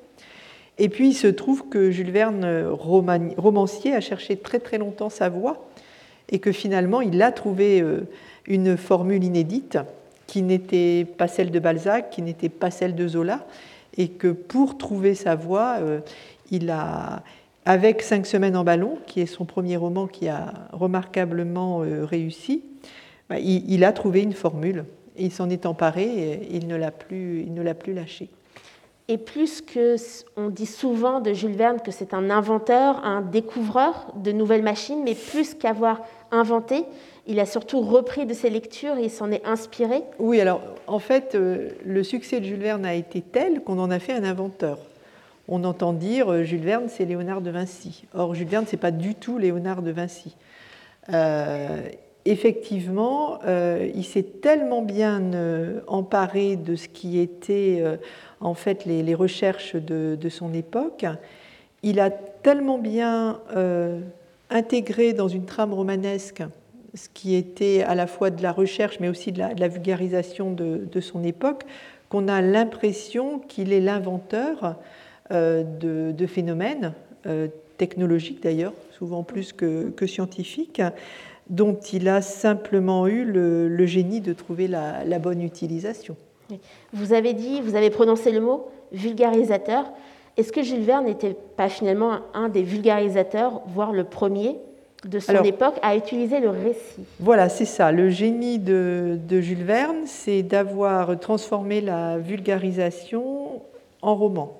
Et 0.79 0.89
puis 0.89 1.11
il 1.11 1.15
se 1.15 1.29
trouve 1.29 1.69
que 1.69 1.91
Jules 1.91 2.11
Verne, 2.11 2.67
romancier, 2.69 3.95
a 3.95 4.01
cherché 4.01 4.37
très 4.37 4.59
très 4.59 4.79
longtemps 4.79 5.11
sa 5.11 5.29
voix 5.29 5.69
et 6.31 6.39
que 6.39 6.53
finalement 6.53 7.01
il 7.01 7.23
a 7.23 7.33
trouvé 7.33 7.81
euh, 7.81 8.09
une 8.47 8.77
formule 8.77 9.23
inédite 9.23 9.79
qui 10.27 10.43
n'était 10.43 11.05
pas 11.05 11.29
celle 11.29 11.51
de 11.51 11.59
Balzac, 11.59 12.11
qui 12.11 12.23
n'était 12.23 12.49
pas 12.49 12.71
celle 12.71 12.95
de 12.95 13.07
Zola, 13.07 13.47
et 13.97 14.09
que 14.09 14.29
pour 14.29 14.79
trouver 14.79 15.15
sa 15.15 15.35
voix, 15.35 15.77
euh, 15.81 16.01
il 16.51 16.71
a, 16.71 17.23
avec 17.67 18.03
Cinq 18.03 18.27
semaines 18.27 18.57
en 18.57 18.65
ballon, 18.65 18.99
qui 19.07 19.21
est 19.21 19.27
son 19.27 19.45
premier 19.45 19.77
roman 19.77 20.07
qui 20.07 20.29
a 20.29 20.53
remarquablement 20.73 21.83
euh, 21.83 22.05
réussi, 22.05 22.63
bah, 23.29 23.39
il, 23.39 23.85
a 23.85 23.93
trouvé 23.93 24.23
une 24.23 24.33
formule. 24.33 24.85
il 25.17 25.33
s'en 25.33 25.49
est 25.49 25.67
emparé 25.67 26.05
et 26.05 26.57
il 26.57 26.67
ne 26.67 26.77
l'a 26.77 26.91
plus, 26.91 27.43
il 27.43 27.55
ne 27.55 27.63
l'a 27.63 27.75
plus 27.75 27.95
lâché. 27.95 28.29
Et 29.09 29.19
plus 29.19 29.61
que 29.61 29.97
on 30.37 30.49
dit 30.49 30.67
souvent 30.67 31.21
de 31.21 31.35
Jules 31.35 31.57
Verne 31.57 31.79
que 31.85 31.91
c'est 31.91 32.15
un 32.15 32.31
inventeur, 32.31 33.05
un 33.05 33.21
découvreur 33.21 34.15
de 34.17 34.33
nouvelles 34.33 34.63
machines, 34.63 35.03
mais 35.05 35.15
plus 35.15 35.53
qu'avoir 35.55 36.01
inventé, 36.31 36.85
il 37.27 37.41
a 37.41 37.47
surtout 37.47 37.81
repris 37.81 38.27
de 38.27 38.35
ses 38.35 38.51
lectures 38.51 38.97
et 38.97 39.09
s'en 39.09 39.31
est 39.31 39.45
inspiré. 39.47 40.03
Oui, 40.19 40.41
alors 40.41 40.61
en 40.87 40.99
fait, 40.99 41.35
euh, 41.35 41.71
le 41.85 42.03
succès 42.03 42.41
de 42.41 42.45
Jules 42.45 42.61
Verne 42.61 42.85
a 42.85 42.95
été 42.95 43.21
tel 43.21 43.63
qu'on 43.63 43.79
en 43.79 43.91
a 43.91 43.99
fait 43.99 44.13
un 44.13 44.25
inventeur 44.25 44.79
on 45.47 45.63
entend 45.65 45.93
dire 45.93 46.33
euh, 46.33 46.43
Jules 46.43 46.65
Verne, 46.65 46.87
c'est 46.89 47.05
Léonard 47.05 47.43
de 47.43 47.51
Vinci. 47.51 48.07
Or, 48.15 48.35
Jules 48.35 48.49
Verne, 48.49 48.65
ce 48.67 48.73
n'est 48.77 48.81
pas 48.81 48.91
du 48.91 49.15
tout 49.15 49.37
Léonard 49.37 49.83
de 49.83 49.91
Vinci. 49.91 50.35
Euh, 51.13 51.83
effectivement, 52.25 53.41
il 53.47 54.05
s'est 54.05 54.23
tellement 54.23 54.81
bien 54.81 55.33
emparé 55.87 56.57
de 56.57 56.77
ce 56.77 56.89
qui 56.89 57.19
était 57.19 57.85
en 58.41 58.55
fait 58.55 58.85
les, 58.85 59.15
recherches 59.15 59.77
de, 59.77 60.29
son 60.29 60.53
époque, 60.55 61.05
il 61.83 62.01
a 62.01 62.11
tellement 62.11 62.79
bien 62.79 63.41
intégré 64.51 65.13
dans 65.13 65.29
une 65.29 65.45
trame 65.45 65.73
romanesque 65.73 66.43
ce 66.95 67.09
qui 67.13 67.35
était 67.35 67.83
à 67.83 67.95
la 67.95 68.07
fois 68.07 68.31
de 68.31 68.43
la 68.43 68.53
recherche 68.53 69.01
mais 69.01 69.09
aussi 69.09 69.33
de 69.33 69.41
la, 69.41 69.69
vulgarisation 69.69 70.53
de, 70.53 71.01
son 71.01 71.25
époque, 71.25 71.65
qu'on 72.09 72.29
a 72.29 72.41
l'impression 72.41 73.41
qu'il 73.41 73.73
est 73.73 73.81
l'inventeur 73.81 74.77
euh, 75.33 75.65
de, 75.65 76.27
phénomènes 76.27 76.93
euh, 77.27 77.49
technologiques 77.79 78.43
d'ailleurs, 78.43 78.73
souvent 78.97 79.23
plus 79.23 79.53
que, 79.53 80.07
scientifiques, 80.07 80.83
dont 81.51 81.75
il 81.93 82.09
a 82.09 82.23
simplement 82.23 83.07
eu 83.07 83.25
le, 83.25 83.87
génie 83.87 84.21
de 84.21 84.33
trouver 84.33 84.69
la, 84.69 85.19
bonne 85.19 85.43
utilisation. 85.43 86.17
Vous 86.93 87.13
avez 87.13 87.33
dit, 87.33 87.61
vous 87.61 87.75
avez 87.75 87.91
prononcé 87.91 88.31
le 88.31 88.41
mot 88.41 88.69
vulgarisateur. 88.93 89.87
Est-ce 90.37 90.53
que 90.53 90.63
Jules 90.63 90.83
Verne 90.83 91.07
n'était 91.07 91.37
pas 91.57 91.69
finalement 91.69 92.19
un 92.35 92.49
des 92.49 92.63
vulgarisateurs, 92.63 93.63
voire 93.67 93.93
le 93.93 94.05
premier 94.05 94.57
de 95.05 95.19
son 95.19 95.43
époque 95.43 95.75
à 95.83 95.97
utiliser 95.97 96.41
le 96.41 96.51
récit? 96.51 97.05
Voilà, 97.21 97.49
c'est 97.49 97.65
ça. 97.65 97.93
Le 97.93 98.09
génie 98.09 98.59
de, 98.59 99.19
de 99.29 99.41
Jules 99.41 99.65
Verne, 99.65 100.03
c'est 100.07 100.43
d'avoir 100.43 101.19
transformé 101.21 101.81
la 101.81 102.19
vulgarisation 102.19 103.63
en 104.03 104.15
roman. 104.15 104.57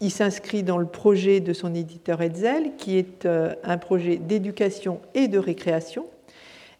Il 0.00 0.10
s'inscrit 0.10 0.62
dans 0.62 0.76
le 0.76 0.86
projet 0.86 1.40
de 1.40 1.52
son 1.54 1.74
éditeur 1.74 2.20
Hetzel, 2.20 2.72
qui 2.76 2.98
est 2.98 3.24
euh, 3.24 3.54
un 3.64 3.78
projet 3.78 4.16
d'éducation 4.16 5.00
et 5.14 5.28
de 5.28 5.38
récréation. 5.38 6.04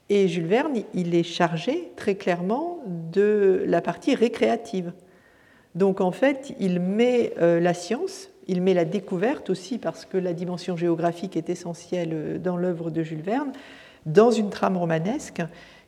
Et 0.09 0.29
Jules 0.29 0.47
Verne, 0.47 0.83
il 0.95 1.15
est 1.15 1.25
chargé 1.25 1.91
très 1.97 2.15
clairement 2.15 2.79
de 2.87 3.65
la 3.67 3.81
partie 3.81 4.15
récréative. 4.15 4.93
Donc 5.75 6.01
en 6.01 6.13
fait, 6.13 6.55
il 6.61 6.81
met 6.81 7.35
euh, 7.41 7.61
la 7.61 7.75
science, 7.75 8.31
il 8.47 8.63
met 8.63 8.73
la 8.73 8.85
découverte 8.85 9.51
aussi, 9.51 9.79
parce 9.79 10.05
que 10.05 10.17
la 10.17 10.33
dimension 10.33 10.77
géographique 10.77 11.37
est 11.37 11.51
essentielle 11.51 12.11
euh, 12.13 12.39
dans 12.39 12.57
l'œuvre 12.57 12.91
de 12.91 13.03
Jules 13.03 13.23
Verne, 13.23 13.53
dans 14.07 14.31
une 14.31 14.51
trame 14.51 14.77
romanesque 14.77 15.43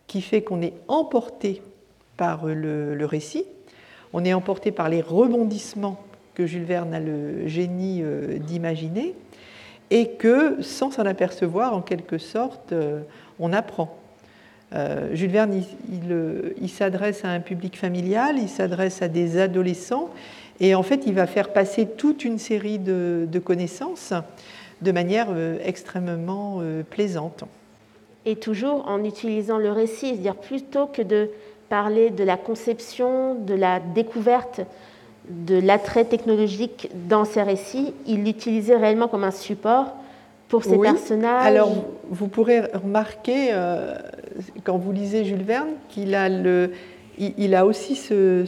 qui 0.08 0.20
fait 0.20 0.42
qu'on 0.42 0.62
est 0.62 0.74
emporté 0.88 1.62
par 2.16 2.46
le, 2.46 2.94
le 2.94 3.06
récit, 3.06 3.44
on 4.12 4.24
est 4.24 4.32
emporté 4.32 4.72
par 4.72 4.88
les 4.88 5.00
rebondissements 5.00 6.02
que 6.34 6.46
Jules 6.46 6.64
Verne 6.64 6.94
a 6.94 7.00
le 7.00 7.46
génie 7.46 8.00
euh, 8.02 8.38
d'imaginer, 8.38 9.14
et 9.90 10.10
que 10.10 10.60
sans 10.62 10.90
s'en 10.90 11.06
apercevoir, 11.06 11.74
en 11.74 11.82
quelque 11.82 12.18
sorte, 12.18 12.72
euh, 12.72 13.00
on 13.38 13.52
apprend. 13.52 13.96
Euh, 14.74 15.14
Jules 15.14 15.30
Verne, 15.30 15.62
il, 16.60 16.68
s'adresse 16.68 17.24
à 17.24 17.28
un 17.28 17.40
public 17.40 17.78
familial, 17.78 18.36
il 18.38 18.48
s'adresse 18.48 19.02
à 19.02 19.08
des 19.08 19.38
adolescents, 19.38 20.10
et 20.60 20.74
en 20.74 20.82
fait, 20.82 21.02
il 21.06 21.14
va 21.14 21.26
faire 21.26 21.52
passer 21.52 21.86
toute 21.86 22.24
une 22.24 22.38
série 22.38 22.78
de, 22.78 23.26
de 23.30 23.38
connaissances 23.38 24.12
de 24.82 24.92
manière 24.92 25.28
extrêmement 25.64 26.62
plaisante. 26.90 27.44
Et 28.26 28.36
toujours 28.36 28.86
en 28.86 29.02
utilisant 29.04 29.58
le 29.58 29.72
récit, 29.72 30.10
c'est-à-dire 30.10 30.36
plutôt 30.36 30.86
que 30.86 31.02
de 31.02 31.30
parler 31.68 32.10
de 32.10 32.24
la 32.24 32.36
conception, 32.36 33.34
de 33.34 33.54
la 33.54 33.80
découverte 33.80 34.60
de 35.28 35.58
l'attrait 35.58 36.04
technologique 36.04 36.90
dans 37.08 37.24
ses 37.24 37.42
récits, 37.42 37.92
il 38.06 38.24
l'utilisait 38.24 38.76
réellement 38.76 39.08
comme 39.08 39.24
un 39.24 39.30
support 39.30 39.94
pour 40.48 40.64
ses 40.64 40.78
personnages. 40.78 41.46
Alors, 41.46 41.70
vous 42.08 42.28
pourrez 42.28 42.60
remarquer, 42.60 43.48
euh, 43.52 43.94
quand 44.64 44.78
vous 44.78 44.92
lisez 44.92 45.24
Jules 45.24 45.42
Verne, 45.42 45.68
qu'il 45.88 46.14
a, 46.14 46.28
le, 46.28 46.72
il, 47.18 47.54
a 47.54 47.66
aussi 47.66 47.96
ce, 47.96 48.44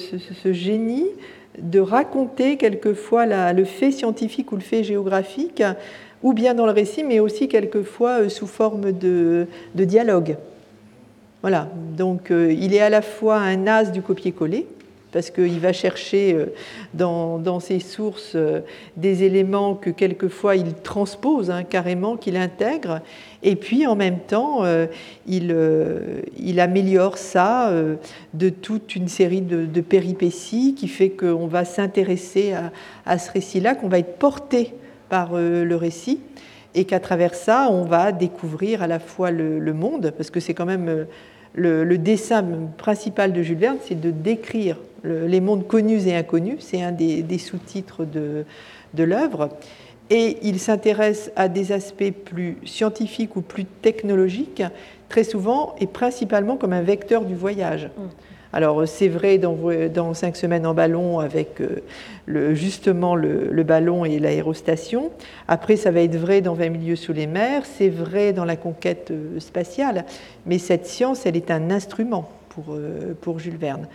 génie 0.52 1.06
de 1.58 1.80
raconter 1.80 2.56
quelquefois 2.56 3.52
le 3.52 3.64
fait 3.64 3.90
scientifique 3.90 4.52
ou 4.52 4.56
le 4.56 4.62
fait 4.62 4.84
géographique, 4.84 5.62
ou 6.22 6.32
bien 6.32 6.54
dans 6.54 6.66
le 6.66 6.72
récit, 6.72 7.02
mais 7.02 7.18
aussi 7.18 7.48
quelquefois 7.48 8.22
euh, 8.22 8.28
sous 8.28 8.46
forme 8.46 8.92
de, 8.92 9.46
dialogue. 9.74 10.36
Voilà, 11.40 11.68
donc 11.96 12.30
euh, 12.30 12.52
il 12.52 12.74
est 12.74 12.80
à 12.80 12.90
la 12.90 13.00
fois 13.00 13.38
un 13.38 13.66
as 13.66 13.84
du 13.84 14.02
copier-coller, 14.02 14.66
parce 15.12 15.30
qu'il 15.30 15.58
va 15.58 15.72
chercher 15.72 16.34
euh, 16.34 16.46
dans, 16.92 17.60
ses 17.60 17.80
sources 17.80 18.36
des 18.96 19.24
éléments 19.24 19.74
que 19.74 19.90
quelquefois 19.90 20.56
il 20.56 20.74
transpose 20.74 21.50
hein, 21.50 21.64
carrément, 21.64 22.16
qu'il 22.16 22.36
intègre, 22.36 23.00
et 23.42 23.56
puis 23.56 23.86
en 23.86 23.96
même 23.96 24.18
temps, 24.18 24.64
euh, 24.64 24.86
il, 25.26 26.60
améliore 26.60 27.18
ça 27.18 27.72
de 28.34 28.48
toute 28.50 28.94
une 28.94 29.08
série 29.08 29.40
de, 29.40 29.80
péripéties 29.80 30.74
qui 30.74 30.88
fait 30.88 31.10
qu'on 31.10 31.46
va 31.46 31.64
s'intéresser 31.64 32.54
à, 33.06 33.18
ce 33.18 33.30
récit-là, 33.32 33.74
qu'on 33.74 33.88
va 33.88 33.98
être 33.98 34.18
porté 34.18 34.74
par 35.08 35.32
le 35.34 35.74
récit 35.74 36.20
et 36.74 36.84
qu'à 36.84 37.00
travers 37.00 37.34
ça, 37.34 37.68
on 37.70 37.84
va 37.84 38.12
découvrir 38.12 38.82
à 38.82 38.86
la 38.86 38.98
fois 38.98 39.30
le 39.30 39.72
monde, 39.72 40.12
parce 40.16 40.30
que 40.30 40.38
c'est 40.38 40.54
quand 40.54 40.66
même 40.66 41.06
le, 41.54 41.98
dessin 41.98 42.44
principal 42.76 43.32
de 43.32 43.42
Jules 43.42 43.58
Verne, 43.58 43.78
c'est 43.82 44.00
de 44.00 44.10
décrire 44.10 44.76
les 45.04 45.40
mondes 45.40 45.66
connus 45.66 46.06
et 46.06 46.14
inconnus. 46.14 46.58
C'est 46.60 46.82
un 46.82 46.92
des, 46.92 47.38
sous-titres 47.38 48.04
de 48.04 49.02
l'œuvre. 49.02 49.50
Et 50.10 50.38
il 50.42 50.58
s'intéresse 50.58 51.30
à 51.36 51.48
des 51.48 51.72
aspects 51.72 52.10
plus 52.10 52.58
scientifiques 52.64 53.36
ou 53.36 53.42
plus 53.42 53.64
technologiques, 53.64 54.62
très 55.08 55.24
souvent 55.24 55.76
et 55.80 55.86
principalement 55.86 56.56
comme 56.56 56.72
un 56.72 56.82
vecteur 56.82 57.24
du 57.24 57.34
voyage. 57.34 57.86
Mm. 57.96 58.08
Alors 58.52 58.88
c'est 58.88 59.08
vrai 59.08 59.38
dans, 59.38 59.56
dans, 59.94 60.14
Cinq 60.14 60.36
semaines 60.36 60.66
en 60.66 60.74
ballon 60.74 61.20
avec 61.20 61.60
euh, 61.60 61.82
le, 62.26 62.54
justement 62.54 63.14
le, 63.14 63.62
ballon 63.62 64.04
et 64.04 64.18
l'aérostation. 64.18 65.10
Après 65.46 65.76
ça 65.76 65.90
va 65.90 66.00
être 66.00 66.16
vrai 66.16 66.40
dans 66.40 66.54
20 66.54 66.68
milieux 66.70 66.96
sous 66.96 67.12
les 67.12 67.28
mers, 67.28 67.64
c'est 67.64 67.88
vrai 67.88 68.32
dans 68.32 68.44
la 68.44 68.56
conquête 68.56 69.12
euh, 69.12 69.38
spatiale. 69.38 70.04
Mais 70.46 70.58
cette 70.58 70.86
science, 70.86 71.26
elle 71.26 71.36
est 71.36 71.50
un 71.50 71.70
instrument 71.70 72.28
pour, 72.48 72.74
euh, 72.74 73.14
pour 73.20 73.38
Jules 73.38 73.56
Verne. 73.56 73.86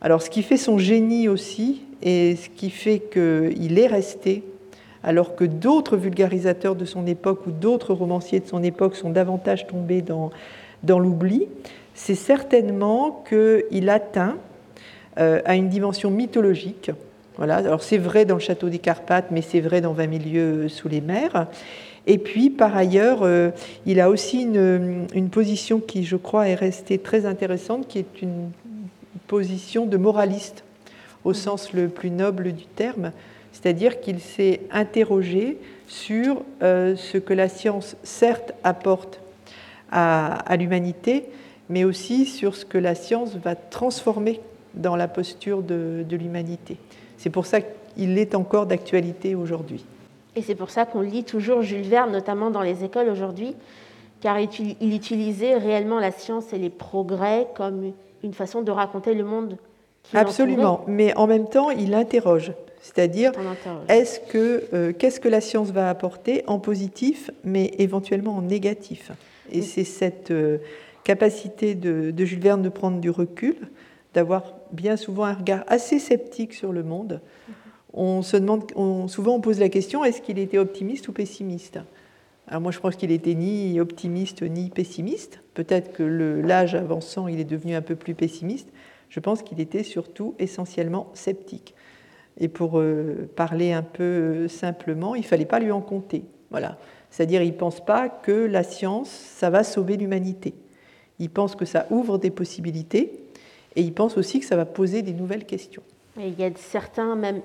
Alors 0.00 0.22
ce 0.22 0.30
qui 0.30 0.44
fait 0.44 0.56
son 0.56 0.78
génie 0.78 1.28
aussi, 1.28 1.82
et 2.00 2.36
ce 2.36 2.48
qui 2.48 2.70
fait 2.70 3.00
qu'il 3.00 3.80
est 3.80 3.88
resté, 3.88 4.44
alors 5.08 5.34
que 5.34 5.44
d'autres 5.44 5.96
vulgarisateurs 5.96 6.74
de 6.74 6.84
son 6.84 7.06
époque 7.06 7.46
ou 7.46 7.50
d'autres 7.50 7.94
romanciers 7.94 8.40
de 8.40 8.46
son 8.46 8.62
époque 8.62 8.94
sont 8.94 9.08
davantage 9.08 9.66
tombés 9.66 10.02
dans, 10.02 10.28
dans 10.82 10.98
l'oubli, 10.98 11.46
c'est 11.94 12.14
certainement 12.14 13.24
qu'il 13.26 13.88
atteint 13.88 14.36
euh, 15.16 15.40
à 15.46 15.56
une 15.56 15.70
dimension 15.70 16.10
mythologique. 16.10 16.90
Voilà. 17.38 17.56
Alors 17.56 17.82
c'est 17.82 17.96
vrai 17.96 18.26
dans 18.26 18.34
le 18.34 18.40
château 18.40 18.68
des 18.68 18.80
Carpates, 18.80 19.30
mais 19.30 19.40
c'est 19.40 19.60
vrai 19.60 19.80
dans 19.80 19.94
20 19.94 20.06
milieux 20.08 20.68
sous 20.68 20.88
les 20.88 21.00
mers. 21.00 21.46
Et 22.06 22.18
puis, 22.18 22.50
par 22.50 22.76
ailleurs, 22.76 23.20
euh, 23.22 23.48
il 23.86 24.00
a 24.00 24.10
aussi 24.10 24.42
une, 24.42 25.30
position 25.30 25.80
qui, 25.80 26.04
je 26.04 26.16
crois, 26.16 26.48
est 26.48 26.54
restée 26.54 26.98
très 26.98 27.24
intéressante, 27.24 27.88
qui 27.88 27.98
est 27.98 28.20
une 28.20 28.50
position 29.26 29.86
de 29.86 29.96
moraliste, 29.96 30.64
au 31.24 31.32
sens 31.32 31.72
le 31.72 31.88
plus 31.88 32.10
noble 32.10 32.52
du 32.52 32.66
terme, 32.66 33.12
c'est-à-dire 33.60 34.00
qu'il 34.00 34.20
s'est 34.20 34.60
interrogé 34.70 35.58
sur 35.88 36.42
euh, 36.62 36.94
ce 36.96 37.18
que 37.18 37.34
la 37.34 37.48
science, 37.48 37.96
certes, 38.02 38.52
apporte 38.62 39.20
à 39.90 40.54
l'humanité, 40.58 41.24
mais 41.70 41.84
aussi 41.84 42.26
sur 42.26 42.54
ce 42.54 42.66
que 42.66 42.76
la 42.76 42.94
science 42.94 43.36
va 43.36 43.54
transformer 43.54 44.40
dans 44.74 44.96
la 44.96 45.08
posture 45.08 45.62
de, 45.62 46.04
l'humanité. 46.10 46.76
C'est 47.16 47.30
pour 47.30 47.46
ça 47.46 47.60
qu'il 47.62 48.18
est 48.18 48.34
encore 48.34 48.66
d'actualité 48.66 49.34
aujourd'hui. 49.34 49.84
Et 50.36 50.42
c'est 50.42 50.54
pour 50.54 50.70
ça 50.70 50.84
qu'on 50.84 51.00
lit 51.00 51.24
toujours 51.24 51.62
Jules 51.62 51.88
Verne, 51.88 52.12
notamment 52.12 52.50
dans 52.50 52.60
les 52.60 52.84
écoles 52.84 53.08
aujourd'hui, 53.08 53.56
car 54.20 54.38
il 54.38 54.94
utilisait 54.94 55.56
réellement 55.56 55.98
la 55.98 56.10
science 56.10 56.52
et 56.52 56.58
les 56.58 56.70
progrès 56.70 57.48
comme 57.56 57.92
une 58.22 58.34
façon 58.34 58.60
de 58.60 58.70
raconter 58.70 59.14
le 59.14 59.24
monde. 59.24 59.56
Qui 60.02 60.16
Absolument, 60.16 60.84
mais 60.86 61.16
en 61.16 61.26
même 61.26 61.48
temps, 61.48 61.70
il 61.70 61.94
interroge. 61.94 62.52
C'est-à-dire, 62.80 63.32
est-ce 63.88 64.20
que 64.20 64.64
euh, 64.72 64.92
qu'est-ce 64.96 65.20
que 65.20 65.28
la 65.28 65.40
science 65.40 65.70
va 65.70 65.90
apporter 65.90 66.44
en 66.46 66.58
positif, 66.58 67.30
mais 67.44 67.72
éventuellement 67.78 68.36
en 68.36 68.42
négatif? 68.42 69.12
Et 69.50 69.62
c'est 69.62 69.84
cette 69.84 70.30
euh, 70.30 70.58
capacité 71.04 71.74
de, 71.74 72.12
Jules 72.24 72.40
Verne 72.40 72.62
de 72.62 72.68
prendre 72.68 73.00
du 73.00 73.10
recul, 73.10 73.56
d'avoir 74.14 74.54
bien 74.72 74.96
souvent 74.96 75.24
un 75.24 75.34
regard 75.34 75.64
assez 75.66 75.98
sceptique 75.98 76.54
sur 76.54 76.72
le 76.72 76.82
monde. 76.82 77.20
On 77.94 78.22
se 78.22 78.36
demande, 78.36 78.70
souvent 79.08 79.34
on 79.34 79.40
pose 79.40 79.58
la 79.58 79.70
question 79.70 80.04
est-ce 80.04 80.20
qu'il 80.20 80.38
était 80.38 80.58
optimiste 80.58 81.08
ou 81.08 81.12
pessimiste? 81.12 81.78
Alors 82.46 82.60
moi 82.60 82.70
je 82.70 82.78
pense 82.78 82.96
qu'il 82.96 83.10
était 83.10 83.34
ni 83.34 83.80
optimiste 83.80 84.42
ni 84.42 84.70
pessimiste. 84.70 85.40
Peut-être 85.54 85.92
que 85.92 86.02
l'âge 86.02 86.74
avançant 86.74 87.28
il 87.28 87.40
est 87.40 87.44
devenu 87.44 87.74
un 87.74 87.82
peu 87.82 87.96
plus 87.96 88.14
pessimiste. 88.14 88.68
Je 89.08 89.20
pense 89.20 89.42
qu'il 89.42 89.60
était 89.60 89.82
surtout 89.82 90.34
essentiellement 90.38 91.10
sceptique. 91.14 91.74
Et 92.38 92.48
pour 92.48 92.78
euh, 92.78 93.28
parler 93.34 93.72
un 93.72 93.82
peu 93.82 94.04
euh, 94.04 94.48
simplement, 94.48 95.14
il 95.14 95.24
fallait 95.24 95.44
pas 95.44 95.58
lui 95.58 95.72
en 95.72 95.80
compter. 95.80 96.24
Voilà. 96.50 96.78
C'est-à-dire, 97.10 97.42
il 97.42 97.52
ne 97.52 97.58
pense 97.58 97.84
pas 97.84 98.08
que 98.08 98.32
la 98.32 98.62
science, 98.62 99.08
ça 99.08 99.50
va 99.50 99.64
sauver 99.64 99.96
l'humanité. 99.96 100.54
Il 101.18 101.30
pense 101.30 101.56
que 101.56 101.64
ça 101.64 101.86
ouvre 101.90 102.18
des 102.18 102.30
possibilités 102.30 103.24
et 103.74 103.82
il 103.82 103.92
pense 103.92 104.16
aussi 104.16 104.40
que 104.40 104.46
ça 104.46 104.56
va 104.56 104.66
poser 104.66 105.02
des 105.02 105.12
nouvelles 105.12 105.44
questions. 105.44 105.82
il 106.16 106.38
y 106.38 106.44
a 106.44 106.50
certains, 106.56 107.16
même 107.16 107.40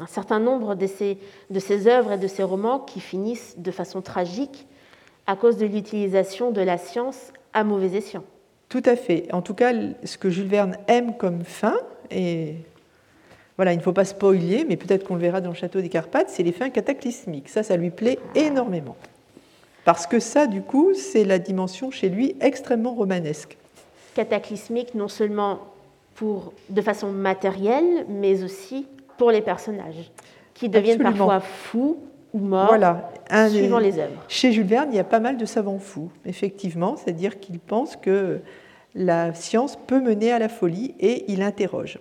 un 0.00 0.06
certain 0.06 0.40
nombre 0.40 0.74
de 0.74 0.86
ces, 0.86 1.18
de 1.50 1.58
ces 1.58 1.86
œuvres 1.86 2.12
et 2.12 2.18
de 2.18 2.26
ces 2.26 2.42
romans 2.42 2.80
qui 2.80 3.00
finissent 3.00 3.54
de 3.58 3.70
façon 3.70 4.00
tragique 4.00 4.66
à 5.26 5.36
cause 5.36 5.56
de 5.56 5.66
l'utilisation 5.66 6.50
de 6.50 6.60
la 6.60 6.78
science 6.78 7.32
à 7.52 7.64
mauvais 7.64 7.96
escient. 7.96 8.24
Tout 8.68 8.82
à 8.86 8.96
fait. 8.96 9.32
En 9.32 9.42
tout 9.42 9.54
cas, 9.54 9.72
ce 10.04 10.18
que 10.18 10.30
Jules 10.30 10.48
Verne 10.48 10.76
aime 10.88 11.16
comme 11.16 11.44
fin, 11.44 11.76
et 12.10 12.56
voilà, 13.56 13.72
il 13.72 13.76
ne 13.76 13.82
faut 13.82 13.92
pas 13.92 14.04
spoiler, 14.04 14.64
mais 14.68 14.76
peut-être 14.76 15.06
qu'on 15.06 15.14
le 15.14 15.20
verra 15.20 15.40
dans 15.40 15.50
le 15.50 15.54
Château 15.54 15.80
des 15.80 15.88
Carpates, 15.88 16.30
c'est 16.30 16.42
les 16.42 16.52
fins 16.52 16.70
cataclysmiques. 16.70 17.48
Ça, 17.48 17.62
ça 17.62 17.76
lui 17.76 17.90
plaît 17.90 18.18
énormément. 18.34 18.96
Parce 19.84 20.06
que 20.06 20.20
ça, 20.20 20.46
du 20.46 20.62
coup, 20.62 20.94
c'est 20.94 21.24
la 21.24 21.38
dimension 21.38 21.90
chez 21.90 22.08
lui 22.08 22.36
extrêmement 22.40 22.94
romanesque. 22.94 23.56
Cataclysmique 24.14 24.94
non 24.94 25.08
seulement 25.08 25.60
pour, 26.14 26.52
de 26.70 26.80
façon 26.80 27.10
matérielle, 27.10 28.06
mais 28.08 28.42
aussi 28.42 28.86
pour 29.18 29.30
les 29.30 29.42
personnages, 29.42 30.10
qui 30.54 30.68
deviennent 30.68 31.02
parfois 31.02 31.40
fous 31.40 31.98
ou 32.32 32.38
morts, 32.38 32.68
voilà. 32.68 33.10
suivant 33.48 33.78
les 33.78 33.98
œuvres. 33.98 34.22
Chez 34.28 34.52
Jules 34.52 34.66
Verne, 34.66 34.88
il 34.92 34.96
y 34.96 35.00
a 35.00 35.04
pas 35.04 35.20
mal 35.20 35.36
de 35.36 35.44
savants 35.44 35.78
fous, 35.78 36.10
effectivement, 36.24 36.96
c'est-à-dire 36.96 37.40
qu'il 37.40 37.58
pense 37.58 37.96
que 37.96 38.40
la 38.94 39.34
science 39.34 39.76
peut 39.86 40.00
mener 40.00 40.32
à 40.32 40.38
la 40.38 40.48
folie 40.48 40.94
et 41.00 41.30
il 41.30 41.42
interroge. 41.42 41.98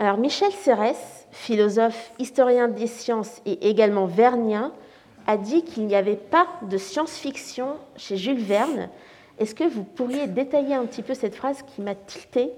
Alors 0.00 0.16
Michel 0.16 0.50
Serres, 0.52 0.96
philosophe, 1.30 2.12
historien 2.18 2.68
des 2.68 2.86
sciences 2.86 3.42
et 3.44 3.68
également 3.68 4.06
vernien, 4.06 4.72
a 5.26 5.36
dit 5.36 5.62
qu'il 5.62 5.84
n'y 5.84 5.94
avait 5.94 6.16
pas 6.16 6.46
de 6.62 6.78
science-fiction 6.78 7.74
chez 7.98 8.16
Jules 8.16 8.40
Verne. 8.40 8.88
Est-ce 9.38 9.54
que 9.54 9.64
vous 9.64 9.84
pourriez 9.84 10.26
détailler 10.26 10.72
un 10.72 10.86
petit 10.86 11.02
peu 11.02 11.12
cette 11.12 11.34
phrase 11.34 11.62
qui 11.66 11.82
m'a 11.82 11.94
tilté 11.94 12.48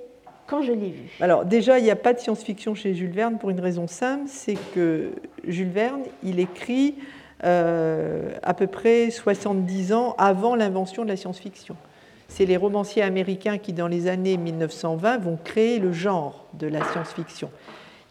quand 0.47 0.63
je 0.63 0.71
l'ai 0.71 0.91
vue? 0.91 1.11
Alors 1.21 1.45
déjà, 1.45 1.81
il 1.81 1.83
n'y 1.85 1.91
a 1.91 1.97
pas 1.97 2.13
de 2.13 2.21
science-fiction 2.21 2.77
chez 2.77 2.95
Jules 2.95 3.11
Verne 3.11 3.39
pour 3.39 3.51
une 3.51 3.61
raison 3.61 3.89
simple, 3.89 4.27
c'est 4.29 4.57
que 4.73 5.11
Jules 5.43 5.71
Verne, 5.71 6.03
il 6.23 6.39
écrit 6.39 6.95
euh, 7.43 8.31
à 8.45 8.55
peu 8.55 8.69
près 8.69 9.11
70 9.11 9.93
ans 9.95 10.15
avant 10.17 10.55
l'invention 10.55 11.03
de 11.03 11.09
la 11.09 11.17
science-fiction. 11.17 11.75
C'est 12.35 12.47
les 12.47 12.57
romanciers 12.57 13.03
américains 13.03 13.59
qui, 13.59 13.73
dans 13.73 13.89
les 13.89 14.09
années 14.09 14.37
1920, 14.37 15.19
vont 15.19 15.39
créer 15.43 15.79
le 15.79 15.93
genre 15.93 16.47
de 16.55 16.67
la 16.67 16.83
science-fiction 16.83 17.51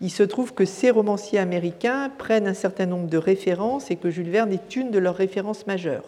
il 0.01 0.09
se 0.09 0.23
trouve 0.23 0.53
que 0.53 0.65
ces 0.65 0.89
romanciers 0.89 1.39
américains 1.39 2.09
prennent 2.17 2.47
un 2.47 2.55
certain 2.55 2.87
nombre 2.87 3.07
de 3.07 3.17
références 3.17 3.91
et 3.91 3.95
que 3.95 4.09
Jules 4.09 4.31
Verne 4.31 4.51
est 4.51 4.75
une 4.75 4.89
de 4.89 4.97
leurs 4.97 5.15
références 5.15 5.67
majeures. 5.67 6.05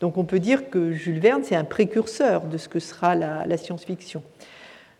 Donc 0.00 0.18
on 0.18 0.24
peut 0.24 0.40
dire 0.40 0.68
que 0.68 0.92
Jules 0.92 1.20
Verne, 1.20 1.42
c'est 1.42 1.56
un 1.56 1.64
précurseur 1.64 2.42
de 2.42 2.58
ce 2.58 2.68
que 2.68 2.78
sera 2.80 3.14
la, 3.14 3.56
science-fiction. 3.56 4.22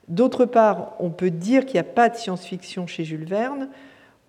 D'autre 0.08 0.46
part, 0.46 0.94
on 1.00 1.10
peut 1.10 1.30
dire 1.30 1.66
qu'il 1.66 1.74
n'y 1.74 1.80
a 1.80 1.84
pas 1.84 2.08
de 2.08 2.16
science-fiction 2.16 2.86
chez 2.86 3.04
Jules 3.04 3.26
Verne, 3.26 3.68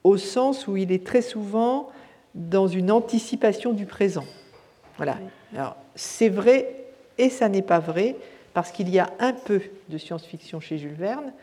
au 0.03 0.18
sens 0.18 0.68
où 0.68 0.76
il 0.76 0.91
est 0.91 1.05
très 1.05 1.22
souvent 1.22 1.89
dans 2.34 2.68
une 2.68 2.91
anticipation 2.91 3.72
du 3.72 3.86
présent. 3.86 4.26
Voilà. 4.97 5.18
Alors, 5.55 5.78
c'est 5.95 6.30
vrai 6.30 6.85
et 7.18 7.30
ça 7.30 7.49
n'est 7.49 7.61
pas 7.61 7.80
vrai, 7.80 8.16
parce 8.53 8.72
qu'il 8.72 8.89
y 8.89 8.99
a 8.99 9.11
un 9.20 9.34
peu 9.34 9.61
de 9.89 9.97
science-fiction 9.97 10.59
chez 10.59 10.78
Jules 10.78 10.93
Verne, 10.93 11.34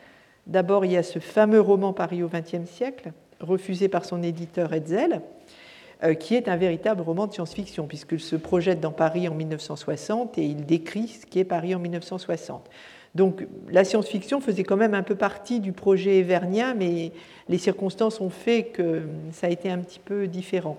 D'abord, 0.47 0.83
il 0.83 0.91
y 0.91 0.97
a 0.97 1.03
ce 1.03 1.19
fameux 1.19 1.61
roman 1.61 1.93
Paris 1.93 2.21
au 2.21 2.27
XXe 2.27 2.69
siècle, 2.69 3.13
refusé 3.39 3.87
par 3.87 4.03
son 4.03 4.21
éditeur 4.21 4.73
Hetzel, 4.73 5.21
euh, 6.03 6.15
qui 6.15 6.35
est 6.35 6.49
un 6.49 6.57
véritable 6.57 7.01
roman 7.01 7.27
de 7.27 7.33
science-fiction, 7.33 7.87
puisqu'il 7.87 8.19
se 8.19 8.35
projette 8.35 8.81
dans 8.81 8.91
Paris 8.91 9.27
en 9.29 9.35
1960 9.35 10.37
et 10.37 10.43
il 10.43 10.65
décrit 10.65 11.07
ce 11.07 11.25
qui 11.25 11.39
est 11.39 11.45
Paris 11.45 11.73
en 11.75 11.79
1960. 11.79 12.69
Donc 13.15 13.45
la 13.69 13.85
science-fiction 13.85 14.41
faisait 14.41 14.63
quand 14.63 14.75
même 14.75 14.95
un 14.95 15.03
peu 15.03 15.15
partie 15.15 15.61
du 15.61 15.71
projet 15.71 16.23
vernien, 16.23 16.73
mais 16.73 17.11
les 17.47 17.57
circonstances 17.57 18.19
ont 18.19 18.31
fait 18.31 18.63
que 18.63 19.03
ça 19.31 19.47
a 19.47 19.49
été 19.49 19.69
un 19.69 19.77
petit 19.77 19.99
peu 19.99 20.27
différent. 20.27 20.77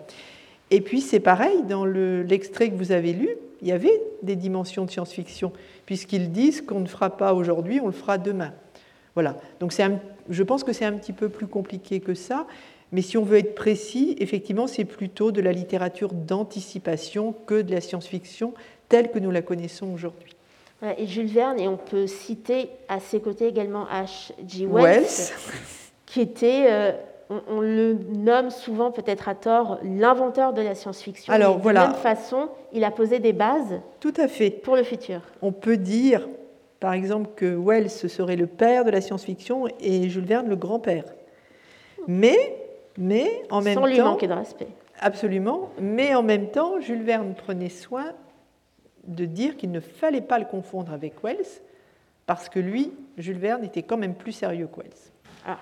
Et 0.71 0.81
puis 0.81 1.01
c'est 1.01 1.21
pareil, 1.21 1.62
dans 1.69 1.85
l'extrait 1.85 2.71
que 2.71 2.75
vous 2.77 2.93
avez 2.93 3.12
lu, 3.12 3.29
il 3.62 3.69
y 3.69 3.73
avait 3.73 4.01
des 4.23 4.37
dimensions 4.37 4.85
de 4.85 4.91
science-fiction, 4.91 5.53
puisqu'ils 5.87 6.31
disent 6.33 6.61
qu'on 6.62 6.81
ne 6.81 6.87
fera 6.87 7.17
pas 7.17 7.33
aujourd'hui, 7.35 7.81
on 7.81 7.87
le 7.87 7.93
fera 7.93 8.19
demain. 8.19 8.53
Voilà. 9.15 9.37
Donc 9.61 9.79
un- 9.81 10.01
je 10.29 10.43
pense 10.43 10.65
que 10.65 10.73
c'est 10.73 10.85
un 10.85 10.95
petit 10.95 11.12
peu 11.12 11.29
plus 11.29 11.47
compliqué 11.47 12.01
que 12.01 12.15
ça. 12.15 12.47
Mais 12.93 13.03
si 13.03 13.17
on 13.19 13.25
veut 13.25 13.39
être 13.39 13.55
précis, 13.55 14.17
effectivement, 14.21 14.67
c'est 14.67 14.85
plutôt 14.85 15.33
de 15.33 15.41
la 15.41 15.53
littérature 15.53 16.12
d'anticipation 16.12 17.35
que 17.47 17.61
de 17.62 17.73
la 17.73 17.81
science-fiction 17.81 18.55
telle 18.89 19.11
que 19.11 19.19
nous 19.19 19.31
la 19.31 19.43
connaissons 19.43 19.93
aujourd'hui. 19.93 20.35
Et 20.99 21.07
Jules 21.07 21.27
Verne, 21.29 21.59
et 21.59 21.67
on 21.67 21.79
peut 21.79 22.07
citer 22.07 22.69
à 22.89 23.01
ses 23.01 23.21
côtés 23.21 23.47
également 23.49 23.87
H.G. 23.87 24.67
Wells, 24.67 25.03
Wells, 25.03 25.33
qui 26.05 26.21
était, 26.21 26.67
euh, 26.69 26.93
on, 27.31 27.41
on 27.49 27.61
le 27.61 27.95
nomme 28.12 28.51
souvent 28.51 28.91
peut-être 28.91 29.29
à 29.29 29.35
tort, 29.35 29.79
l'inventeur 29.83 30.53
de 30.53 30.62
la 30.62 30.75
science-fiction. 30.75 31.33
Alors, 31.33 31.59
voilà. 31.59 31.87
De 31.87 31.93
même 31.93 32.01
façon, 32.01 32.49
il 32.72 32.85
a 32.85 32.91
posé 32.91 33.18
des 33.18 33.33
bases 33.33 33.81
tout 34.01 34.14
à 34.16 34.29
fait. 34.29 34.51
pour 34.51 34.77
le 34.77 34.83
futur. 34.83 35.20
On 35.43 35.53
peut 35.53 35.77
dire, 35.77 36.29
par 36.81 36.93
exemple, 36.93 37.31
que 37.37 37.57
Wells 37.57 37.91
serait 37.91 38.37
le 38.37 38.47
père 38.47 38.85
de 38.85 38.91
la 38.91 39.01
science-fiction 39.01 39.66
et 39.81 40.09
Jules 40.09 40.27
Verne 40.27 40.49
le 40.49 40.57
grand-père. 40.57 41.05
Mais, 42.07 42.57
mais 42.99 43.43
en 43.51 43.62
même 43.62 43.75
sans 43.75 43.87
lui 43.87 43.97
temps, 43.97 44.05
manquer 44.05 44.27
de 44.27 44.35
respect. 44.35 44.68
absolument, 45.01 45.70
mais 45.81 46.14
en 46.14 46.22
même 46.22 46.51
temps, 46.51 46.81
Jules 46.81 47.03
Verne 47.03 47.35
prenait 47.35 47.70
soin 47.70 48.12
de 49.07 49.25
dire 49.25 49.57
qu'il 49.57 49.70
ne 49.70 49.81
fallait 49.81 50.20
pas 50.20 50.39
le 50.39 50.45
confondre 50.45 50.93
avec 50.93 51.22
Wells, 51.22 51.61
parce 52.27 52.49
que 52.49 52.59
lui, 52.59 52.93
Jules 53.18 53.39
Verne, 53.39 53.64
était 53.64 53.83
quand 53.83 53.97
même 53.97 54.14
plus 54.14 54.33
sérieux 54.33 54.66
que 54.66 54.81
Wells. 54.81 54.93
Ah. 55.47 55.59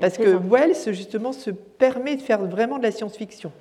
Parce 0.00 0.16
que. 0.16 0.36
Wells, 0.36 0.92
justement, 0.92 1.32
se 1.32 1.50
permet 1.50 2.16
de 2.16 2.22
faire 2.22 2.44
vraiment 2.44 2.78
de 2.78 2.82
la 2.82 2.90
science-fiction. 2.90 3.52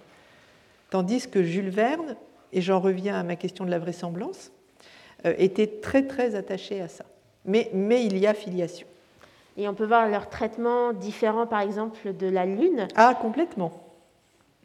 Tandis 0.89 1.27
que 1.27 1.43
Jules 1.43 1.69
Verne, 1.69 2.15
et 2.51 2.61
j'en 2.61 2.79
reviens 2.79 3.15
à 3.19 3.23
ma 3.23 3.35
question 3.35 3.65
de 3.65 3.71
la 3.71 3.79
vraisemblance, 3.79 4.51
euh, 5.25 5.33
était 5.37 5.67
très, 5.67 6.05
très 6.05 6.35
attaché 6.35 6.81
à 6.81 6.87
ça. 6.87 7.05
Mais, 7.45 7.69
mais 7.73 8.05
il 8.05 8.17
y 8.17 8.27
a 8.27 8.33
filiation. 8.33 8.87
Et 9.57 9.67
on 9.67 9.73
peut 9.73 9.85
voir 9.85 10.07
leur 10.09 10.29
traitement 10.29 10.93
différent, 10.93 11.45
par 11.45 11.61
exemple, 11.61 12.13
de 12.13 12.27
la 12.27 12.45
Lune. 12.45 12.87
Ah, 12.95 13.15
complètement. 13.19 13.71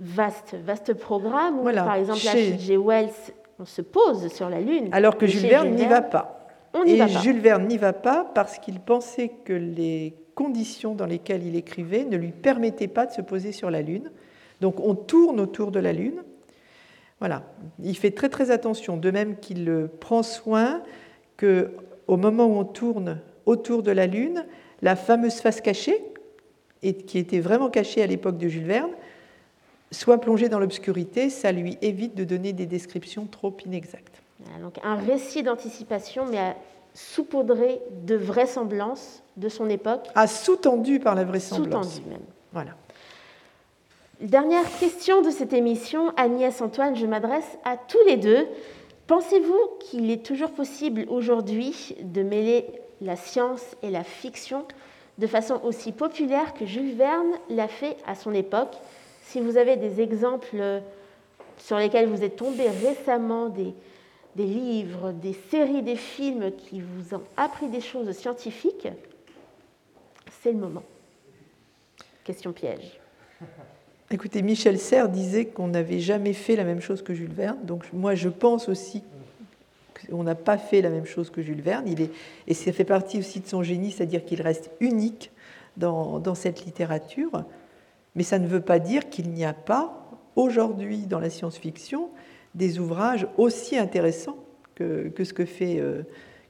Vaste, 0.00 0.54
vaste 0.64 0.94
programme 0.94 1.58
où, 1.58 1.62
Voilà, 1.62 1.82
par 1.82 1.94
exemple, 1.94 2.20
chez- 2.20 2.52
H.G. 2.52 2.76
Wells, 2.76 3.10
on 3.58 3.64
se 3.64 3.82
pose 3.82 4.32
sur 4.32 4.48
la 4.48 4.60
Lune. 4.60 4.88
Alors 4.92 5.18
que 5.18 5.26
Jules 5.26 5.48
Verne 5.48 5.70
n'y 5.74 5.86
va 5.86 6.02
pas. 6.02 6.46
On 6.72 6.84
Et 6.84 6.96
va 6.96 7.06
pas. 7.06 7.20
Jules 7.20 7.40
Verne 7.40 7.66
n'y 7.66 7.78
va 7.78 7.92
pas 7.92 8.24
parce 8.34 8.58
qu'il 8.58 8.80
pensait 8.80 9.30
que 9.44 9.52
les 9.52 10.14
conditions 10.38 10.94
dans 10.94 11.04
lesquelles 11.04 11.44
il 11.44 11.56
écrivait 11.56 12.04
ne 12.04 12.16
lui 12.16 12.30
permettaient 12.30 12.86
pas 12.86 13.06
de 13.06 13.12
se 13.12 13.20
poser 13.20 13.50
sur 13.50 13.72
la 13.72 13.82
Lune. 13.82 14.12
Donc 14.60 14.78
on 14.78 14.94
tourne 14.94 15.40
autour 15.40 15.72
de 15.72 15.80
la 15.80 15.92
Lune. 15.92 16.22
Voilà. 17.18 17.42
Il 17.82 17.96
fait 17.96 18.12
très 18.12 18.28
très 18.28 18.52
attention, 18.52 18.96
de 18.96 19.10
même 19.10 19.36
qu'il 19.40 19.88
prend 19.98 20.22
soin 20.22 20.80
que 21.36 21.72
au 22.06 22.16
moment 22.16 22.46
où 22.46 22.56
on 22.56 22.64
tourne 22.64 23.20
autour 23.46 23.82
de 23.82 23.90
la 23.90 24.06
Lune, 24.06 24.46
la 24.80 24.94
fameuse 24.94 25.40
face 25.40 25.60
cachée, 25.60 26.00
et 26.84 26.94
qui 26.94 27.18
était 27.18 27.40
vraiment 27.40 27.68
cachée 27.68 28.00
à 28.00 28.06
l'époque 28.06 28.38
de 28.38 28.46
Jules 28.46 28.62
Verne, 28.62 28.92
soit 29.90 30.20
plongée 30.20 30.48
dans 30.48 30.60
l'obscurité, 30.60 31.30
ça 31.30 31.50
lui 31.50 31.78
évite 31.82 32.14
de 32.14 32.22
donner 32.22 32.52
des 32.52 32.66
descriptions 32.66 33.26
trop 33.26 33.56
inexactes. 33.66 34.22
Donc 34.62 34.78
un 34.84 34.94
récit 34.94 35.42
d'anticipation, 35.42 36.26
mais 36.30 36.38
à- 36.38 36.54
saupoudré 36.94 37.80
de 38.06 38.16
vraisemblance 38.16 39.22
de 39.38 39.48
son 39.48 39.68
époque, 39.70 40.06
Ah, 40.14 40.26
sous-tendu 40.26 40.98
par 41.00 41.14
la 41.14 41.24
vraisemblance. 41.24 41.94
sous-tendu 41.94 42.10
même. 42.10 42.22
Voilà. 42.52 42.72
Dernière 44.20 44.64
question 44.80 45.22
de 45.22 45.30
cette 45.30 45.52
émission, 45.52 46.12
Agnès 46.16 46.60
Antoine, 46.60 46.96
je 46.96 47.06
m'adresse 47.06 47.56
à 47.64 47.76
tous 47.76 48.04
les 48.06 48.16
deux. 48.16 48.46
Pensez-vous 49.06 49.58
qu'il 49.80 50.10
est 50.10 50.24
toujours 50.24 50.50
possible 50.50 51.06
aujourd'hui 51.08 51.94
de 52.02 52.22
mêler 52.22 52.66
la 53.00 53.14
science 53.14 53.62
et 53.82 53.90
la 53.90 54.02
fiction 54.02 54.64
de 55.18 55.26
façon 55.26 55.60
aussi 55.62 55.92
populaire 55.92 56.52
que 56.54 56.66
Jules 56.66 56.94
Verne 56.96 57.30
l'a 57.48 57.68
fait 57.68 57.96
à 58.06 58.14
son 58.16 58.34
époque? 58.34 58.74
Si 59.22 59.40
vous 59.40 59.56
avez 59.56 59.76
des 59.76 60.00
exemples 60.00 60.82
sur 61.58 61.76
lesquels 61.78 62.08
vous 62.08 62.24
êtes 62.24 62.36
tombé 62.36 62.64
récemment, 62.84 63.48
des, 63.48 63.72
des 64.34 64.44
livres, 64.46 65.12
des 65.12 65.36
séries, 65.50 65.82
des 65.82 65.96
films 65.96 66.50
qui 66.56 66.80
vous 66.80 67.14
ont 67.14 67.22
appris 67.36 67.68
des 67.68 67.80
choses 67.80 68.10
scientifiques, 68.12 68.88
le 70.52 70.58
moment. 70.58 70.84
Question 72.24 72.52
piège. 72.52 73.00
Écoutez, 74.10 74.42
Michel 74.42 74.78
Serres 74.78 75.08
disait 75.08 75.46
qu'on 75.46 75.68
n'avait 75.68 76.00
jamais 76.00 76.32
fait 76.32 76.56
la 76.56 76.64
même 76.64 76.80
chose 76.80 77.02
que 77.02 77.14
Jules 77.14 77.32
Verne. 77.32 77.58
Donc 77.64 77.84
moi, 77.92 78.14
je 78.14 78.28
pense 78.28 78.68
aussi 78.68 79.02
qu'on 80.08 80.22
n'a 80.22 80.34
pas 80.34 80.56
fait 80.56 80.80
la 80.80 80.90
même 80.90 81.04
chose 81.04 81.30
que 81.30 81.42
Jules 81.42 81.60
Verne. 81.60 81.86
Il 81.86 82.00
est, 82.00 82.10
et 82.46 82.54
ça 82.54 82.72
fait 82.72 82.84
partie 82.84 83.18
aussi 83.18 83.40
de 83.40 83.46
son 83.46 83.62
génie, 83.62 83.90
c'est-à-dire 83.90 84.24
qu'il 84.24 84.40
reste 84.40 84.70
unique 84.80 85.30
dans, 85.76 86.20
dans 86.20 86.34
cette 86.34 86.64
littérature. 86.64 87.44
Mais 88.14 88.22
ça 88.22 88.38
ne 88.38 88.46
veut 88.46 88.62
pas 88.62 88.78
dire 88.78 89.10
qu'il 89.10 89.30
n'y 89.30 89.44
a 89.44 89.52
pas 89.52 90.08
aujourd'hui 90.36 91.06
dans 91.06 91.20
la 91.20 91.30
science-fiction 91.30 92.08
des 92.54 92.78
ouvrages 92.78 93.26
aussi 93.36 93.76
intéressants 93.76 94.38
que, 94.74 95.08
que 95.08 95.24
ce, 95.24 95.32
que, 95.32 95.44
fait, 95.44 95.78
euh, 95.80 96.02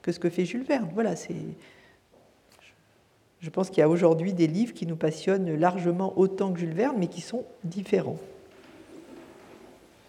que 0.03 0.13
ce 0.13 0.21
que 0.21 0.31
fait 0.31 0.45
Jules 0.45 0.63
Verne. 0.63 0.89
Voilà, 0.95 1.17
c'est. 1.17 1.35
Je 3.41 3.51
pense 3.51 3.71
qu'il 3.71 3.79
y 3.79 3.83
a 3.83 3.89
aujourd'hui 3.89 4.33
des 4.33 4.47
livres 4.49 4.75
qui 4.75 4.87
nous 4.87 4.97
passionnent 4.97 5.55
largement 5.59 6.13
autant 6.19 6.53
que 6.53 6.59
Jules 6.59 6.73
Verne, 6.75 6.97
mais 6.99 7.07
qui 7.07 7.21
sont 7.21 7.45
différents. 7.65 8.17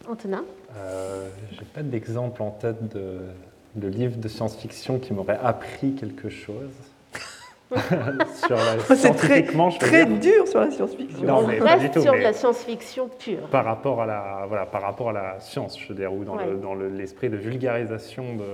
Antonin? 0.08 0.44
Euh, 0.76 1.30
J'ai 1.52 1.66
pas 1.66 1.84
d'exemple 1.84 2.42
en 2.42 2.50
tête 2.52 2.90
de, 2.96 3.20
de 3.76 3.88
livre 3.88 4.18
de 4.18 4.28
science-fiction 4.28 4.98
qui 5.00 5.14
m'aurait 5.14 5.40
appris 5.44 5.94
quelque 5.94 6.30
chose. 6.30 6.72
sur 8.48 8.56
la, 8.56 8.96
C'est 8.96 9.12
très, 9.14 9.44
très 9.44 10.06
dur 10.08 10.48
sur 10.48 10.60
la 10.60 10.72
science-fiction. 10.72 11.24
Non, 11.24 11.44
On 11.44 11.48
mais 11.48 11.60
pas 11.60 11.76
reste 11.76 11.82
du 11.84 11.90
tout, 11.92 12.02
sur 12.02 12.14
mais- 12.14 12.18
de 12.20 12.24
la 12.24 12.34
science-fiction 12.34 13.10
pure. 13.20 13.48
par 13.52 13.64
rapport 13.64 14.02
à 14.02 14.08
la, 14.08 14.46
voilà, 14.48 14.66
par 14.66 14.82
rapport 14.82 15.10
à 15.10 15.14
la 15.14 15.40
science, 15.40 15.80
je 15.80 15.88
veux 15.90 15.94
dire, 15.94 16.12
ou 16.12 16.24
dans 16.24 16.36
le- 16.36 16.56
Ouais. 16.56 16.60
dans 16.60 16.74
le- 16.74 16.90
l'esprit 16.90 17.30
de 17.30 17.38
vulgarisation 17.38 18.38
de. 18.38 18.46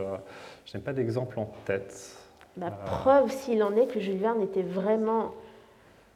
Je 0.65 0.75
n'ai 0.77 0.83
pas 0.83 0.91
d'exemple 0.91 1.39
en 1.39 1.49
tête. 1.63 2.14
La 2.57 2.71
preuve, 2.71 3.31
s'il 3.31 3.61
en 3.63 3.75
est, 3.75 3.87
que 3.87 3.99
Jules 3.99 4.17
Verne 4.17 4.41
était 4.41 4.61
vraiment 4.61 5.31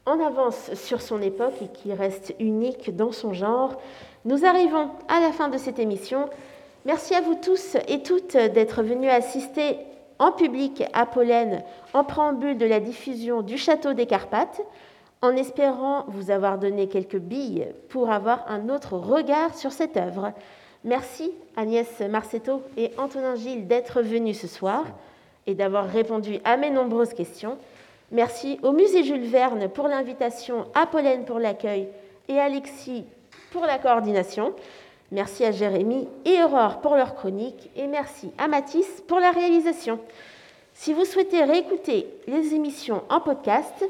en 0.06 0.20
avance 0.26 0.74
sur 0.74 1.02
son 1.02 1.22
époque 1.22 1.62
et 1.62 1.68
qui 1.68 1.94
reste 1.94 2.34
unique 2.40 2.96
dans 2.96 3.12
son 3.12 3.34
genre. 3.34 3.80
Nous 4.24 4.46
arrivons 4.46 4.90
à 5.10 5.20
la 5.20 5.34
fin 5.34 5.50
de 5.50 5.58
cette 5.58 5.80
émission. 5.80 6.30
Merci 6.86 7.14
à 7.14 7.20
vous 7.20 7.36
tous 7.36 7.76
et 7.90 8.04
toutes 8.04 8.38
d'être 8.38 8.84
venus 8.84 9.12
assister 9.12 9.78
en 10.18 10.32
public 10.32 10.84
à 10.94 11.06
Pollen 11.06 11.62
en 11.94 12.06
préambule 12.06 12.58
de 12.58 12.66
la 12.66 12.80
diffusion 12.80 13.42
du 13.42 13.58
Château 13.58 13.92
des 13.94 14.06
Carpates, 14.06 14.62
en 15.22 15.36
espérant 15.36 16.06
vous 16.08 16.32
avoir 16.32 16.58
donné 16.58 16.88
quelques 16.88 17.20
billes 17.20 17.68
pour 17.90 18.12
avoir 18.12 18.46
un 18.50 18.70
autre 18.70 18.94
regard 18.94 19.54
sur 19.56 19.74
cette 19.74 19.98
œuvre. 19.98 20.32
Merci 20.86 21.32
Agnès 21.58 22.00
Marcetto 22.10 22.62
et 22.78 22.92
Antonin 22.98 23.36
Gilles 23.36 23.68
d'être 23.68 24.02
venus 24.02 24.40
ce 24.40 24.48
soir 24.48 24.86
et 25.50 25.56
d'avoir 25.56 25.88
répondu 25.88 26.40
à 26.44 26.58
mes 26.58 26.70
nombreuses 26.70 27.16
questions. 27.16 27.58
Merci 28.12 28.60
au 28.62 28.72
musée 28.72 29.04
Jules 29.04 29.26
Verne 29.26 29.68
pour 29.68 29.88
l'invitation, 29.88 30.66
à 30.76 30.86
Pollen 30.86 31.26
pour 31.26 31.40
l'accueil 31.40 31.88
et 32.28 32.40
à 32.40 32.44
Alexis 32.44 33.06
pour 33.52 33.66
la 33.66 33.80
coordination. 33.80 34.54
Merci 35.12 35.44
à 35.46 35.52
Jérémy 35.52 36.08
et 36.24 36.44
Aurore 36.44 36.82
pour 36.82 36.96
leur 36.96 37.16
chronique 37.16 37.72
et 37.76 37.88
merci 37.88 38.30
à 38.38 38.48
Mathis 38.48 39.04
pour 39.08 39.20
la 39.20 39.32
réalisation. 39.32 40.00
Si 40.74 40.94
vous 40.94 41.04
souhaitez 41.04 41.44
réécouter 41.44 42.06
les 42.28 42.54
émissions 42.54 43.02
en 43.10 43.20
podcast, 43.20 43.84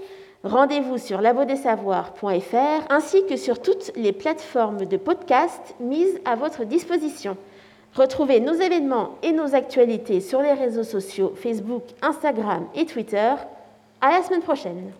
rendez-vous 0.46 0.98
sur 0.98 1.20
labodesavoirs.fr 1.20 2.86
ainsi 2.90 3.26
que 3.26 3.36
sur 3.36 3.62
toutes 3.62 3.92
les 3.98 4.14
plateformes 4.14 4.86
de 4.86 4.96
podcast 4.96 5.76
mises 5.82 6.22
à 6.24 6.38
votre 6.38 6.64
disposition. 6.64 7.36
Retrouvez 8.00 8.40
nos 8.40 8.54
événements 8.54 9.18
et 9.24 9.34
nos 9.34 9.56
actualités 9.56 10.22
sur 10.22 10.42
les 10.42 10.54
réseaux 10.54 10.86
sociaux 10.86 11.34
Facebook, 11.36 11.84
Instagram 12.02 12.66
et 12.74 12.86
Twitter. 12.86 13.34
À 14.00 14.12
la 14.12 14.24
semaine 14.24 14.42
prochaine. 14.42 14.94